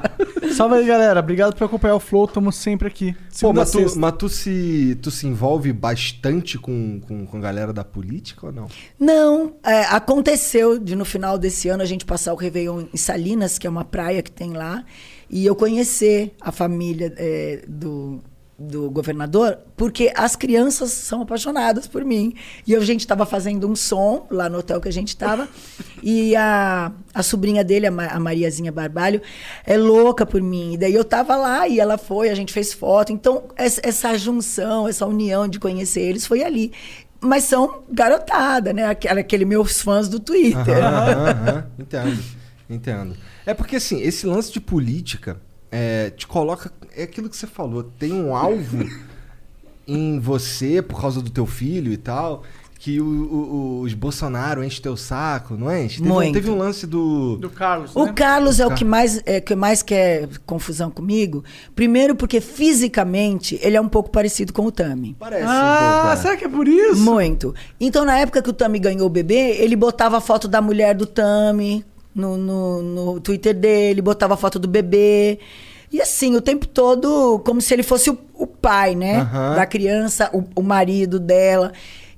[0.56, 1.20] Salve aí, galera.
[1.20, 2.28] Obrigado por acompanhar o Flow.
[2.28, 3.16] Tamo sempre aqui.
[3.40, 7.74] Pô, mas tu, mas tu se, tu se envolve bastante com, com, com a galera
[7.74, 8.68] da política ou não?
[9.00, 13.58] Não, é, aconteceu de no final desse ano a gente passar o Réveillon em Salinas,
[13.58, 14.71] que é uma praia que tem lá,
[15.30, 18.20] e eu conhecer a família é, do,
[18.60, 22.34] do governador, porque as crianças são apaixonadas por mim.
[22.68, 25.48] E a gente estava fazendo um som lá no hotel que a gente estava,
[26.04, 29.22] e a, a sobrinha dele, a, Ma- a Mariazinha Barbalho,
[29.66, 30.74] é louca por mim.
[30.74, 33.12] E daí eu estava lá e ela foi, a gente fez foto.
[33.14, 36.72] Então, essa, essa junção, essa união de conhecer eles foi ali.
[37.24, 38.86] Mas são garotada, né?
[38.88, 40.76] Aquele, aquele meus fãs do Twitter.
[40.84, 42.24] Aham, aham, entendo,
[42.70, 43.16] entendo.
[43.52, 45.38] É porque assim, esse lance de política
[45.72, 46.72] é, te coloca.
[46.96, 48.86] É aquilo que você falou, tem um alvo
[49.88, 52.44] em você por causa do teu filho e tal.
[52.84, 55.98] Que o- o- os Bolsonaro enchem teu saco, não enche?
[56.00, 56.34] Teve, um- Muito.
[56.34, 57.38] teve um lance do.
[57.38, 58.14] Do Carlos, O né?
[58.14, 61.44] Carlos é o que mais, é, que mais quer confusão comigo.
[61.76, 65.16] Primeiro, porque fisicamente ele é um pouco parecido com o Tami.
[65.20, 66.14] Parece Ah, um pouco.
[66.18, 66.22] é.
[66.24, 67.00] será que é por isso?
[67.04, 67.54] Muito.
[67.80, 70.96] Então, na época que o Tami ganhou o bebê, ele botava a foto da mulher
[70.96, 75.40] do Tami no, no, no Twitter dele, botava foto do bebê.
[75.92, 79.18] E assim, o tempo todo, como se ele fosse o, o pai, né?
[79.18, 79.56] Aham.
[79.56, 81.74] Da criança, o, o marido dela.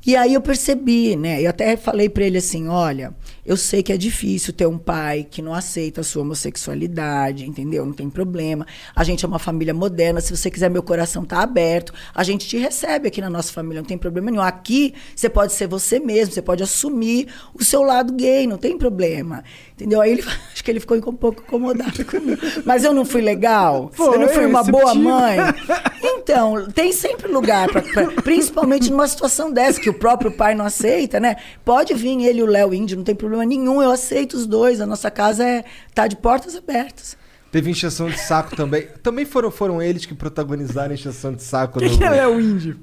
[0.06, 1.42] E aí eu percebi, né?
[1.42, 3.14] Eu até falei pra ele assim: olha,
[3.46, 7.86] eu sei que é difícil ter um pai que não aceita a sua homossexualidade, entendeu?
[7.86, 8.68] Não tem problema.
[8.94, 10.20] A gente é uma família moderna.
[10.20, 11.94] Se você quiser, meu coração tá aberto.
[12.14, 14.44] A gente te recebe aqui na nossa família, não tem problema nenhum.
[14.44, 18.78] Aqui você pode ser você mesmo, você pode assumir o seu lado gay, não tem
[18.78, 19.42] problema.
[19.84, 20.00] Entendeu?
[20.00, 20.22] Aí ele,
[20.54, 22.42] acho que ele ficou um pouco incomodado comigo.
[22.66, 23.92] Mas eu não fui legal?
[23.94, 25.10] Foi, eu não fui uma boa receptivo.
[25.10, 25.38] mãe?
[26.24, 30.64] Então, tem sempre lugar, pra, pra- principalmente numa situação dessa, que o próprio pai não
[30.66, 31.36] aceita, né?
[31.66, 34.80] Pode vir ele e o Léo Índio, não tem problema nenhum, eu aceito os dois,
[34.80, 37.18] a nossa casa é, tá de portas abertas.
[37.52, 38.88] Teve encheção de saco também.
[39.04, 42.40] Também foram, foram eles que protagonizaram a encheção de saco Quem no- que é o
[42.40, 42.80] índio?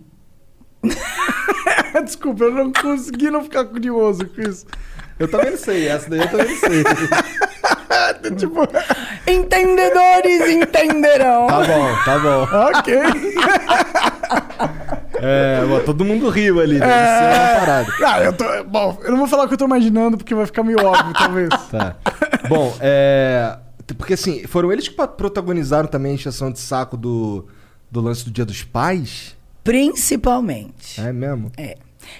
[2.04, 4.66] Desculpa, eu não consegui não ficar curioso com isso.
[5.20, 6.82] Eu também não sei, essa daí eu também não sei.
[8.36, 8.60] tipo,
[9.28, 11.46] Entendedores entenderão.
[11.46, 12.42] Tá bom, tá bom.
[12.78, 12.94] ok.
[15.22, 17.92] É, bom, todo mundo riu ali, deve ser uma parada.
[18.06, 18.64] Ah, eu tô.
[18.64, 21.12] Bom, eu não vou falar o que eu tô imaginando, porque vai ficar meio óbvio,
[21.12, 21.50] talvez.
[21.70, 21.96] Tá.
[22.48, 23.58] Bom, é.
[23.98, 27.46] Porque assim, foram eles que protagonizaram também a encheção de saco do,
[27.90, 29.36] do lance do Dia dos Pais?
[29.62, 30.98] Principalmente.
[30.98, 31.52] É mesmo?
[31.58, 31.76] É.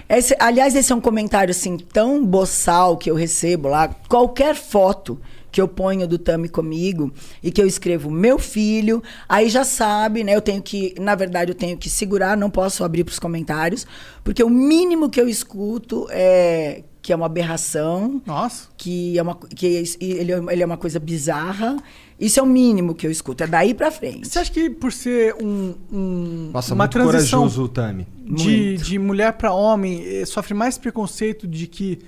[0.09, 3.89] Esse- aliás, esse é um comentário assim tão boçal que eu recebo lá.
[4.09, 5.19] Qualquer foto
[5.51, 7.11] que eu ponho do Tami comigo
[7.43, 10.35] e que eu escrevo meu filho, aí já sabe, né?
[10.35, 13.85] Eu tenho que, na verdade, eu tenho que segurar, não posso abrir para os comentários,
[14.23, 18.67] porque o mínimo que eu escuto é que é uma aberração, Nossa.
[18.77, 21.77] que é uma que é- ele, é- ele é uma coisa bizarra.
[22.19, 24.27] Isso é o mínimo que eu escuto, é daí para frente.
[24.27, 28.07] Você acha que por ser um, um- Nossa, uma muito transição corajoso o Tami.
[28.23, 28.83] de, Muito.
[28.83, 31.99] de mulher pra homem eh, sofre mais preconceito de que.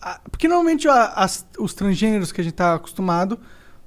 [0.00, 3.38] A- porque normalmente a- as- os transgêneros que a gente tá acostumado,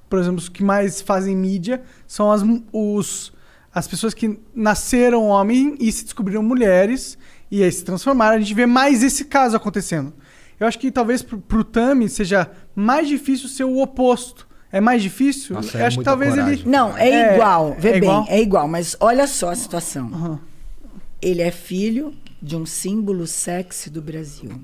[0.09, 2.41] por exemplo, os que mais fazem mídia, são as,
[2.73, 3.31] os,
[3.73, 7.17] as pessoas que nasceram homem e se descobriram mulheres
[7.49, 8.35] e aí se transformaram.
[8.35, 10.13] A gente vê mais esse caso acontecendo.
[10.59, 14.47] Eu acho que talvez pro, pro Tami seja mais difícil ser o oposto.
[14.71, 15.55] É mais difícil?
[15.55, 16.59] Nossa, Eu é acho que talvez coragem.
[16.61, 16.69] ele.
[16.69, 17.75] Não, é, É, igual.
[17.79, 18.25] Vê é bem, igual?
[18.29, 20.07] é igual, mas olha só a situação.
[20.13, 20.39] Aham.
[21.21, 24.61] Ele é filho de um símbolo sexy do Brasil.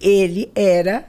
[0.00, 1.04] Ele era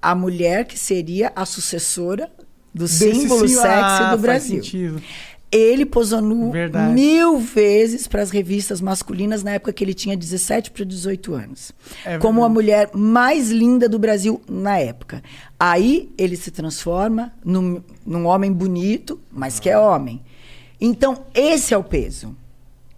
[0.00, 2.30] a mulher que seria a sucessora
[2.74, 4.62] do Desse símbolo sexy Ah, do Brasil.
[4.62, 5.02] sentido.
[5.50, 6.92] Ele posou nu Verdade.
[6.92, 11.72] mil vezes para as revistas masculinas na época que ele tinha 17 para 18 anos.
[12.04, 15.22] É como a mulher mais linda do Brasil na época.
[15.58, 20.20] Aí ele se transforma num, num homem bonito, mas que é homem.
[20.78, 22.36] Então, esse é o peso.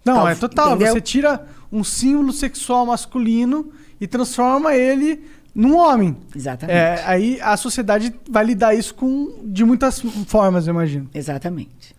[0.03, 0.75] Não, Tal- é total.
[0.75, 0.93] entendeu?
[0.93, 3.71] Você tira um símbolo sexual masculino
[4.01, 5.23] e transforma ele
[5.55, 6.17] num homem.
[6.35, 6.75] Exatamente.
[6.77, 11.09] É, aí a sociedade vai lidar isso com de muitas formas, eu imagino.
[11.13, 11.95] Exatamente.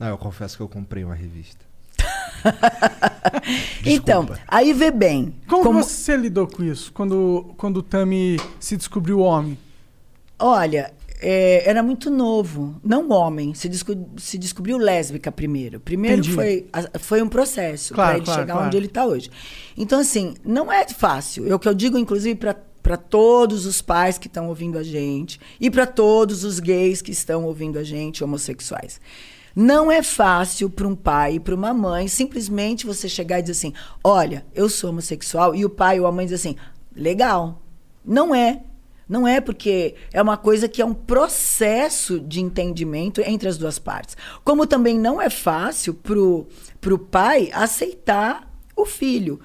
[0.00, 1.64] Ah, eu confesso que eu comprei uma revista.
[3.84, 5.34] Então, aí vê bem.
[5.48, 9.58] Como, como- você lidou com isso quando, quando o Tami se descobriu homem?
[10.38, 12.80] Olha, é, era muito novo.
[12.84, 13.54] Não homem.
[13.54, 15.80] Se, desco- se descobriu lésbica primeiro.
[15.80, 16.34] Primeiro Entendi.
[16.34, 18.66] foi, a- foi um processo Claro, para ele claro, chegar claro.
[18.68, 19.30] onde ele está hoje.
[19.76, 21.48] Então, assim, não é fácil.
[21.50, 22.34] É o que eu digo, inclusive,
[22.82, 27.12] para todos os pais que estão ouvindo a gente e para todos os gays que
[27.12, 29.00] estão ouvindo a gente, homossexuais.
[29.56, 33.52] Não é fácil para um pai e para uma mãe simplesmente você chegar e dizer
[33.52, 33.72] assim:
[34.02, 36.56] olha, eu sou homossexual, e o pai ou a mãe diz assim:
[36.94, 37.62] legal.
[38.04, 38.60] Não é.
[39.08, 43.78] Não é porque é uma coisa que é um processo de entendimento entre as duas
[43.78, 44.16] partes.
[44.44, 46.46] Como também não é fácil pro,
[46.80, 49.38] pro pai aceitar O filho.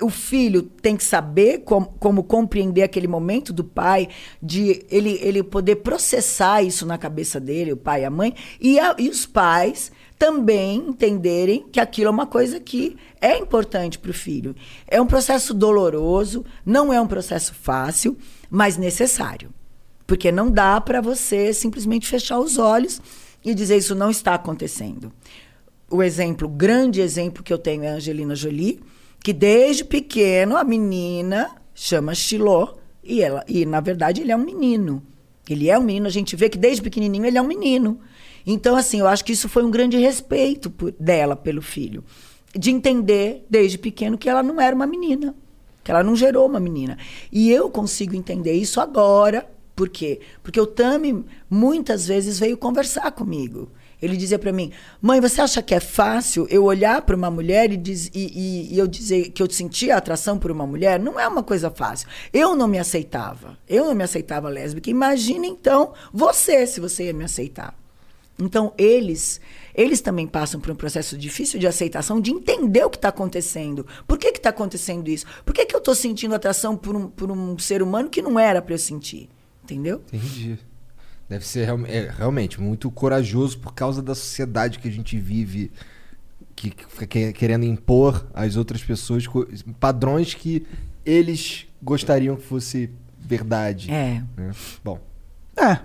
[0.00, 4.08] O filho tem que saber como, como compreender aquele momento do pai,
[4.42, 8.80] de ele, ele poder processar isso na cabeça dele, o pai e a mãe, e,
[8.80, 14.10] a- e os pais também entenderem que aquilo é uma coisa que é importante para
[14.10, 14.54] o filho.
[14.88, 18.16] É um processo doloroso, não é um processo fácil,
[18.52, 19.48] mas necessário.
[20.06, 23.00] Porque não dá para você simplesmente fechar os olhos
[23.42, 25.10] e dizer isso não está acontecendo.
[25.90, 28.80] O exemplo, o grande exemplo que eu tenho é a Angelina Jolie,
[29.24, 34.44] que desde pequeno a menina chama Chiló e ela e na verdade ele é um
[34.44, 35.02] menino.
[35.48, 38.00] Ele é um menino, a gente vê que desde pequenininho ele é um menino.
[38.46, 42.04] Então assim, eu acho que isso foi um grande respeito por- dela pelo filho,
[42.54, 45.34] de entender desde pequeno que ela não era uma menina,
[45.82, 46.96] que ela não gerou uma menina.
[47.30, 50.20] E eu consigo entender isso agora, por quê?
[50.42, 53.70] Porque o Tami muitas vezes veio conversar comigo.
[54.00, 57.72] Ele dizia para mim: "Mãe, você acha que é fácil eu olhar para uma mulher
[57.72, 60.98] e, diz- e- e- e eu dizer que eu sentia atração por uma mulher?
[60.98, 62.08] Não é uma coisa fácil.
[62.32, 63.56] Eu não me aceitava.
[63.68, 64.90] Eu não me aceitava lésbica.
[64.90, 67.81] Imagina então você se você ia me aceitar."
[68.44, 69.40] Então, eles,
[69.74, 73.86] eles também passam por um processo difícil de aceitação, de entender o que está acontecendo.
[74.06, 75.26] Por que está acontecendo isso?
[75.44, 78.38] Por que, que eu estou sentindo atração por um, por um ser humano que não
[78.38, 79.28] era para eu sentir?
[79.62, 80.02] Entendeu?
[80.12, 80.58] Entendi.
[81.28, 85.70] Deve ser real- é, realmente muito corajoso por causa da sociedade que a gente vive,
[86.56, 89.24] que fica que- querendo impor às outras pessoas
[89.80, 90.66] padrões que
[91.06, 93.90] eles gostariam que fosse verdade.
[93.90, 94.22] É.
[94.36, 94.50] né?
[94.84, 94.98] Bom,
[95.56, 95.78] É.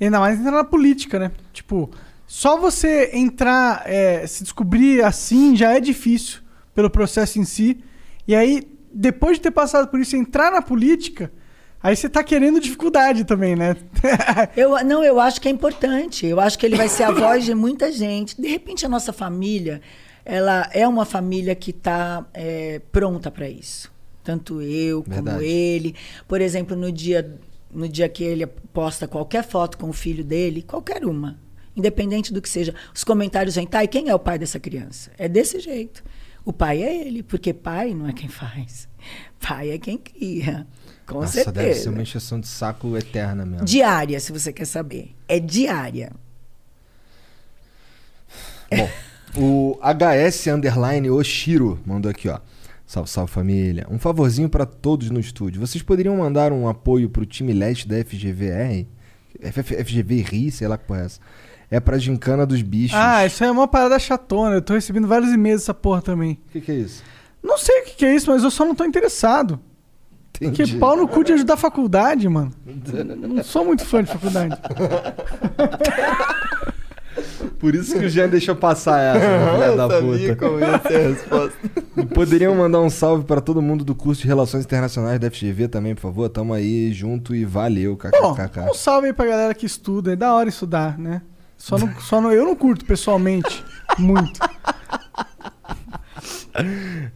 [0.00, 1.32] Ainda mais entrar na política, né?
[1.52, 1.90] Tipo,
[2.26, 6.40] só você entrar, é, se descobrir assim já é difícil
[6.74, 7.82] pelo processo em si.
[8.26, 11.32] E aí, depois de ter passado por isso, entrar na política,
[11.82, 13.76] aí você tá querendo dificuldade também, né?
[14.54, 16.26] Eu, não, eu acho que é importante.
[16.26, 18.40] Eu acho que ele vai ser a voz de muita gente.
[18.40, 19.80] De repente, a nossa família,
[20.24, 22.26] ela é uma família que está
[22.92, 23.90] pronta para isso.
[24.22, 25.44] Tanto eu como Verdade.
[25.44, 25.94] ele.
[26.28, 27.38] Por exemplo, no dia,
[27.72, 31.38] no dia que ele posta qualquer foto com o filho dele, qualquer uma,
[31.76, 35.10] independente do que seja, os comentários vêm, tá, e quem é o pai dessa criança?
[35.18, 36.02] É desse jeito.
[36.44, 38.88] O pai é ele, porque pai não é quem faz.
[39.38, 40.66] Pai é quem cria.
[41.06, 41.52] Com nossa, certeza.
[41.52, 43.64] deve ser uma encheção de saco eterna mesmo.
[43.64, 45.14] Diária, se você quer saber.
[45.26, 46.12] É diária.
[48.70, 48.90] Bom,
[49.36, 52.40] o HS Underline Oshiro mandou aqui, ó.
[52.88, 53.86] Salve, salve família.
[53.90, 55.60] Um favorzinho pra todos no estúdio.
[55.60, 58.86] Vocês poderiam mandar um apoio pro time leste da FGVR?
[59.42, 61.20] FF FGV RI, sei lá que porra é essa.
[61.70, 62.96] É pra gincana dos bichos.
[62.98, 64.54] ah, isso é uma parada chatona.
[64.54, 66.40] Eu tô recebendo vários e-mails dessa porra também.
[66.48, 67.04] O que, que é isso?
[67.42, 69.60] Não sei o que que é isso, mas eu só não tô interessado.
[70.40, 70.72] Entendi.
[70.72, 72.52] Que pau no cu de ajudar a faculdade, mano.
[72.64, 74.56] Não sou muito fã de faculdade.
[77.58, 80.36] Por isso que o Jean deixou passar essa, né, filha da sabia puta.
[80.36, 81.58] como ia ser a resposta.
[82.14, 85.94] Poderiam mandar um salve pra todo mundo do curso de Relações Internacionais da FGV também,
[85.94, 86.28] por favor?
[86.28, 88.60] Tamo aí junto e valeu, kkkk.
[88.70, 90.12] um salve aí pra galera que estuda.
[90.12, 91.22] É da hora estudar, né?
[91.56, 93.64] Só não, só não, eu não curto pessoalmente
[93.98, 94.38] muito.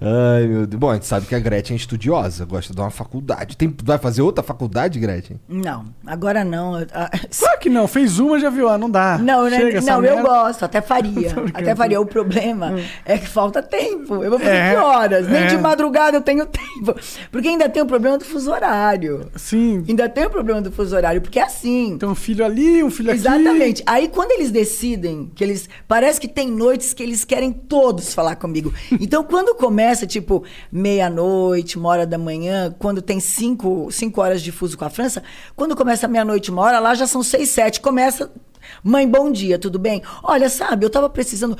[0.01, 0.78] Ai, meu Deus.
[0.81, 3.56] Bom, a gente sabe que a Gretchen é estudiosa, gosta de uma faculdade.
[3.56, 5.39] Tem, vai fazer outra faculdade, Gretchen?
[5.48, 6.74] Não, agora não.
[6.93, 9.19] Ah, Claro que não, fez uma, já viu, ah, não dá.
[9.19, 9.56] Não, né?
[9.59, 10.23] Chega, essa não, eu merda.
[10.28, 11.32] gosto, até faria.
[11.55, 12.01] Até faria.
[12.01, 12.74] O problema
[13.05, 14.23] é que falta tempo.
[14.23, 15.28] Eu vou fazer É, que horas?
[15.28, 15.47] Nem é.
[15.47, 16.94] de madrugada eu tenho tempo.
[17.31, 19.27] Porque ainda tem o problema do fuso horário.
[19.36, 21.97] Sim, Ainda tem o problema do fuso horário, porque é assim.
[21.98, 23.20] tem um filho ali, um filho aqui.
[23.20, 23.82] Exatamente.
[23.86, 25.69] Aí quando eles decidem que eles.
[25.86, 28.73] Parece que tem noites que eles querem todos falar comigo.
[29.01, 34.52] Então quando começa, tipo, meia-noite, uma hora da manhã, quando tem cinco, cinco horas de
[34.52, 35.22] fuso com a França,
[35.56, 37.80] quando começa meia-noite, uma hora, lá já são seis, sete.
[37.80, 38.30] Começa.
[38.84, 40.02] Mãe, bom dia, tudo bem?
[40.22, 41.56] Olha, sabe, eu tava precisando.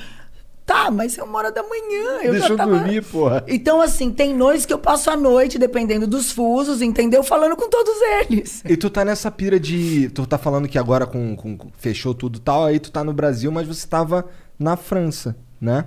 [0.67, 2.21] Tá, mas é uma hora da manhã.
[2.23, 2.71] Eu Deixa já eu tava...
[2.79, 3.43] dormir, porra.
[3.49, 7.25] Então, assim, tem noites que eu passo a noite, dependendo dos fusos, entendeu?
[7.25, 8.63] Falando com todos eles.
[8.69, 10.11] E tu tá nessa pira de.
[10.11, 13.03] Tu tá falando que agora com, com- com- fechou tudo e tal, aí tu tá
[13.03, 14.27] no Brasil, mas você tava
[14.59, 15.87] na França, né?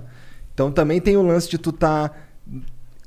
[0.55, 2.09] Então também tem o lance de tu tá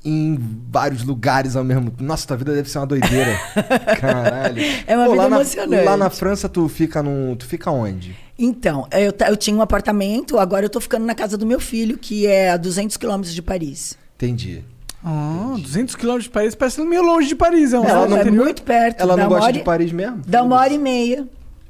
[0.05, 0.39] em
[0.71, 2.03] vários lugares ao mesmo tempo.
[2.03, 3.37] Nossa, tua vida deve ser uma doideira.
[3.99, 4.61] Caralho.
[4.87, 5.83] É uma vida lá na- emocionante.
[5.83, 7.35] lá na França tu fica num.
[7.35, 8.15] Tu fica onde?
[8.37, 11.97] Então, eu, eu tinha um apartamento, agora eu tô ficando na casa do meu filho,
[11.97, 13.97] que é a 200 quilômetros de Paris.
[14.15, 14.63] Entendi.
[15.03, 17.73] Ah, 200 quilômetros de Paris, parece meio longe de Paris.
[17.73, 19.01] É um Ela ela não- é muito perto.
[19.01, 20.21] Ela não gosta hora de Paris mesmo?
[20.25, 21.27] Dá uma hora e meia.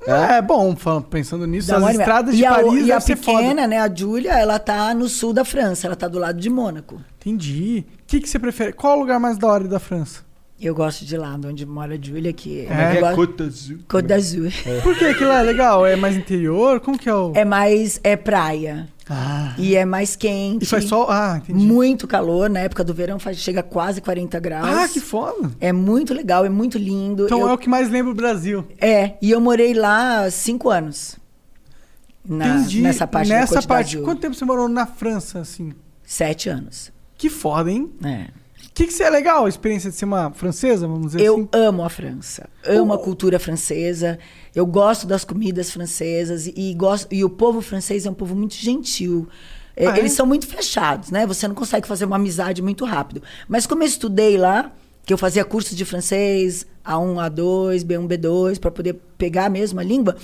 [0.08, 3.40] É, bom, falando- pensando nisso, as estradas de e a, Paris E a ser foda.
[3.40, 6.50] pequena, né, a Júlia, ela tá no sul da França, ela tá do lado de
[6.50, 7.02] Mônaco.
[7.20, 7.86] Entendi.
[8.04, 8.72] O que, que você prefere?
[8.74, 10.22] Qual o lugar mais da hora da França?
[10.62, 13.00] Eu gosto de lá, de onde mora a Júlia, que É?
[13.00, 13.78] gosto- Côte d'Azur.
[13.88, 14.52] Côte d'Azur.
[14.84, 15.86] Por que que lá é legal?
[15.86, 16.82] É mais interior?
[16.82, 17.32] Como que é o...
[17.34, 18.90] É mais, é praia.
[19.58, 20.64] E é mais quente.
[20.64, 21.08] E faz sol.
[21.10, 21.66] Ah, entendi.
[21.66, 22.50] Muito calor.
[22.50, 24.68] Na época do verão faz, chega a quase 40 graus.
[24.68, 25.50] Ah, que foda.
[25.62, 27.26] É muito legal, é muito lindo.
[27.26, 28.68] Então Eu- é o que mais lembra o Brasil.
[28.80, 31.18] É, e eu morei lá cinco anos.
[32.24, 32.82] Na- Entendi.
[32.82, 33.98] Nessa parte da Nessa parte.
[34.00, 35.72] Quanto tempo você morou na França, assim?
[36.04, 36.92] Sete anos.
[37.18, 37.90] Que foda, hein?
[38.04, 38.28] É.
[38.80, 41.36] O que, que você é legal a experiência de ser uma francesa, vamos dizer Eu
[41.36, 41.50] assim?
[41.52, 44.18] amo a França, amo a cultura francesa,
[44.56, 48.56] eu gosto das comidas francesas e, gosto e o povo francês é um povo muito
[48.56, 49.28] gentil.
[49.76, 50.00] É, Ah, é?
[50.00, 51.28] Eles são muito fechados, né?
[51.28, 53.22] Você não consegue fazer uma amizade muito rápido.
[53.50, 54.72] Mas como eu estudei lá,
[55.06, 59.84] que eu fazia cursos de francês, A1, A2, B1, B2, para poder pegar mesmo a
[59.84, 60.16] língua,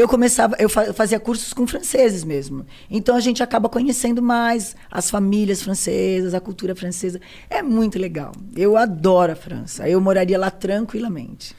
[0.00, 2.64] eu começava, eu fa- fazia cursos com franceses mesmo.
[2.90, 7.20] Então a gente acaba conhecendo mais as famílias francesas, a cultura francesa.
[7.48, 8.32] É muito legal.
[8.56, 9.88] Eu adoro a França.
[9.88, 11.54] Eu moraria lá tranquilamente.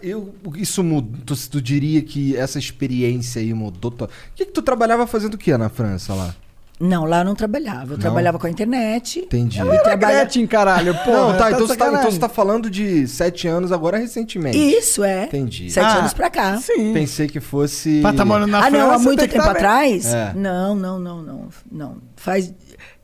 [0.00, 1.20] Eu, isso mudou.
[1.26, 3.90] Tu, tu diria que essa experiência aí mudou.
[3.92, 6.34] O que, que tu trabalhava fazendo o que na França lá?
[6.82, 7.84] Não, lá eu não trabalhava.
[7.92, 7.98] Eu Não?
[7.98, 9.20] trabalhava com a internet.
[9.20, 9.58] Entendi.
[9.58, 10.16] E Era trabalha...
[10.20, 10.94] Gretchen, caralho.
[11.04, 13.98] Pô, não, tá, então, de você tá, então você tá falando de sete anos agora
[13.98, 14.58] recentemente.
[14.58, 15.24] Isso, é.
[15.24, 15.70] Entendi.
[15.70, 16.56] Sete Ah, anos pra cá.
[16.58, 16.92] Sim.
[16.92, 18.00] Pensei que fosse.
[18.00, 20.06] Pra tá morando na ah, não, há França, muito tempo tá atrás?
[20.06, 20.32] É.
[20.34, 21.96] Não, não, não, não, não.
[22.16, 22.52] Faz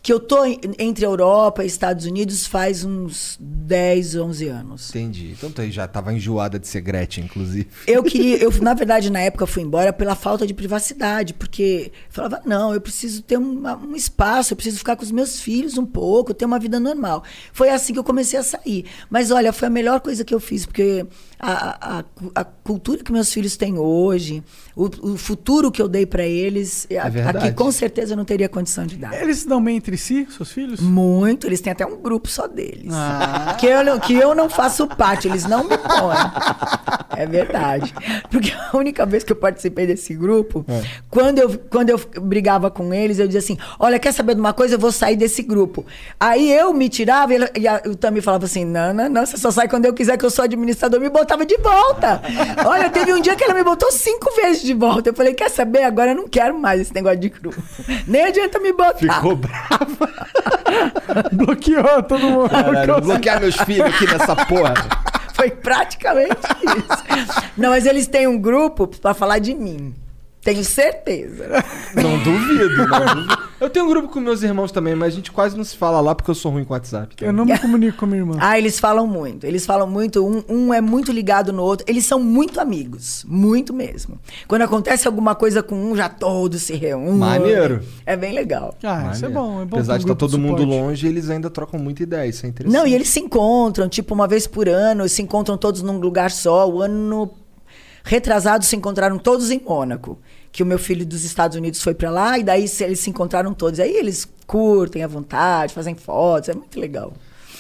[0.03, 3.39] que eu tô en- entre Europa e Estados Unidos faz uns
[3.69, 4.89] 10, 11 anos.
[4.91, 5.33] Entendi.
[5.37, 7.69] Então tu aí já tava enjoada de ser Gretchen, inclusive.
[7.87, 12.13] Eu queria, eu na verdade na época fui embora pela falta de privacidade, porque eu
[12.13, 15.77] falava não, eu preciso ter uma- um espaço, eu preciso ficar com os meus filhos
[15.77, 17.23] um pouco, ter uma vida normal.
[17.53, 18.87] Foi assim que eu comecei a sair.
[19.11, 21.05] Mas olha, foi a melhor coisa que eu fiz, porque
[21.39, 22.05] a, a,
[22.35, 24.43] a cultura que meus filhos têm hoje,
[24.75, 27.39] o, o futuro que eu dei para eles, a- verdade.
[27.39, 29.13] aqui com certeza eu não teria condição de dar.
[29.21, 30.81] Eles se dão bem entre si, seus filhos?
[30.81, 32.93] Muito, eles têm até um grupo só deles.
[32.93, 33.57] Ah.
[33.59, 36.17] Que, eu, não- que eu não faço parte, eles não me põem.
[37.17, 37.93] É verdade.
[38.31, 40.65] Porque a única vez que eu participei desse grupo,
[41.11, 44.53] quando, eu, quando eu brigava com eles, eu dizia assim: olha, quer saber de uma
[44.53, 44.77] coisa?
[44.77, 45.85] Eu vou sair desse grupo.
[46.21, 49.37] Aí eu me tirava e, e a- o Tami falava assim: não, não, não, você
[49.37, 52.23] só sai quando eu quiser, que eu sou administrador, me botava de volta.
[52.65, 55.11] Olha, teve um dia que ela me botou cinco vezes de volta.
[55.11, 55.83] Eu falei: quer saber?
[55.83, 57.61] Agora eu não quero mais esse negócio de grupo.
[58.07, 58.95] Nem adianta me botar.
[58.99, 60.09] Ficou brava.
[61.33, 62.51] Bloqueou todo mundo.
[62.51, 63.35] Caralho, vou Bloqueou.
[63.49, 64.75] Meus filhos aqui nessa porra.
[65.33, 66.37] Foi praticamente
[66.77, 67.43] isso.
[67.57, 69.95] Não, mas eles têm um grupo pra falar de mim.
[70.49, 71.63] Tenho certeza.
[71.95, 73.49] Não duvido, não duvido.
[73.61, 76.01] Eu tenho um grupo com meus irmãos também, mas a gente quase não se fala
[76.01, 77.15] lá porque eu sou ruim com WhatsApp.
[77.21, 78.37] Eu não me comunico com minha irmã.
[78.41, 79.45] Ah, eles falam muito.
[79.45, 80.27] Eles falam muito.
[80.27, 81.85] Um, um é muito ligado no outro.
[81.87, 83.27] Eles são muito amigos.
[83.29, 84.19] Muito mesmo.
[84.47, 87.13] Quando acontece alguma coisa com um, já todos se reúnem.
[87.13, 87.83] Maneiro.
[88.07, 88.75] É bem legal.
[88.83, 89.61] Ah, isso é bom.
[89.61, 92.27] É bom Apesar de estar grupo todo mundo longe, eles ainda trocam muita ideia.
[92.27, 92.75] Isso é interessante.
[92.75, 96.31] Não, e eles se encontram, tipo, uma vez por ano, se encontram todos num lugar
[96.31, 96.67] só.
[96.67, 97.31] O ano
[98.09, 100.19] retrasado se encontraram todos em Mônaco.
[100.51, 103.55] Que o meu filho dos Estados Unidos foi pra lá, e daí eles se encontraram
[103.55, 103.79] todos.
[103.81, 107.13] Aí eles curtem à vontade, fazem fotos, é muito legal.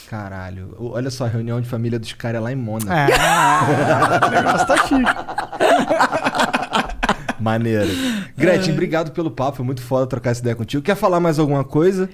[0.08, 0.74] Caralho.
[0.78, 2.90] Olha só, a reunião de família dos caras lá em Mônaco.
[2.90, 3.08] É,
[4.26, 5.02] o negócio tá chique.
[7.38, 7.90] Maneiro.
[8.36, 9.58] Gretchen, obrigado pelo papo.
[9.58, 10.82] Foi muito foda trocar essa ideia contigo.
[10.82, 12.08] Quer falar mais alguma coisa?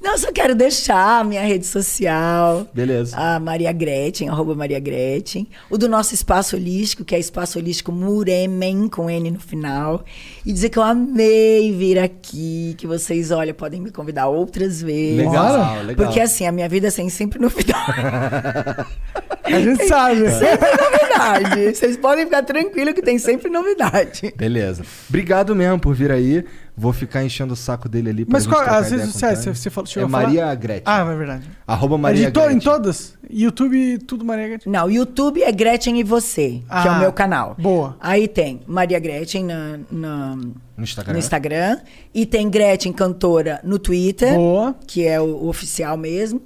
[0.00, 2.66] Não, só quero deixar a minha rede social.
[2.72, 3.16] Beleza.
[3.16, 5.46] A Maria Gretchen, arroba Maria Gretchen.
[5.68, 10.02] O do nosso Espaço Holístico, que é Espaço Holístico Muremen, com N no final.
[10.44, 15.18] E dizer que eu amei vir aqui, que vocês, olha, podem me convidar outras vezes.
[15.18, 16.06] Legal, legal.
[16.06, 17.90] Porque assim, a minha vida tem sempre novidade.
[19.44, 20.30] A gente sabe.
[20.30, 21.76] sempre novidade.
[21.76, 24.32] Vocês podem ficar tranquilos que tem sempre novidade.
[24.36, 24.84] Beleza.
[25.08, 26.44] Obrigado mesmo por vir aí.
[26.80, 29.54] Vou ficar enchendo o saco dele ali pra Mas qual, ideia vezes com você, o
[29.54, 30.22] você, falou, É chegou a falar?
[30.24, 30.82] Maria Gretchen.
[30.86, 31.50] Ah, é verdade.
[31.66, 32.56] Arroba É Maria de to- Gretchen.
[32.56, 33.18] em todas?
[33.28, 34.72] YouTube, tudo Maria Gretchen.
[34.72, 37.54] Não, YouTube é Gretchen e Você, que é Ah, o meu canal.
[37.58, 37.96] boa.
[38.00, 40.54] Aí tem Maria Gretchen na, na- No
[40.84, 41.12] Instagram.
[41.12, 41.78] no Instagram.
[42.14, 44.74] E tem Gretchen Cantora no Twitter, Boa.
[44.86, 46.40] que é o, o oficial mesmo.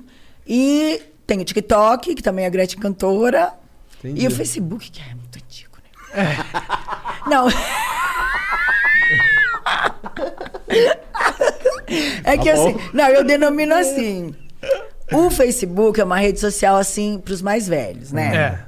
[0.47, 3.53] E tem o TikTok, que também é Gretchen Cantora.
[4.01, 4.25] Entendi.
[4.25, 5.77] E o Facebook, que é muito antigo,
[6.13, 6.37] né?
[7.29, 7.47] Não.
[12.25, 14.35] é que Tá assim, não, eu denomino assim.
[15.13, 18.37] O Facebook é uma rede social assim para os mais velhos, né?
[18.37, 18.59] É.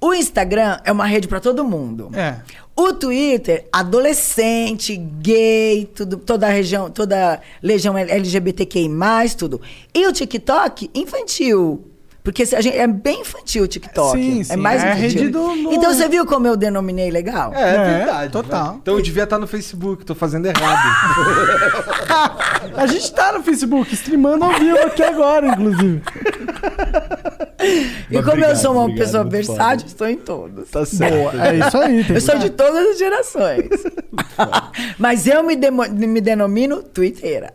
[0.00, 2.10] O Instagram é uma rede para todo mundo.
[2.14, 2.36] É.
[2.74, 8.88] O Twitter, adolescente, gay, tudo, toda a região, toda a legião LGBTQI+,
[9.38, 9.60] tudo.
[9.94, 11.91] E o TikTok, infantil.
[12.24, 14.16] Porque gente, é bem infantil o TikTok.
[14.16, 15.02] Sim, é sim, mais é infantil.
[15.08, 17.52] rede do- do- Então você viu como eu denominei legal?
[17.52, 18.32] É, é É, verdade.
[18.32, 18.66] total.
[18.66, 18.76] vai.
[18.76, 20.78] Então eu devia estar no Facebook, tô fazendo errado.
[22.76, 26.00] A gente tá no Facebook, streamando ao vivo aqui agora, inclusive.
[27.60, 30.70] E Mas como eu obrigado, sou uma obrigado, pessoa versátil, estou em todos.
[30.70, 31.36] Tá certo.
[31.40, 32.04] É isso aí.
[32.04, 33.68] Tem Eu sou de todas as gerações.
[34.98, 35.56] Mas eu me,
[36.06, 37.52] me denomino twitteira.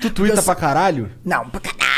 [0.00, 1.10] Tu twitta Eu- pra caralho?
[1.24, 1.91] Não, pra caralho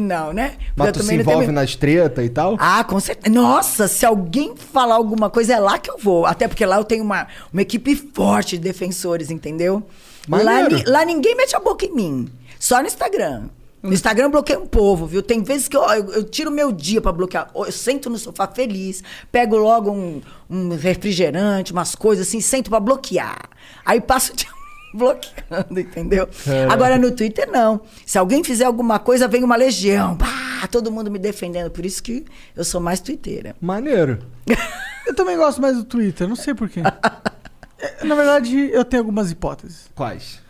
[0.00, 0.56] não, né?
[0.76, 2.56] Mas eu tu se tenho envolve me- nas tretas e tal?
[2.58, 3.34] Ah, com certeza.
[3.34, 6.24] Nossa, se alguém falar alguma coisa, é lá que eu vou.
[6.26, 9.82] Até porque lá eu tenho uma, uma equipe forte de defensores, entendeu?
[10.44, 12.28] Lá, ni- lá ninguém mete a boca em mim.
[12.58, 13.44] Só no Instagram.
[13.82, 15.20] No Instagram eu bloqueio um povo, viu?
[15.22, 17.50] Tem vezes que eu, eu, eu tiro meu dia pra bloquear.
[17.54, 22.80] Eu sento no sofá feliz, pego logo um, um refrigerante, umas coisas assim, sento pra
[22.80, 23.50] bloquear.
[23.84, 24.48] Aí passo o dia
[24.94, 26.28] bloqueando, entendeu?
[26.70, 27.80] Agora no Twitter não.
[28.06, 30.16] Se alguém fizer alguma coisa, vem uma legião.
[30.16, 31.70] Pá, todo mundo me defendendo.
[31.70, 32.24] Por isso que
[32.56, 33.56] eu sou mais twitteira.
[33.60, 34.20] Maneiro.
[35.06, 36.80] Eu também gosto mais do Twitter, não sei porquê.
[38.02, 39.90] Na verdade, eu tenho algumas hipóteses.
[39.94, 40.40] Quais?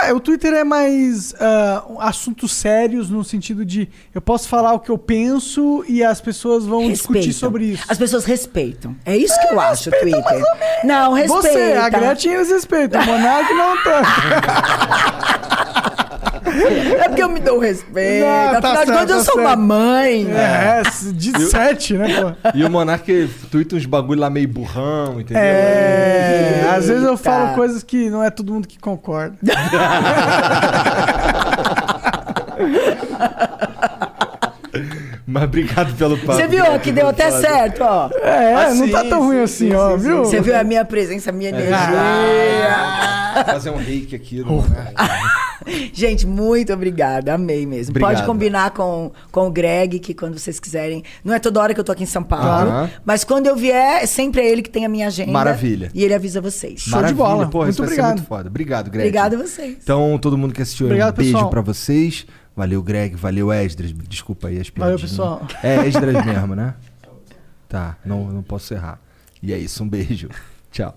[0.00, 1.32] É, o Twitter é mais
[1.88, 6.20] um- assuntos sérios no sentido de eu posso falar o que eu penso e as
[6.20, 7.38] pessoas vão discutir Respeitam.
[7.40, 7.84] sobre isso.
[7.88, 8.96] As pessoas respeitam.
[9.06, 10.42] É isso que eu acho, Twitter.
[10.82, 11.42] Não, respeita.
[11.48, 15.53] Você, a Gretchen eles respeitam, o Monark não tanto.
[17.04, 18.24] É porque eu me dou respeito.
[18.24, 19.62] Não, tá Afinal de certo, contas, eu tá sou uma certo.
[19.62, 20.26] mãe.
[20.32, 20.82] É,
[21.12, 22.50] de sete, né, pô?
[22.54, 25.42] E o Monark twitta uns bagulho lá meio burrão, entendeu?
[25.42, 27.22] É, às vezes eu Eita.
[27.22, 29.36] falo coisas que não é todo mundo que concorda.
[35.34, 36.34] Mas obrigado pelo papo.
[36.34, 38.08] Você viu que deu até certo, ó.
[38.22, 40.18] É, Ah, não sim, tá tão sim, ruim sim, assim, sim, ó, sim, viu?
[40.24, 41.76] Você viu a minha presença, a minha energia.
[43.46, 44.38] Fazer um reiki aqui.
[44.38, 44.94] No Monark.
[45.92, 47.34] Gente, muito obrigada.
[47.34, 47.90] Amei mesmo.
[47.90, 48.14] Obrigado.
[48.14, 51.02] Pode combinar com, com o Greg, que quando vocês quiserem.
[51.24, 52.70] Não é toda hora que eu tô aqui em São Paulo.
[52.70, 52.90] Aham.
[53.04, 55.32] Mas quando eu vier, sempre é ele que tem a minha agenda.
[55.32, 55.90] Maravilha.
[55.92, 56.80] E ele avisa vocês.
[56.82, 57.48] Show de bola.
[57.48, 58.16] Porra, Muito isso vai ser obrigado.
[58.18, 58.48] muito foda.
[58.48, 59.08] Obrigado, Greg.
[59.08, 59.78] Obrigada a vocês.
[59.82, 61.50] Então, todo mundo que assistiu, Obrigado, um beijo pessoal.
[61.50, 62.24] pra vocês.
[62.56, 63.16] Valeu, Greg.
[63.16, 63.92] Valeu, Esdras.
[63.92, 65.10] Desculpa aí as Valeu, piadinhas.
[65.10, 65.46] pessoal.
[65.62, 66.74] É Esdras mesmo, né?
[67.68, 69.00] Tá, não, não posso errar.
[69.42, 70.28] E é isso, um beijo.
[70.70, 70.96] Tchau.